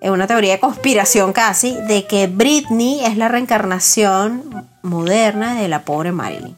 Es 0.00 0.10
una 0.10 0.26
teoría 0.26 0.54
de 0.54 0.60
conspiración 0.60 1.32
casi. 1.32 1.76
De 1.88 2.06
que 2.06 2.26
Britney 2.26 3.04
es 3.04 3.16
la 3.16 3.28
reencarnación 3.28 4.68
moderna 4.82 5.54
de 5.54 5.68
la 5.68 5.82
pobre 5.84 6.12
Marilyn. 6.12 6.56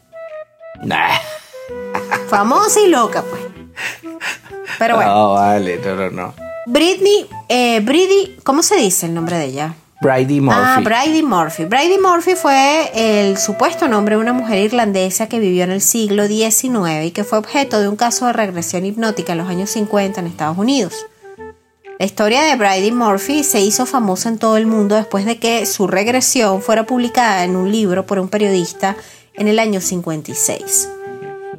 Nah. 0.82 1.10
Famosa 2.28 2.80
y 2.80 2.88
loca, 2.88 3.22
pues. 3.22 3.42
Pero 4.78 4.96
bueno. 4.96 5.12
No, 5.12 5.32
vale, 5.34 5.78
no, 5.84 5.94
no, 5.94 6.10
no. 6.10 6.34
Britney, 6.66 7.28
eh, 7.48 7.80
Britney, 7.80 8.36
¿cómo 8.42 8.62
se 8.62 8.76
dice 8.76 9.06
el 9.06 9.14
nombre 9.14 9.38
de 9.38 9.44
ella? 9.44 9.74
Brady 10.00 10.40
Murphy. 10.40 10.60
Ah, 10.62 10.80
Brady 10.82 11.22
Murphy. 11.22 11.64
Brady 11.64 11.98
Murphy 11.98 12.34
fue 12.34 12.90
el 12.94 13.38
supuesto 13.38 13.88
nombre 13.88 14.16
de 14.16 14.20
una 14.20 14.34
mujer 14.34 14.58
irlandesa 14.58 15.28
que 15.28 15.38
vivió 15.38 15.64
en 15.64 15.70
el 15.70 15.80
siglo 15.80 16.26
XIX 16.26 17.04
y 17.04 17.10
que 17.12 17.24
fue 17.24 17.38
objeto 17.38 17.80
de 17.80 17.88
un 17.88 17.96
caso 17.96 18.26
de 18.26 18.34
regresión 18.34 18.84
hipnótica 18.84 19.32
en 19.32 19.38
los 19.38 19.48
años 19.48 19.70
50 19.70 20.20
en 20.20 20.26
Estados 20.26 20.58
Unidos. 20.58 21.06
La 21.98 22.04
historia 22.04 22.42
de 22.42 22.56
Brady 22.56 22.92
Murphy 22.92 23.42
se 23.42 23.62
hizo 23.62 23.86
famosa 23.86 24.28
en 24.28 24.38
todo 24.38 24.58
el 24.58 24.66
mundo 24.66 24.96
después 24.96 25.24
de 25.24 25.38
que 25.38 25.64
su 25.64 25.86
regresión 25.86 26.60
fuera 26.60 26.84
publicada 26.84 27.44
en 27.44 27.56
un 27.56 27.72
libro 27.72 28.04
por 28.04 28.18
un 28.18 28.28
periodista 28.28 28.96
en 29.32 29.48
el 29.48 29.58
año 29.58 29.80
56. 29.80 30.90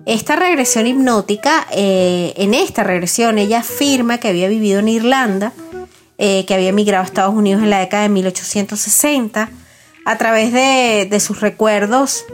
Esta 0.05 0.35
regresión 0.35 0.85
hipnótica, 0.85 1.65
eh, 1.71 2.33
en 2.37 2.53
esta 2.53 2.83
regresión 2.83 3.39
ella 3.39 3.59
afirma 3.59 4.19
que 4.19 4.27
había 4.27 4.47
vivido 4.47 4.79
en 4.79 4.89
Irlanda, 4.89 5.53
eh, 6.17 6.45
que 6.45 6.53
había 6.53 6.69
emigrado 6.69 7.03
a 7.03 7.05
Estados 7.05 7.35
Unidos 7.35 7.61
en 7.61 7.69
la 7.69 7.79
década 7.79 8.03
de 8.03 8.09
1860. 8.09 9.49
A 10.05 10.17
través 10.17 10.53
de, 10.53 11.19
sus 11.19 11.41
recuerdos, 11.41 12.25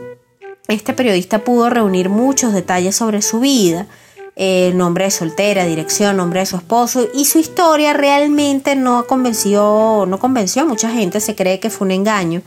este 0.68 0.94
periodista 0.94 1.40
pudo 1.40 1.70
reunir 1.70 2.08
muchos 2.08 2.54
detalles 2.54 2.96
sobre 2.96 3.22
su 3.22 3.40
vida, 3.40 3.88
eh, 4.36 4.72
nombre 4.76 5.06
de 5.06 5.12
soltera, 5.12 5.66
dirección, 5.66 6.18
nombre 6.18 6.42
de 6.42 6.46
su 6.46 6.56
esposo, 6.56 7.08
y 7.14 7.26
su 7.26 7.40
historia 7.40 7.94
realmente 7.94 8.76
no 8.76 9.08
convenció, 9.08 10.06
no 10.08 10.20
convenció 10.20 10.62
a 10.62 10.66
mucha 10.66 10.90
gente, 10.90 11.20
se 11.20 11.36
cree 11.36 11.60
que 11.60 11.70
fue 11.72 11.86
un 11.86 11.92
engaño. 11.92 12.44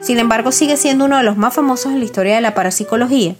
Sin 0.00 0.18
embargo, 0.18 0.50
sigue 0.50 0.78
siendo 0.78 1.04
uno 1.04 1.18
de 1.18 1.24
los 1.24 1.36
más 1.36 1.52
famosos 1.52 1.92
en 1.92 1.98
la 1.98 2.06
historia 2.06 2.34
de 2.34 2.40
la 2.40 2.54
parapsicología. 2.54 3.36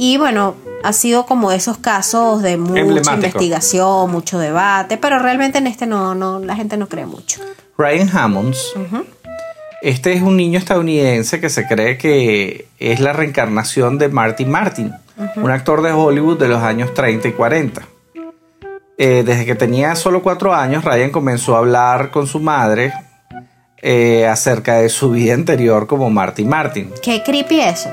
Y 0.00 0.16
bueno, 0.16 0.54
ha 0.84 0.92
sido 0.92 1.26
como 1.26 1.50
esos 1.50 1.76
casos 1.76 2.40
de 2.40 2.56
mucha 2.56 3.14
investigación, 3.14 4.08
mucho 4.12 4.38
debate, 4.38 4.96
pero 4.96 5.18
realmente 5.18 5.58
en 5.58 5.66
este 5.66 5.86
no, 5.86 6.14
no, 6.14 6.38
la 6.38 6.54
gente 6.54 6.76
no 6.76 6.88
cree 6.88 7.04
mucho. 7.04 7.40
Ryan 7.76 8.08
Hammonds. 8.16 8.74
Este 9.82 10.12
es 10.12 10.22
un 10.22 10.36
niño 10.36 10.60
estadounidense 10.60 11.40
que 11.40 11.50
se 11.50 11.66
cree 11.66 11.98
que 11.98 12.68
es 12.78 13.00
la 13.00 13.12
reencarnación 13.12 13.98
de 13.98 14.08
Marty 14.08 14.44
Martin, 14.44 14.94
un 15.34 15.50
actor 15.50 15.82
de 15.82 15.90
Hollywood 15.90 16.38
de 16.38 16.46
los 16.46 16.62
años 16.62 16.94
30 16.94 17.26
y 17.26 17.32
40. 17.32 17.82
Eh, 18.98 19.24
desde 19.26 19.46
que 19.46 19.56
tenía 19.56 19.96
solo 19.96 20.22
cuatro 20.22 20.54
años, 20.54 20.84
Ryan 20.84 21.10
comenzó 21.10 21.56
a 21.56 21.58
hablar 21.58 22.12
con 22.12 22.28
su 22.28 22.38
madre 22.38 22.92
eh, 23.82 24.28
acerca 24.28 24.76
de 24.76 24.90
su 24.90 25.10
vida 25.10 25.34
anterior 25.34 25.88
como 25.88 26.08
Marty 26.08 26.44
Martin. 26.44 26.92
Qué 27.02 27.24
creepy 27.24 27.60
eso. 27.62 27.90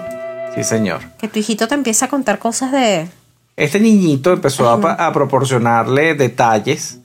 Sí, 0.56 0.64
señor. 0.64 1.02
Que 1.20 1.28
tu 1.28 1.40
hijito 1.40 1.68
te 1.68 1.76
empieza 1.76 2.06
a 2.06 2.10
contar 2.10 2.40
cosas 2.40 2.72
de... 2.72 3.08
Este 3.58 3.80
niñito 3.80 4.34
empezó 4.34 4.70
a, 4.70 5.14
proporcionarle 5.14 6.14
detalles 6.16 7.00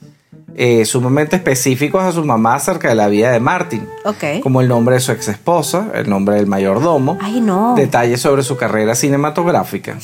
eh, 0.55 0.83
sumamente 0.83 1.37
específicos 1.37 2.03
a 2.03 2.11
su 2.11 2.25
mamá 2.25 2.55
acerca 2.55 2.89
de 2.89 2.95
la 2.95 3.07
vida 3.07 3.31
de 3.31 3.39
Martin. 3.39 3.87
Ok. 4.03 4.41
como 4.43 4.59
el 4.59 4.67
nombre 4.67 4.95
de 4.95 5.01
su 5.01 5.13
ex 5.13 5.29
esposa, 5.29 5.87
el 5.93 6.09
nombre 6.09 6.35
del 6.35 6.47
mayordomo, 6.47 7.17
Ay, 7.21 7.39
no. 7.39 7.73
detalles 7.75 8.19
sobre 8.21 8.43
su 8.43 8.57
carrera 8.57 8.95
cinematográfica. 8.95 9.97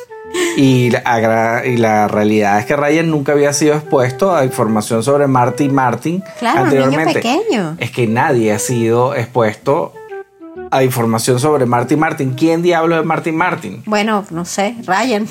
y, 0.58 0.90
la, 0.90 0.98
agra- 0.98 1.64
y 1.66 1.78
la 1.78 2.08
realidad 2.08 2.58
es 2.58 2.66
que 2.66 2.76
Ryan 2.76 3.10
nunca 3.10 3.32
había 3.32 3.54
sido 3.54 3.74
expuesto 3.74 4.34
a 4.36 4.44
información 4.44 5.02
sobre 5.02 5.26
Marty 5.26 5.70
Martin 5.70 6.22
Claro, 6.38 6.64
un 6.64 6.68
niño 6.68 6.82
anteriormente. 6.84 7.14
pequeño. 7.22 7.76
Es 7.78 7.90
que 7.90 8.06
nadie 8.06 8.52
ha 8.52 8.58
sido 8.58 9.14
expuesto 9.14 9.94
a 10.70 10.82
información 10.82 11.38
sobre 11.38 11.66
Marty 11.66 11.96
Martin. 11.96 12.34
¿Quién 12.34 12.62
diablo 12.62 12.98
es 12.98 13.04
Marty 13.04 13.32
Martin? 13.32 13.82
Bueno, 13.86 14.24
no 14.30 14.44
sé, 14.44 14.76
Ryan. 14.86 15.26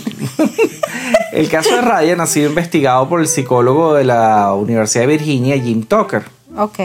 El 1.31 1.49
caso 1.49 1.75
de 1.75 1.81
Ryan 1.81 2.21
ha 2.21 2.27
sido 2.27 2.49
investigado 2.49 3.09
por 3.09 3.19
el 3.19 3.27
psicólogo 3.27 3.93
de 3.93 4.05
la 4.05 4.53
Universidad 4.53 5.03
de 5.03 5.07
Virginia, 5.07 5.59
Jim 5.61 5.83
Tucker. 5.83 6.23
ok. 6.57 6.79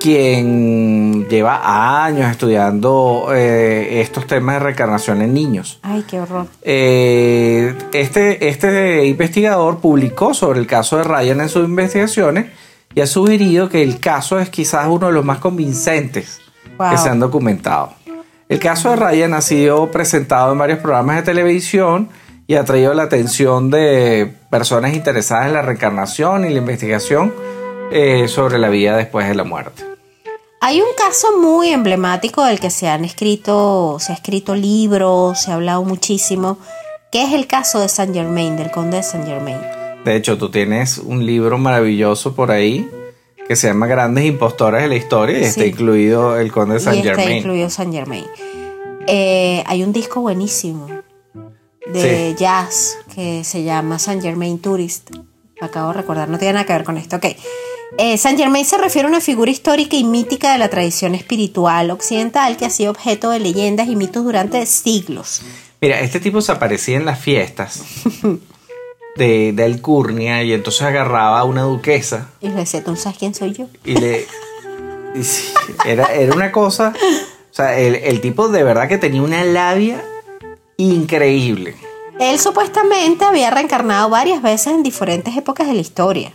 quien 0.00 1.28
lleva 1.28 2.04
años 2.04 2.30
estudiando 2.30 3.28
eh, 3.32 4.00
estos 4.00 4.26
temas 4.26 4.56
de 4.56 4.60
reencarnación 4.60 5.22
en 5.22 5.34
niños. 5.34 5.78
Ay, 5.82 6.04
qué 6.08 6.20
horror. 6.20 6.46
Eh, 6.62 7.76
este, 7.92 8.48
este 8.48 9.06
investigador 9.06 9.78
publicó 9.78 10.34
sobre 10.34 10.58
el 10.58 10.66
caso 10.66 10.96
de 10.96 11.04
Ryan 11.04 11.42
en 11.42 11.48
sus 11.48 11.64
investigaciones 11.64 12.46
y 12.94 13.02
ha 13.02 13.06
sugerido 13.06 13.68
que 13.68 13.82
el 13.82 14.00
caso 14.00 14.40
es 14.40 14.48
quizás 14.48 14.88
uno 14.88 15.06
de 15.08 15.12
los 15.12 15.24
más 15.24 15.38
convincentes 15.38 16.40
Wow. 16.80 16.92
que 16.92 16.96
se 16.96 17.10
han 17.10 17.20
documentado. 17.20 17.92
El 18.48 18.58
caso 18.58 18.88
de 18.88 18.96
Ryan 18.96 19.34
ha 19.34 19.42
sido 19.42 19.90
presentado 19.90 20.52
en 20.52 20.58
varios 20.58 20.78
programas 20.78 21.16
de 21.16 21.22
televisión 21.22 22.08
y 22.46 22.54
ha 22.54 22.64
traído 22.64 22.94
la 22.94 23.02
atención 23.02 23.70
de 23.70 24.32
personas 24.48 24.94
interesadas 24.94 25.48
en 25.48 25.52
la 25.52 25.60
reencarnación 25.60 26.46
y 26.46 26.48
la 26.54 26.58
investigación 26.58 27.34
eh, 27.92 28.28
sobre 28.28 28.58
la 28.58 28.70
vida 28.70 28.96
después 28.96 29.28
de 29.28 29.34
la 29.34 29.44
muerte. 29.44 29.84
Hay 30.62 30.80
un 30.80 30.88
caso 30.96 31.38
muy 31.38 31.68
emblemático 31.68 32.42
del 32.42 32.60
que 32.60 32.70
se 32.70 32.88
han 32.88 33.04
escrito, 33.04 33.98
se 34.00 34.12
ha 34.12 34.14
escrito 34.14 34.54
libros, 34.54 35.42
se 35.42 35.50
ha 35.50 35.56
hablado 35.56 35.84
muchísimo, 35.84 36.56
que 37.12 37.22
es 37.22 37.34
el 37.34 37.46
caso 37.46 37.78
de 37.78 37.90
Saint 37.90 38.14
Germain, 38.14 38.56
del 38.56 38.70
conde 38.70 38.96
de 38.96 39.02
Saint 39.02 39.26
Germain. 39.26 39.58
De 40.06 40.16
hecho, 40.16 40.38
tú 40.38 40.50
tienes 40.50 40.96
un 40.96 41.26
libro 41.26 41.58
maravilloso 41.58 42.34
por 42.34 42.50
ahí 42.50 42.88
que 43.50 43.56
se 43.56 43.66
llama 43.66 43.88
Grandes 43.88 44.26
Impostores 44.26 44.80
de 44.80 44.86
la 44.86 44.94
Historia 44.94 45.40
y 45.40 45.42
está 45.42 45.66
incluido 45.66 46.38
el 46.38 46.52
conde 46.52 46.74
de 46.74 46.80
y 46.80 46.84
Saint 46.84 47.04
está 47.04 47.16
Germain. 47.16 47.38
incluido 47.38 47.68
Saint 47.68 47.92
Germain. 47.92 48.24
Eh, 49.08 49.64
hay 49.66 49.82
un 49.82 49.92
disco 49.92 50.20
buenísimo 50.20 50.86
de 51.92 52.36
jazz 52.38 52.96
que 53.12 53.42
se 53.42 53.64
llama 53.64 53.98
Saint 53.98 54.22
Germain 54.22 54.60
Tourist. 54.60 55.10
Me 55.60 55.66
acabo 55.66 55.88
de 55.88 55.94
recordar, 55.94 56.28
no 56.28 56.38
tiene 56.38 56.52
nada 56.52 56.64
que 56.64 56.74
ver 56.74 56.84
con 56.84 56.96
esto. 56.96 57.16
Ok. 57.16 57.24
Eh, 57.98 58.16
Saint 58.18 58.38
Germain 58.38 58.64
se 58.64 58.78
refiere 58.78 59.06
a 59.06 59.10
una 59.10 59.20
figura 59.20 59.50
histórica 59.50 59.96
y 59.96 60.04
mítica 60.04 60.52
de 60.52 60.58
la 60.58 60.70
tradición 60.70 61.16
espiritual 61.16 61.90
occidental 61.90 62.56
que 62.56 62.66
ha 62.66 62.70
sido 62.70 62.92
objeto 62.92 63.30
de 63.30 63.40
leyendas 63.40 63.88
y 63.88 63.96
mitos 63.96 64.22
durante 64.22 64.64
siglos. 64.64 65.42
Mira, 65.80 65.98
este 65.98 66.20
tipo 66.20 66.40
se 66.40 66.52
aparecía 66.52 66.98
en 66.98 67.04
las 67.04 67.18
fiestas 67.18 67.82
de, 69.16 69.52
de 69.52 69.64
Alcurnia 69.64 70.42
y 70.42 70.52
entonces 70.52 70.82
agarraba 70.82 71.40
a 71.40 71.44
una 71.44 71.62
duquesa 71.62 72.30
Y 72.40 72.48
le 72.48 72.54
decía, 72.54 72.82
¿tú 72.84 72.96
sabes 72.96 73.18
quién 73.18 73.34
soy 73.34 73.52
yo? 73.52 73.66
y 73.84 73.94
le... 73.96 74.26
y 75.14 75.22
sí, 75.24 75.52
era, 75.86 76.06
era 76.14 76.34
una 76.34 76.52
cosa... 76.52 76.92
O 77.52 77.52
sea, 77.52 77.76
el, 77.78 77.96
el 77.96 78.20
tipo 78.20 78.48
de 78.48 78.62
verdad 78.62 78.88
que 78.88 78.96
tenía 78.96 79.22
una 79.22 79.44
labia 79.44 80.00
increíble. 80.76 81.74
Él 82.20 82.38
supuestamente 82.38 83.24
había 83.24 83.50
reencarnado 83.50 84.08
varias 84.08 84.40
veces 84.40 84.68
en 84.68 84.82
diferentes 84.82 85.36
épocas 85.36 85.66
de 85.66 85.74
la 85.74 85.80
historia. 85.80 86.32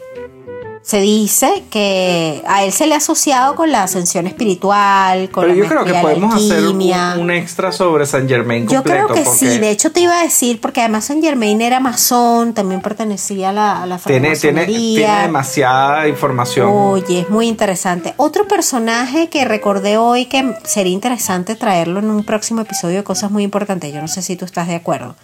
Se 0.86 1.00
dice 1.00 1.64
que 1.72 2.44
a 2.46 2.64
él 2.64 2.72
se 2.72 2.86
le 2.86 2.94
ha 2.94 2.98
asociado 2.98 3.56
con 3.56 3.72
la 3.72 3.82
ascensión 3.82 4.28
espiritual, 4.28 5.32
con 5.32 5.42
Pero 5.42 5.56
la 5.56 5.60
yo 5.64 5.68
creo 5.68 5.84
que 5.84 5.94
podemos 5.96 6.36
hacer 6.36 6.68
un, 6.68 7.32
extra 7.32 7.72
sobre 7.72 8.06
San 8.06 8.30
Germain 8.30 8.68
Yo 8.68 8.84
completo. 8.84 9.08
creo 9.08 9.16
que 9.16 9.24
porque 9.24 9.40
sí, 9.40 9.58
de 9.58 9.72
hecho 9.72 9.92
te 9.92 10.02
iba 10.02 10.20
a 10.20 10.22
decir, 10.22 10.62
porque 10.62 10.82
además 10.82 11.06
Saint 11.06 11.24
Germain 11.24 11.60
era 11.60 11.80
masón, 11.80 12.54
también 12.54 12.82
pertenecía 12.82 13.50
a 13.50 13.54
la, 13.54 13.82
a 13.82 13.88
la 13.88 13.98
tiene, 13.98 14.36
tiene, 14.36 14.68
tiene 14.68 15.22
demasiada 15.24 16.08
información. 16.08 16.70
Oye, 16.72 17.22
es 17.22 17.30
muy 17.32 17.48
interesante. 17.48 18.14
Otro 18.18 18.48
personaje 18.48 19.28
que 19.30 19.44
recordé 19.44 19.98
hoy 19.98 20.28
que 20.28 20.56
sería 20.66 20.94
interesante 20.94 21.56
traerlo 21.56 22.00
en 22.00 22.12
un 22.12 22.24
próximo 22.24 22.62
episodio 22.62 22.98
de 22.98 23.04
cosas 23.04 23.32
muy 23.32 23.42
importantes, 23.42 23.92
yo 23.92 24.02
no 24.02 24.08
sé 24.08 24.22
si 24.22 24.36
tú 24.36 24.46
estás 24.46 24.68
de 24.68 24.76
acuerdo, 24.76 25.16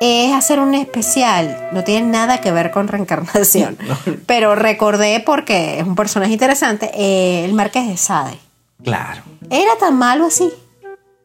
es 0.00 0.32
hacer 0.32 0.58
un 0.60 0.74
especial. 0.74 1.68
No 1.72 1.84
tiene 1.84 2.06
nada 2.08 2.40
que 2.40 2.50
ver 2.52 2.70
con 2.70 2.88
reencarnación, 2.88 3.76
pero 4.26 4.54
recordé 4.54 5.22
porque 5.24 5.78
es 5.78 5.84
un 5.86 5.94
personaje 5.94 6.32
interesante, 6.32 6.90
eh, 6.94 7.44
el 7.44 7.52
Marqués 7.52 7.86
de 7.86 7.96
Sade. 7.96 8.38
Claro. 8.82 9.22
¿Era 9.50 9.76
tan 9.78 9.96
malo 9.96 10.26
así? 10.26 10.50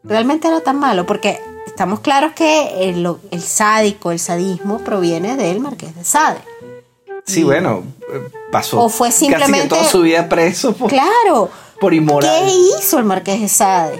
Realmente 0.03 0.47
era 0.49 0.61
tan 0.61 0.77
malo 0.77 1.05
porque 1.05 1.39
estamos 1.65 2.01
claros 2.01 2.33
que 2.33 2.89
el, 2.89 3.07
el 3.31 3.41
sádico, 3.41 4.11
el 4.11 4.19
sadismo 4.19 4.79
proviene 4.79 5.35
del 5.37 5.61
Marqués 5.61 5.95
de 5.95 6.03
Sade. 6.03 6.39
Sí, 7.25 7.43
bueno, 7.43 7.83
eh, 8.13 8.21
pasó 8.51 8.81
O 8.83 8.89
fue 8.89 9.07
casi 9.07 9.25
simplemente- 9.27 9.63
que 9.63 9.67
toda 9.69 9.83
su 9.85 10.01
vida 10.01 10.27
preso 10.29 10.73
por, 10.75 10.89
Claro. 10.91 11.49
por 11.79 11.93
inmoral. 11.93 12.29
¿Qué 12.45 12.51
hizo 12.77 12.99
el 12.99 13.05
Marqués 13.05 13.39
de 13.41 13.47
Sade 13.47 13.99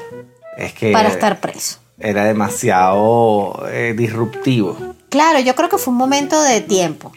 Es 0.58 0.74
que 0.74 0.92
para 0.92 1.10
estar 1.10 1.40
preso? 1.40 1.80
Era 1.98 2.26
demasiado 2.26 3.66
eh, 3.70 3.94
disruptivo. 3.98 4.96
Claro, 5.10 5.40
yo 5.40 5.56
creo 5.56 5.70
que 5.70 5.78
fue 5.78 5.92
un 5.92 5.98
momento 5.98 6.42
de 6.42 6.62
tiempo. 6.62 7.12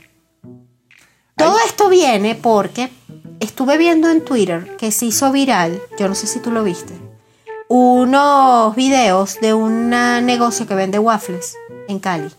Todo 1.37 1.57
esto 1.65 1.89
viene 1.89 2.35
porque 2.35 2.91
estuve 3.41 3.79
viendo 3.79 4.11
en 4.11 4.25
Twitter 4.25 4.77
que 4.77 4.91
se 4.91 5.07
hizo 5.07 5.31
viral, 5.31 5.81
yo 5.99 6.09
no 6.09 6.15
sé 6.15 6.27
si 6.27 6.41
tú 6.41 6.51
lo 6.51 6.65
viste, 6.65 6.95
unos 7.69 8.75
videos 8.75 9.39
de 9.41 9.55
un 9.55 9.91
negocio 9.91 10.67
que 10.67 10.75
vende 10.75 10.99
waffles 10.99 11.57
en 11.87 12.01
Cali. 12.01 12.31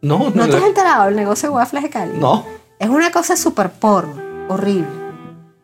No, 0.00 0.18
no, 0.18 0.30
¿No 0.30 0.48
te 0.48 0.56
has 0.56 0.62
enterado 0.62 1.06
del 1.06 1.16
negocio 1.16 1.48
de 1.48 1.54
waffles 1.56 1.82
de 1.82 1.90
Cali? 1.90 2.18
no. 2.18 2.44
Es 2.78 2.88
una 2.88 3.10
cosa 3.10 3.36
súper 3.36 3.72
porno, 3.72 4.22
horrible. 4.48 4.86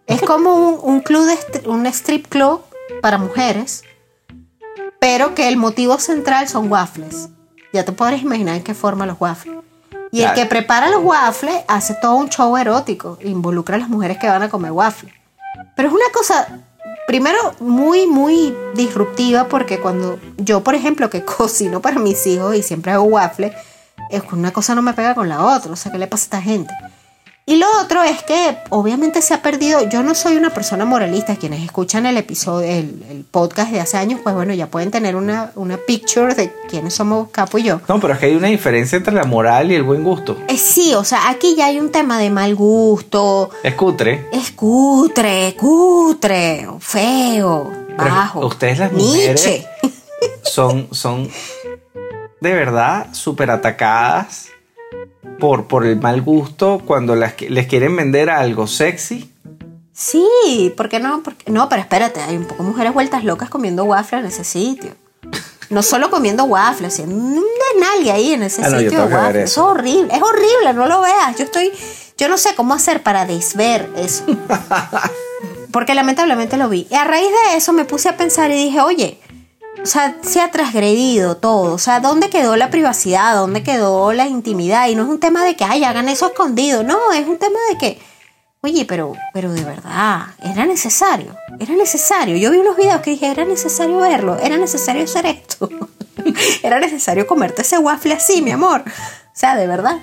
Es 0.08 0.20
como 0.22 0.54
un, 0.54 0.78
un 0.82 1.00
club 1.00 1.24
de 1.26 1.68
un 1.68 1.86
strip 1.86 2.26
club 2.26 2.60
para 3.00 3.18
mujeres, 3.18 3.84
pero 5.04 5.34
que 5.34 5.48
el 5.48 5.58
motivo 5.58 5.98
central 5.98 6.48
son 6.48 6.72
waffles. 6.72 7.28
Ya 7.74 7.84
te 7.84 7.92
podrás 7.92 8.22
imaginar 8.22 8.56
en 8.56 8.62
qué 8.62 8.72
forma 8.72 9.04
los 9.04 9.20
waffles. 9.20 9.58
Y 10.10 10.20
el 10.20 10.28
Claro. 10.28 10.34
que 10.34 10.46
prepara 10.46 10.88
los 10.88 11.04
waffles 11.04 11.56
hace 11.68 11.92
todo 12.00 12.14
un 12.14 12.30
show 12.30 12.56
erótico, 12.56 13.18
involucra 13.22 13.76
a 13.76 13.80
las 13.80 13.90
mujeres 13.90 14.16
que 14.16 14.30
van 14.30 14.42
a 14.42 14.48
comer 14.48 14.72
waffles. 14.72 15.12
Pero 15.76 15.88
es 15.88 15.94
una 15.94 16.10
cosa, 16.10 16.64
primero, 17.06 17.38
muy, 17.60 18.06
muy 18.06 18.56
disruptiva 18.74 19.46
porque 19.46 19.78
cuando 19.78 20.18
yo, 20.38 20.64
por 20.64 20.74
ejemplo, 20.74 21.10
que 21.10 21.22
cocino 21.36 21.82
para 21.82 21.98
mis 21.98 22.26
hijos 22.26 22.56
y 22.56 22.62
siempre 22.62 22.92
hago 22.92 23.04
waffles, 23.04 23.52
es 24.08 24.22
una 24.32 24.52
cosa 24.52 24.74
no 24.74 24.80
me 24.80 24.94
pega 24.94 25.14
con 25.14 25.28
la 25.28 25.44
otra. 25.44 25.70
O 25.70 25.76
sea, 25.76 25.92
¿qué 25.92 25.98
le 25.98 26.06
pasa 26.06 26.22
a 26.22 26.24
esta 26.24 26.40
gente? 26.40 26.72
Y 27.46 27.56
lo 27.56 27.66
otro 27.82 28.02
es 28.02 28.22
que 28.22 28.56
obviamente 28.70 29.20
se 29.20 29.34
ha 29.34 29.42
perdido, 29.42 29.86
yo 29.90 30.02
no 30.02 30.14
soy 30.14 30.36
una 30.38 30.48
persona 30.48 30.86
moralista, 30.86 31.36
quienes 31.36 31.62
escuchan 31.62 32.06
el 32.06 32.16
episodio, 32.16 32.66
el, 32.66 33.04
el 33.10 33.24
podcast 33.30 33.70
de 33.70 33.80
hace 33.80 33.98
años, 33.98 34.20
pues 34.24 34.34
bueno, 34.34 34.54
ya 34.54 34.68
pueden 34.68 34.90
tener 34.90 35.14
una, 35.14 35.52
una 35.54 35.76
picture 35.76 36.34
de 36.34 36.50
quiénes 36.70 36.94
somos 36.94 37.28
Capo 37.30 37.58
y 37.58 37.64
yo. 37.64 37.82
No, 37.86 38.00
pero 38.00 38.14
es 38.14 38.18
que 38.20 38.26
hay 38.26 38.34
una 38.36 38.48
diferencia 38.48 38.96
entre 38.96 39.12
la 39.12 39.24
moral 39.24 39.70
y 39.70 39.74
el 39.74 39.82
buen 39.82 40.02
gusto. 40.04 40.38
Eh, 40.48 40.56
sí, 40.56 40.94
o 40.94 41.04
sea, 41.04 41.28
aquí 41.28 41.54
ya 41.54 41.66
hay 41.66 41.78
un 41.78 41.92
tema 41.92 42.18
de 42.18 42.30
mal 42.30 42.54
gusto, 42.54 43.50
Es 43.62 43.74
cutre. 43.74 44.26
es 44.32 44.50
cutre, 44.52 45.54
cutre, 45.58 46.66
feo, 46.80 47.70
Pero 47.98 48.10
bajo. 48.10 48.46
ustedes 48.46 48.78
las 48.78 48.90
mujeres 48.90 49.46
Nietzsche. 49.46 49.66
son, 50.42 50.88
son 50.92 51.28
de 52.40 52.52
verdad 52.54 53.08
súper 53.12 53.50
atacadas 53.50 54.46
por, 55.38 55.66
por 55.66 55.86
el 55.86 56.00
mal 56.00 56.22
gusto 56.22 56.82
cuando 56.84 57.14
las, 57.16 57.34
que- 57.34 57.50
les 57.50 57.66
quieren 57.66 57.94
vender 57.96 58.30
algo 58.30 58.66
sexy. 58.66 59.30
Sí, 59.92 60.72
¿por 60.76 60.88
qué 60.88 60.98
no? 61.00 61.22
Porque, 61.22 61.50
no, 61.50 61.68
pero 61.68 61.80
espérate, 61.80 62.20
hay 62.20 62.36
un 62.36 62.46
poco 62.46 62.62
mujeres 62.64 62.92
vueltas 62.92 63.24
locas 63.24 63.48
comiendo 63.48 63.84
waffles 63.84 64.20
en 64.22 64.26
ese 64.26 64.44
sitio. 64.44 64.90
No 65.70 65.82
solo 65.82 66.10
comiendo 66.10 66.44
waffles, 66.44 66.94
sino 66.94 67.14
un 67.14 67.42
desnalgue 67.72 68.10
ahí 68.12 68.32
en 68.32 68.42
ese 68.42 68.62
Ah, 68.62 68.68
no, 68.68 68.80
yo 68.80 68.90
sitio 68.90 68.90
tengo 68.90 69.02
de 69.04 69.08
que 69.10 69.14
ver 69.16 69.24
waffles. 69.26 69.50
eso. 69.50 69.60
Eso 69.62 69.70
es 69.72 69.78
horrible, 69.78 70.14
es 70.14 70.22
horrible, 70.22 70.74
no 70.74 70.86
lo 70.86 71.00
veas. 71.00 71.36
Yo 71.38 71.44
estoy, 71.44 71.72
yo 72.18 72.28
no 72.28 72.36
sé 72.38 72.54
cómo 72.54 72.74
hacer 72.74 73.02
para 73.02 73.24
desver 73.24 73.88
eso. 73.96 74.24
Porque 75.72 75.94
lamentablemente 75.94 76.56
lo 76.56 76.68
vi. 76.68 76.86
Y 76.90 76.94
a 76.94 77.04
raíz 77.04 77.28
de 77.28 77.56
eso 77.56 77.72
me 77.72 77.84
puse 77.84 78.08
a 78.08 78.16
pensar 78.16 78.50
y 78.50 78.54
dije, 78.54 78.80
oye, 78.80 79.18
o 79.84 79.86
sea, 79.86 80.16
se 80.22 80.40
ha 80.40 80.50
transgredido 80.50 81.36
todo. 81.36 81.74
O 81.74 81.78
sea, 81.78 82.00
¿dónde 82.00 82.30
quedó 82.30 82.56
la 82.56 82.70
privacidad? 82.70 83.34
¿Dónde 83.34 83.62
quedó 83.62 84.14
la 84.14 84.26
intimidad? 84.26 84.88
Y 84.88 84.94
no 84.94 85.02
es 85.02 85.08
un 85.10 85.20
tema 85.20 85.44
de 85.44 85.56
que, 85.56 85.64
ay, 85.64 85.84
hagan 85.84 86.08
eso 86.08 86.28
escondido. 86.28 86.82
No, 86.82 87.12
es 87.12 87.26
un 87.26 87.36
tema 87.36 87.58
de 87.70 87.76
que, 87.76 88.00
oye, 88.62 88.86
pero, 88.86 89.12
pero 89.34 89.52
de 89.52 89.62
verdad, 89.62 90.22
era 90.42 90.64
necesario. 90.64 91.36
Era 91.60 91.74
necesario. 91.74 92.36
Yo 92.38 92.50
vi 92.50 92.58
unos 92.58 92.78
videos 92.78 93.02
que 93.02 93.10
dije, 93.10 93.30
era 93.30 93.44
necesario 93.44 93.98
verlo. 93.98 94.38
Era 94.38 94.56
necesario 94.56 95.04
hacer 95.04 95.26
esto. 95.26 95.68
era 96.62 96.80
necesario 96.80 97.26
comerte 97.26 97.60
ese 97.60 97.76
waffle 97.76 98.14
así, 98.14 98.40
mi 98.40 98.52
amor. 98.52 98.82
O 98.86 99.36
sea, 99.36 99.54
de 99.54 99.66
verdad. 99.66 99.98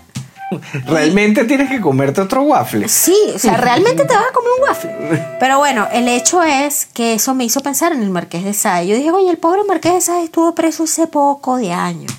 Realmente 0.85 1.45
tienes 1.45 1.69
que 1.69 1.79
comerte 1.81 2.21
otro 2.21 2.41
waffle. 2.43 2.87
Sí, 2.87 3.15
o 3.33 3.39
sea, 3.39 3.57
realmente 3.57 4.05
te 4.05 4.13
vas 4.13 4.25
a 4.29 4.33
comer 4.33 4.49
un 4.57 4.63
waffle. 4.67 5.25
Pero 5.39 5.57
bueno, 5.59 5.87
el 5.91 6.07
hecho 6.07 6.43
es 6.43 6.85
que 6.93 7.13
eso 7.13 7.33
me 7.33 7.43
hizo 7.45 7.61
pensar 7.61 7.93
en 7.93 8.01
el 8.03 8.09
Marqués 8.09 8.43
de 8.43 8.53
Sade. 8.53 8.87
Yo 8.87 8.95
dije, 8.95 9.11
oye, 9.11 9.29
el 9.29 9.37
pobre 9.37 9.63
Marqués 9.63 9.93
de 9.93 10.01
Sade 10.01 10.23
estuvo 10.25 10.53
preso 10.55 10.83
hace 10.83 11.07
poco 11.07 11.57
de 11.57 11.71
años. 11.71 12.11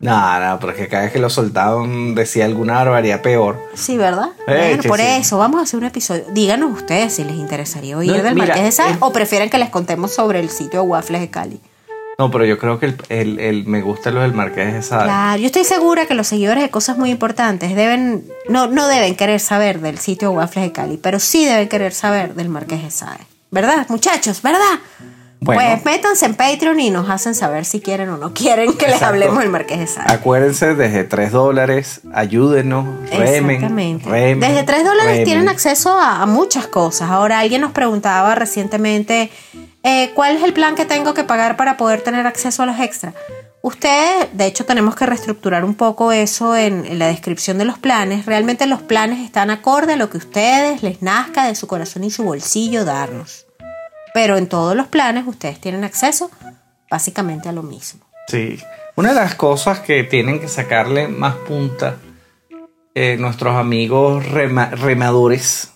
No, 0.00 0.40
no, 0.40 0.58
porque 0.58 0.88
cada 0.88 1.02
vez 1.02 1.12
que 1.12 1.18
lo 1.18 1.28
soltaban 1.28 2.14
decía 2.14 2.46
alguna 2.46 2.72
barbaridad 2.74 3.20
peor. 3.20 3.62
Sí, 3.74 3.98
¿verdad? 3.98 4.30
Eh, 4.46 4.68
bueno, 4.68 4.82
que 4.82 4.88
por 4.88 4.98
sí. 4.98 5.04
eso, 5.06 5.36
vamos 5.36 5.60
a 5.60 5.64
hacer 5.64 5.78
un 5.78 5.84
episodio. 5.84 6.24
Díganos 6.32 6.72
ustedes 6.72 7.12
si 7.14 7.22
les 7.24 7.36
interesaría 7.36 7.98
oír 7.98 8.10
No, 8.16 8.22
del 8.22 8.34
mira, 8.34 8.46
Marqués 8.46 8.64
de 8.64 8.72
Sade 8.72 8.92
es- 8.92 8.96
o 9.00 9.12
prefieren 9.12 9.50
que 9.50 9.58
les 9.58 9.68
contemos 9.68 10.14
sobre 10.14 10.40
el 10.40 10.48
sitio 10.48 10.80
de 10.80 10.86
waffles 10.88 11.20
de 11.20 11.28
Cali. 11.28 11.60
No, 12.20 12.30
pero 12.30 12.44
yo 12.44 12.58
creo 12.58 12.78
que 12.78 12.84
el, 12.86 12.96
el- 13.08 13.40
el- 13.40 13.64
me 13.66 13.80
gusta 13.80 14.10
lo 14.10 14.20
del 14.20 14.34
Marqués 14.34 14.74
de 14.74 14.82
Sade. 14.82 15.04
Claro, 15.04 15.40
yo 15.40 15.46
estoy 15.46 15.64
segura 15.64 16.04
que 16.04 16.12
los 16.14 16.26
seguidores 16.26 16.62
de 16.62 16.68
cosas 16.70 16.98
muy 16.98 17.10
importantes 17.10 17.74
deben, 17.74 18.24
no, 18.46 18.66
no 18.66 18.86
deben 18.88 19.16
querer 19.16 19.40
saber 19.40 19.80
del 19.80 19.98
sitio 19.98 20.28
de 20.28 20.36
waffles 20.36 20.66
de 20.66 20.72
Cali, 20.72 20.98
pero 20.98 21.18
sí 21.18 21.46
deben 21.46 21.66
querer 21.68 21.94
saber 21.94 22.34
del 22.34 22.50
Marqués 22.50 22.82
de 22.82 22.90
Sade. 22.90 23.20
¿Verdad, 23.50 23.86
muchachos? 23.88 24.42
¿Verdad? 24.42 24.60
Bueno. 25.42 25.62
Pues 25.62 25.84
métanse 25.86 26.26
en 26.26 26.34
Patreon 26.34 26.78
y 26.80 26.90
nos 26.90 27.08
hacen 27.08 27.34
saber 27.34 27.64
si 27.64 27.80
quieren 27.80 28.10
o 28.10 28.18
no 28.18 28.34
quieren 28.34 28.74
que 28.74 28.86
les 28.88 29.00
hablemos 29.00 29.38
del 29.38 29.48
Marqués 29.48 29.78
de 29.78 29.86
Sade. 29.86 30.12
Acuérdense, 30.12 30.74
desde 30.74 31.04
3 31.04 31.32
dólares, 31.32 32.02
ayúdenos, 32.12 32.84
remen. 33.10 33.50
Exactamente. 33.52 34.10
remen, 34.10 34.40
Desde 34.40 34.62
3 34.64 34.84
dólares 34.84 35.12
remen. 35.12 35.24
tienen 35.24 35.48
acceso 35.48 35.98
a, 35.98 36.20
a 36.20 36.26
muchas 36.26 36.66
cosas. 36.66 37.08
Ahora 37.10 37.38
alguien 37.38 37.62
nos 37.62 37.72
preguntaba 37.72 38.34
recientemente 38.34 39.30
Eh, 39.82 40.10
¿Cuál 40.14 40.36
es 40.36 40.42
el 40.42 40.52
plan 40.52 40.74
que 40.74 40.84
tengo 40.84 41.14
que 41.14 41.24
pagar 41.24 41.56
para 41.56 41.76
poder 41.76 42.02
tener 42.02 42.26
acceso 42.26 42.62
a 42.62 42.66
los 42.66 42.78
extras? 42.78 43.14
Ustedes, 43.62 44.28
de 44.32 44.46
hecho, 44.46 44.64
tenemos 44.64 44.94
que 44.94 45.04
reestructurar 45.06 45.64
un 45.64 45.74
poco 45.74 46.12
eso 46.12 46.56
en, 46.56 46.86
en 46.86 46.98
la 46.98 47.08
descripción 47.08 47.58
de 47.58 47.66
los 47.66 47.78
planes. 47.78 48.24
Realmente 48.26 48.66
los 48.66 48.80
planes 48.82 49.20
están 49.20 49.50
acorde 49.50 49.94
a 49.94 49.96
lo 49.96 50.08
que 50.08 50.16
ustedes 50.16 50.82
les 50.82 51.02
nazca 51.02 51.46
de 51.46 51.54
su 51.54 51.66
corazón 51.66 52.04
y 52.04 52.10
su 52.10 52.24
bolsillo 52.24 52.84
darnos. 52.84 53.46
Pero 54.14 54.36
en 54.38 54.48
todos 54.48 54.74
los 54.74 54.86
planes 54.86 55.24
ustedes 55.26 55.60
tienen 55.60 55.84
acceso 55.84 56.30
básicamente 56.90 57.48
a 57.48 57.52
lo 57.52 57.62
mismo. 57.62 58.00
Sí. 58.28 58.58
Una 58.96 59.10
de 59.10 59.14
las 59.16 59.34
cosas 59.34 59.80
que 59.80 60.04
tienen 60.04 60.40
que 60.40 60.48
sacarle 60.48 61.08
más 61.08 61.34
punta 61.36 61.96
eh, 62.94 63.16
nuestros 63.18 63.54
amigos 63.56 64.24
rema- 64.26 64.70
remadores 64.70 65.70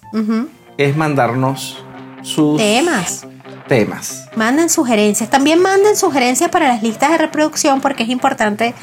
es 0.76 0.96
mandarnos 0.96 1.84
sus 2.22 2.56
Temas. 2.58 3.26
Temas. 3.68 4.28
Manden 4.36 4.68
sugerencias. 4.68 5.30
También 5.30 5.60
manden 5.60 5.96
sugerencias 5.96 6.50
para 6.50 6.68
las 6.68 6.82
listas 6.82 7.10
de 7.10 7.18
reproducción 7.18 7.80
porque 7.80 8.02
es 8.02 8.08
importante 8.08 8.74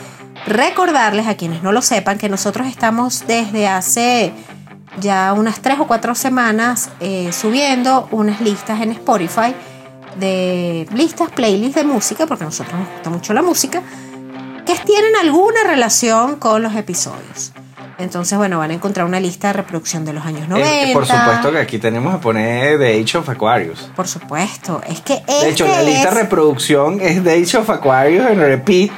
recordarles 0.45 1.27
a 1.27 1.35
quienes 1.35 1.61
no 1.63 1.71
lo 1.71 1.81
sepan 1.81 2.17
que 2.17 2.29
nosotros 2.29 2.67
estamos 2.67 3.25
desde 3.27 3.67
hace 3.67 4.33
ya 4.99 5.33
unas 5.33 5.61
tres 5.61 5.79
o 5.79 5.87
cuatro 5.87 6.15
semanas 6.15 6.89
eh, 6.99 7.31
subiendo 7.31 8.07
unas 8.11 8.41
listas 8.41 8.81
en 8.81 8.91
Spotify 8.91 9.53
de 10.19 10.87
listas, 10.93 11.29
playlists 11.31 11.75
de 11.75 11.83
música, 11.83 12.27
porque 12.27 12.43
a 12.43 12.47
nosotros 12.47 12.77
nos 12.77 12.89
gusta 12.89 13.09
mucho 13.09 13.33
la 13.33 13.41
música, 13.41 13.81
que 14.65 14.75
tienen 14.85 15.15
alguna 15.15 15.63
relación 15.65 16.35
con 16.35 16.61
los 16.61 16.75
episodios. 16.75 17.53
Entonces, 18.01 18.37
bueno, 18.37 18.57
van 18.59 18.71
a 18.71 18.73
encontrar 18.73 19.05
una 19.05 19.19
lista 19.19 19.47
de 19.47 19.53
reproducción 19.53 20.03
de 20.05 20.13
los 20.13 20.25
años 20.25 20.47
90. 20.49 20.89
Eh, 20.89 20.93
por 20.93 21.05
supuesto 21.05 21.51
que 21.51 21.57
aquí 21.59 21.77
tenemos 21.79 22.15
que 22.15 22.21
poner 22.21 22.79
The 22.79 23.01
Age 23.01 23.17
of 23.17 23.29
Aquarius. 23.29 23.89
Por 23.95 24.07
supuesto, 24.07 24.81
es 24.87 25.01
que 25.01 25.21
De 25.27 25.49
hecho, 25.49 25.65
este 25.65 25.77
la 25.77 25.83
lista 25.83 26.09
es- 26.09 26.15
de 26.15 26.21
reproducción 26.21 26.99
es 27.01 27.23
The 27.23 27.41
Age 27.43 27.57
of 27.57 27.69
Aquarius 27.69 28.29
en 28.29 28.39
repeat. 28.39 28.91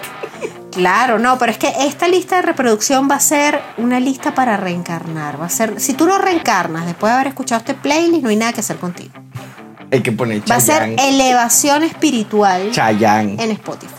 Claro, 0.72 1.20
no, 1.20 1.38
pero 1.38 1.52
es 1.52 1.60
que 1.60 1.72
esta 1.82 2.08
lista 2.08 2.38
de 2.38 2.42
reproducción 2.42 3.08
va 3.10 3.16
a 3.16 3.20
ser 3.20 3.60
una 3.78 4.00
lista 4.00 4.34
para 4.34 4.58
reencarnar. 4.58 5.40
Va 5.40 5.46
a 5.46 5.50
ser, 5.50 5.80
si 5.80 5.94
tú 5.94 6.08
no 6.08 6.18
reencarnas 6.18 6.88
después 6.88 7.12
de 7.12 7.16
haber 7.16 7.28
escuchado 7.28 7.60
este 7.60 7.76
playlist, 7.76 8.24
no 8.24 8.30
hay 8.30 8.36
nada 8.38 8.54
que 8.54 8.62
hacer 8.62 8.78
contigo. 8.78 9.12
Hay 9.92 10.02
que 10.02 10.12
poner 10.12 10.42
Va 10.50 10.56
a 10.56 10.60
ser 10.60 10.96
elevación 11.00 11.84
espiritual 11.84 12.72
Chayanne. 12.72 13.36
en 13.44 13.52
Spotify. 13.52 13.94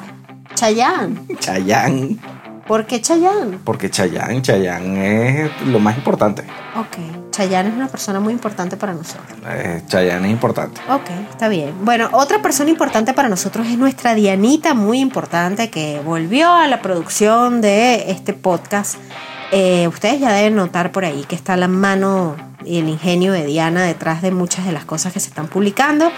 Chayanne. 0.57 1.21
Chayanne. 1.39 2.19
¿Por 2.67 2.87
qué 2.87 3.01
Chayanne? 3.01 3.59
Porque 3.63 3.91
Chayanne, 3.91 4.41
Chayanne 4.41 5.45
es 5.45 5.67
lo 5.67 5.79
más 5.79 5.99
importante. 5.99 6.43
Ok, 6.77 7.31
Chayanne 7.31 7.69
es 7.69 7.75
una 7.75 7.89
persona 7.89 8.21
muy 8.21 8.33
importante 8.33 8.77
para 8.77 8.95
nosotros. 8.95 9.39
Eh, 9.47 9.83
Chayanne 9.87 10.29
es 10.29 10.33
importante. 10.33 10.81
Ok, 10.89 11.11
está 11.31 11.49
bien. 11.49 11.75
Bueno, 11.83 12.09
otra 12.13 12.41
persona 12.41 12.71
importante 12.71 13.13
para 13.13 13.29
nosotros 13.29 13.67
es 13.67 13.77
nuestra 13.77 14.15
Dianita, 14.15 14.73
muy 14.73 15.01
importante, 15.01 15.69
que 15.69 16.01
volvió 16.05 16.53
a 16.53 16.67
la 16.67 16.81
producción 16.81 17.61
de 17.61 18.11
este 18.11 18.33
podcast. 18.33 18.97
Eh, 19.53 19.87
ustedes 19.87 20.21
ya 20.21 20.33
deben 20.33 20.57
notar 20.57 20.91
por 20.91 21.05
ahí 21.05 21.25
que 21.29 21.37
está 21.37 21.57
la 21.57 21.69
mano 21.69 22.35
y 22.67 22.79
el 22.79 22.89
ingenio 22.89 23.33
de 23.33 23.45
Diana 23.45 23.85
detrás 23.85 24.23
de 24.23 24.31
muchas 24.31 24.67
de 24.67 24.73
las 24.73 24.85
cosas 24.85 25.13
que 25.13 25.21
se 25.21 25.29
están 25.29 25.49
publicando. 25.49 26.11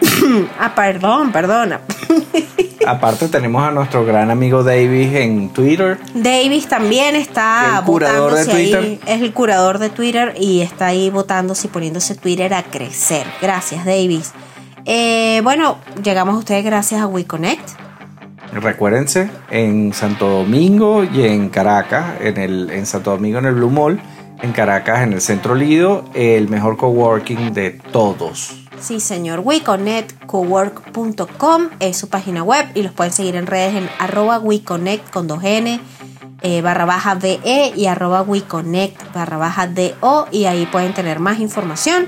ah, 0.58 0.74
perdón, 0.74 1.32
perdona. 1.32 1.80
Aparte 2.86 3.28
tenemos 3.28 3.62
a 3.62 3.70
nuestro 3.70 4.04
gran 4.04 4.30
amigo 4.30 4.62
Davis 4.62 5.14
en 5.14 5.50
Twitter. 5.50 5.98
Davis 6.14 6.68
también 6.68 7.16
está 7.16 7.78
El 7.80 7.84
curador 7.84 8.32
de 8.32 8.44
votándose 8.44 8.56
ahí, 8.56 8.70
Twitter. 8.72 8.98
es 9.06 9.22
el 9.22 9.32
curador 9.32 9.78
de 9.78 9.90
Twitter 9.90 10.34
y 10.38 10.60
está 10.62 10.86
ahí 10.86 11.10
votándose 11.10 11.66
y 11.66 11.70
poniéndose 11.70 12.14
Twitter 12.14 12.54
a 12.54 12.62
crecer. 12.62 13.26
Gracias, 13.42 13.84
Davis. 13.84 14.32
Eh, 14.86 15.40
bueno, 15.44 15.76
llegamos 16.02 16.36
a 16.36 16.38
ustedes 16.38 16.64
gracias 16.64 17.02
a 17.02 17.06
WeConnect. 17.06 17.68
Recuérdense, 18.52 19.30
en 19.50 19.92
Santo 19.92 20.26
Domingo 20.28 21.04
y 21.04 21.24
en 21.24 21.50
Caracas, 21.50 22.14
en, 22.20 22.38
el, 22.38 22.70
en 22.70 22.86
Santo 22.86 23.10
Domingo 23.10 23.38
en 23.38 23.44
el 23.44 23.54
Blue 23.54 23.70
Mall, 23.70 24.00
en 24.42 24.52
Caracas 24.52 25.02
en 25.02 25.12
el 25.12 25.20
Centro 25.20 25.54
Lido, 25.54 26.04
el 26.14 26.48
mejor 26.48 26.76
coworking 26.76 27.52
de 27.52 27.70
todos. 27.92 28.64
Sí, 28.80 29.00
señor. 29.00 29.40
WeConnectCowork.com 29.40 31.68
es 31.80 31.96
su 31.96 32.08
página 32.08 32.42
web 32.42 32.66
y 32.74 32.82
los 32.82 32.92
pueden 32.92 33.12
seguir 33.12 33.36
en 33.36 33.46
redes 33.46 33.74
en 33.74 33.88
arroba 33.98 34.38
WeConnect 34.38 35.10
con 35.10 35.26
dos 35.26 35.42
N 35.42 35.80
eh, 36.40 36.62
barra 36.62 36.84
baja 36.84 37.16
DE 37.16 37.72
y 37.74 37.86
arroba 37.86 38.22
WeConnect 38.22 39.12
barra 39.12 39.38
baja 39.38 39.66
DO 39.66 40.28
y 40.30 40.44
ahí 40.44 40.66
pueden 40.66 40.94
tener 40.94 41.18
más 41.18 41.40
información. 41.40 42.06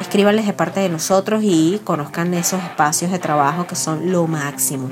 Escríbanles 0.00 0.46
de 0.46 0.54
parte 0.54 0.80
de 0.80 0.88
nosotros 0.88 1.42
y 1.44 1.80
conozcan 1.84 2.32
esos 2.34 2.62
espacios 2.62 3.10
de 3.10 3.18
trabajo 3.18 3.66
que 3.66 3.76
son 3.76 4.12
lo 4.12 4.26
máximo. 4.26 4.88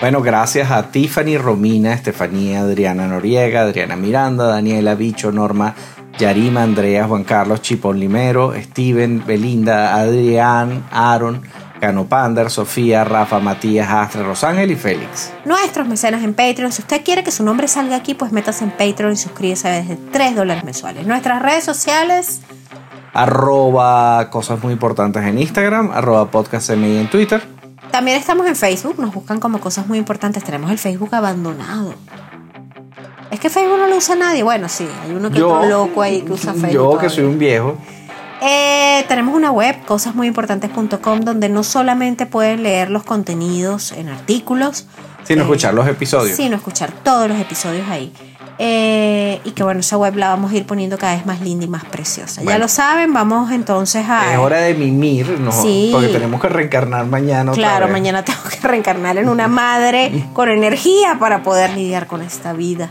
Bueno, 0.00 0.20
gracias 0.20 0.70
a 0.70 0.90
Tiffany, 0.90 1.38
Romina, 1.38 1.94
Estefanía, 1.94 2.60
Adriana 2.60 3.06
Noriega, 3.06 3.62
Adriana 3.62 3.96
Miranda, 3.96 4.46
Daniela 4.46 4.94
Bicho, 4.94 5.32
Norma, 5.32 5.74
Yarima, 6.18 6.62
Andrea, 6.62 7.06
Juan 7.06 7.24
Carlos, 7.24 7.62
Chipón 7.62 8.00
Limero, 8.00 8.54
Steven, 8.54 9.24
Belinda, 9.26 9.94
Adrián, 9.94 10.84
Aaron, 10.90 11.42
Cano 11.80 12.06
Pander, 12.06 12.50
Sofía, 12.50 13.04
Rafa, 13.04 13.38
Matías, 13.38 13.90
Astre, 13.90 14.22
Rosángel 14.22 14.70
y 14.70 14.76
Félix. 14.76 15.30
Nuestros 15.44 15.86
mecenas 15.86 16.22
en 16.24 16.34
Patreon. 16.34 16.72
Si 16.72 16.82
usted 16.82 17.04
quiere 17.04 17.22
que 17.22 17.30
su 17.30 17.44
nombre 17.44 17.68
salga 17.68 17.96
aquí, 17.96 18.14
pues 18.14 18.32
métase 18.32 18.64
en 18.64 18.70
Patreon 18.70 19.12
y 19.12 19.16
suscríbase 19.16 19.68
desde 19.68 19.96
3 19.96 20.36
dólares 20.36 20.64
mensuales. 20.64 21.06
Nuestras 21.06 21.42
redes 21.42 21.64
sociales. 21.64 22.40
Arroba 23.12 24.28
cosas 24.30 24.62
muy 24.62 24.72
importantes 24.72 25.22
en 25.22 25.38
Instagram, 25.38 25.90
arroba 25.90 26.30
podcast 26.30 26.70
MI 26.70 26.98
en 26.98 27.10
Twitter. 27.10 27.42
También 27.90 28.18
estamos 28.18 28.46
en 28.46 28.56
Facebook, 28.56 28.98
nos 28.98 29.14
buscan 29.14 29.40
como 29.40 29.58
cosas 29.58 29.86
muy 29.86 29.96
importantes. 29.96 30.44
Tenemos 30.44 30.70
el 30.70 30.78
Facebook 30.78 31.14
abandonado. 31.14 31.94
Es 33.30 33.40
que 33.40 33.50
Facebook 33.50 33.78
no 33.78 33.86
lo 33.88 33.96
usa 33.96 34.14
nadie. 34.14 34.42
Bueno, 34.42 34.68
sí, 34.68 34.86
hay 35.04 35.10
uno 35.12 35.30
que 35.30 35.42
otro 35.42 35.68
loco 35.68 36.02
ahí 36.02 36.22
que 36.22 36.32
usa 36.32 36.52
Facebook. 36.52 36.70
Yo 36.72 36.98
que 36.98 37.08
soy 37.10 37.24
un 37.24 37.38
viejo. 37.38 37.76
Eh, 38.40 39.04
tenemos 39.08 39.34
una 39.34 39.50
web, 39.50 39.76
cosasmuyimportantes.com, 39.86 41.20
donde 41.20 41.48
no 41.48 41.62
solamente 41.64 42.26
pueden 42.26 42.62
leer 42.62 42.90
los 42.90 43.02
contenidos 43.02 43.92
en 43.92 44.08
artículos, 44.08 44.86
Sin 45.24 45.40
escuchar 45.40 45.74
los 45.74 45.88
episodios. 45.88 46.36
sino 46.36 46.56
escuchar 46.56 46.92
todos 47.02 47.28
los 47.28 47.38
episodios 47.40 47.88
ahí. 47.88 48.12
Eh, 48.58 49.40
y 49.44 49.50
que 49.50 49.62
bueno, 49.62 49.80
esa 49.80 49.98
web 49.98 50.16
la 50.16 50.28
vamos 50.28 50.50
a 50.52 50.56
ir 50.56 50.64
poniendo 50.64 50.96
cada 50.96 51.14
vez 51.14 51.26
más 51.26 51.40
linda 51.42 51.64
y 51.66 51.68
más 51.68 51.84
preciosa. 51.84 52.42
Ya 52.42 52.56
lo 52.58 52.68
saben, 52.68 53.12
vamos 53.12 53.50
entonces 53.50 54.06
a... 54.08 54.32
Es 54.32 54.38
hora 54.38 54.60
de 54.60 54.72
mimir, 54.74 55.38
¿no? 55.40 55.52
Sí. 55.52 55.90
Porque 55.92 56.08
tenemos 56.08 56.40
que 56.40 56.48
reencarnar 56.48 57.04
mañana. 57.06 57.50
otra 57.52 57.62
Claro, 57.62 57.86
vez. 57.86 57.92
mañana 57.92 58.24
tengo 58.24 58.38
que 58.48 58.66
reencarnar 58.66 59.18
en 59.18 59.28
una 59.28 59.46
madre 59.48 60.26
con 60.32 60.48
energía 60.48 61.18
para 61.18 61.42
poder 61.42 61.70
lidiar 61.74 62.06
con 62.06 62.22
esta 62.22 62.54
vida. 62.54 62.90